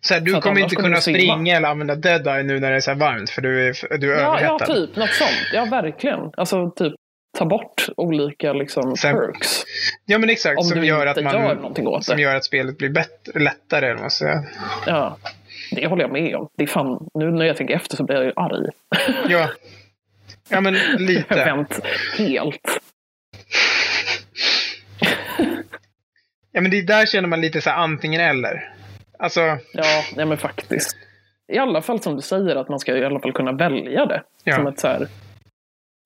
[0.00, 1.18] Så här, du Så kommer inte kunna simma.
[1.18, 3.98] springa eller använda dead eye nu när det är så här varmt för du är,
[3.98, 4.66] du är Ja, ja, överhettad.
[4.74, 5.30] typ något sånt.
[5.52, 6.30] Ja, verkligen.
[6.36, 6.92] Alltså typ
[7.38, 9.62] ta bort olika liksom, Sen- perks.
[10.04, 12.22] Ja men exakt, Om som du gör inte att man gör någonting åt som det.
[12.22, 13.84] gör att spelet blir bättre, lättare.
[13.86, 14.40] Eller vad man säger.
[14.86, 15.16] Ja,
[15.72, 16.48] det håller jag med om.
[16.56, 18.66] Det är fan, nu när jag tänker efter så blir jag ju arg.
[19.28, 19.48] Ja.
[20.48, 21.34] ja, men Jag har lite.
[21.34, 21.80] vänt
[22.18, 22.80] helt.
[26.52, 28.72] Ja, men det är där känner man lite så här antingen eller.
[29.18, 29.40] Alltså,
[29.72, 30.96] Ja, nej men faktiskt.
[31.52, 34.22] I alla fall som du säger att man ska i alla fall kunna välja det.
[34.44, 34.56] Ja.
[34.56, 35.08] Som ett så här,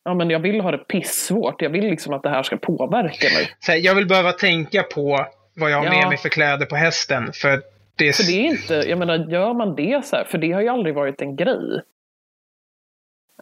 [0.04, 1.62] ja men jag vill ha det pissvårt.
[1.62, 3.50] Jag vill liksom att det här ska påverka mig.
[3.60, 5.90] så här, jag vill behöva tänka på vad jag har Ja.
[5.90, 7.32] med mig för kläder på hästen.
[7.32, 7.62] För
[7.96, 8.12] det är...
[8.12, 10.68] För det är inte, jag menar gör man det så här, för det har ju
[10.68, 11.82] aldrig varit en grej.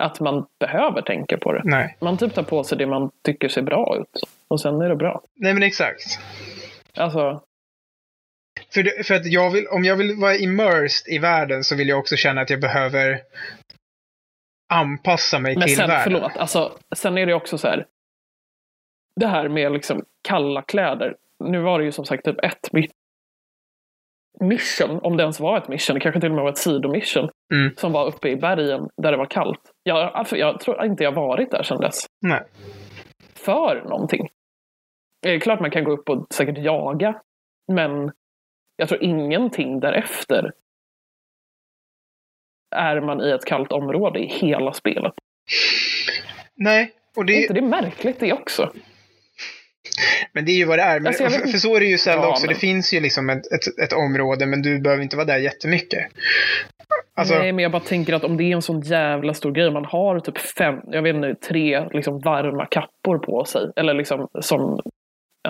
[0.01, 1.61] Att man behöver tänka på det.
[1.65, 1.97] Nej.
[2.01, 4.23] Man typ tar på sig det man tycker ser bra ut.
[4.49, 5.23] Och sen är det bra.
[5.35, 6.19] Nej, men exakt.
[6.95, 7.43] Alltså,
[8.75, 11.89] För, det, för att jag vill, om jag vill vara immersed i världen så vill
[11.89, 13.21] jag också känna att jag behöver
[14.73, 16.05] anpassa mig men till sen, världen.
[16.05, 17.87] förlåt, alltså, sen är det också så här.
[19.21, 21.17] Det här med liksom kalla kläder.
[21.45, 22.73] Nu var det ju som sagt typ ett
[24.41, 27.29] mission, om det ens var ett mission, det kanske till och med var ett sidomission.
[27.53, 27.77] Mm.
[27.77, 29.61] Som var uppe i bergen där det var kallt.
[29.83, 32.07] Jag, alltså, jag tror inte jag varit där sedan dess.
[32.21, 32.43] Nej.
[33.35, 34.29] För någonting.
[35.23, 37.21] Det är klart man kan gå upp och säkert jaga.
[37.73, 38.13] Men
[38.77, 40.53] jag tror ingenting därefter
[42.77, 45.13] är man i ett kallt område i hela spelet.
[46.55, 48.73] Nej, och Är det, inte det märkligt det också?
[50.33, 51.01] Men det är ju vad det är.
[51.01, 52.47] Men, Alltså, för, så är det ju Zelda Ja, också.
[52.47, 55.39] men- Det finns ju liksom ett, ett, ett område, men du behöver inte vara där
[55.39, 56.07] jättemycket.
[57.15, 59.71] Alltså, Nej, men jag bara tänker att om det är en sån jävla stor grej.
[59.71, 63.71] Man har typ fem, jag vet inte, tre liksom varma kappor på sig.
[63.77, 64.81] Eller liksom som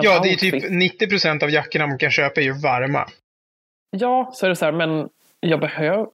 [0.01, 0.53] ja, det är outfit.
[0.63, 3.07] typ 90 procent av jackorna man kan köpa är ju varma.
[3.97, 6.07] Ja, så är det så här, men jag behöver...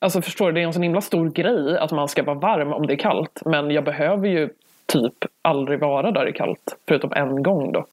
[0.00, 2.72] Alltså förstår du, det är en sån himla stor grej att man ska vara varm
[2.72, 3.42] om det är kallt.
[3.44, 4.48] Men jag behöver ju
[4.92, 6.76] typ aldrig vara där är kallt.
[6.88, 7.86] Förutom en gång då.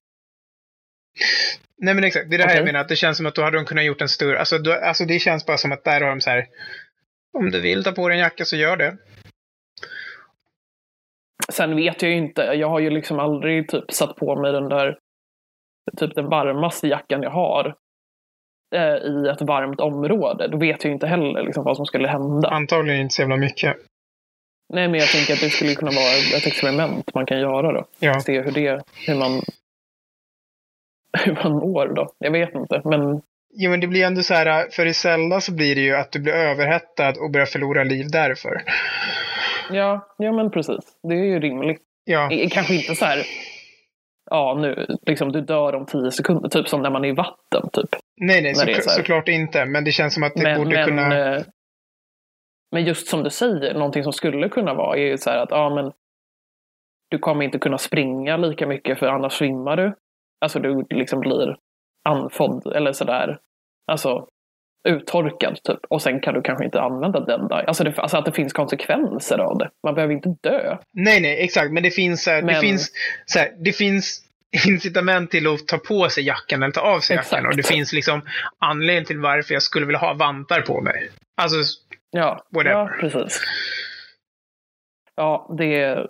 [1.77, 2.65] Nej men exakt, det är det här jag Okej.
[2.65, 2.79] menar.
[2.79, 4.39] Att det känns som att då hade de kunnat gjort en större...
[4.39, 6.47] Alltså, då, alltså det känns bara som att där har de så här...
[7.37, 8.97] Om du vill ta på dig en jacka så gör det.
[11.51, 14.69] Sen vet jag ju inte, jag har ju liksom aldrig typ satt på mig den
[14.69, 14.97] där
[15.97, 17.75] typ den varmaste jackan jag har
[18.75, 20.47] eh, i ett varmt område.
[20.47, 22.49] Då vet jag ju inte heller liksom vad som skulle hända.
[22.49, 23.77] Antagligen inte så jävla mycket.
[24.73, 27.85] Nej, men jag tänker att det skulle kunna vara ett experiment man kan göra då.
[27.99, 28.19] Ja.
[28.19, 29.41] Se hur det, hur man
[31.25, 32.13] hur man mår då.
[32.19, 33.21] Jag vet inte, men
[33.55, 36.11] Jo men det blir ändå så här, för i Zelda så blir det ju att
[36.11, 38.61] du blir överhettad och börjar förlora liv därför.
[39.71, 40.85] ja, ja men precis.
[41.03, 41.81] Det är ju rimligt.
[42.05, 43.23] Ja, Kanske inte så här,
[44.31, 47.69] ja nu, liksom du dör om tio sekunder, typ som när man är i vatten
[47.73, 47.89] typ.
[48.21, 49.65] nej nej, så, så såklart inte.
[49.65, 51.43] Men det känns som att det Men, borde men, kunna...
[52.73, 55.51] men just som du säger, någonting som skulle kunna vara är ju så här att
[55.51, 55.91] ja, men
[57.09, 59.93] du kommer inte kunna springa lika mycket för annars svimmar du.
[60.41, 61.57] Alltså du liksom blir
[62.09, 63.39] andfådd eller sådär.
[63.91, 64.27] Alltså
[64.89, 65.79] uttorkad typ.
[65.89, 67.63] Och sen kan du kanske inte använda den där.
[67.67, 69.69] Alltså, det, alltså att det finns konsekvenser av det.
[69.83, 70.77] Man behöver inte dö.
[70.93, 71.71] Nej nej, exakt.
[71.71, 72.91] Men det finns, här, det Men- finns,
[73.25, 74.21] så här, det finns
[74.67, 77.31] incitament till att ta på sig jackan eller ta av sig Exakt.
[77.31, 77.45] jackan.
[77.47, 78.21] Och det finns liksom
[78.59, 81.09] anledning till varför jag skulle vilja ha vantar på mig.
[81.41, 81.57] Alltså,
[82.15, 82.75] Ja, Whatever.
[82.75, 83.41] ja precis.
[85.15, 86.07] Ja, det...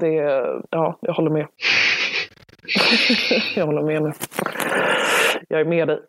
[0.00, 0.12] Det...
[0.70, 1.46] Ja, jag håller med.
[3.56, 4.12] jag håller med nu.
[5.48, 6.00] Jag är med dig.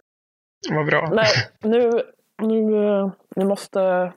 [0.70, 1.10] vad bra.
[1.14, 1.26] Nej,
[1.64, 2.02] nu...
[2.42, 4.14] Nu, eh, nu måste...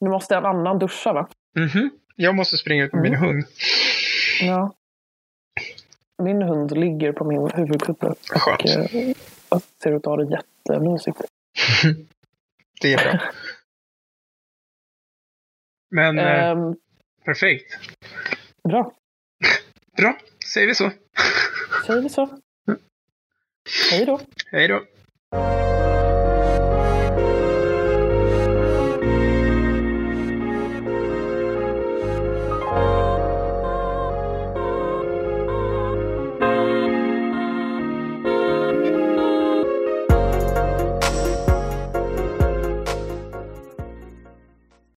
[0.00, 1.28] Nu måste en annan duscha, va?
[1.58, 1.90] Mhm.
[2.16, 3.26] Jag måste springa ut med min Mm.
[3.28, 3.44] hund.
[4.40, 4.72] Ja.
[6.22, 8.64] Min hund ligger på min huvudkudde och Skönt.
[8.64, 11.20] eh, ser ut att ha det jättemysigt.
[12.80, 13.20] Det är bra.
[15.90, 16.74] Men eh, Ehm,
[17.24, 17.78] perfekt.
[18.68, 18.94] bra,
[19.96, 20.18] Bra,
[20.52, 20.90] säger vi så.
[21.86, 22.38] säger vi så.
[23.90, 24.20] Hej då.
[24.50, 24.84] Hej då.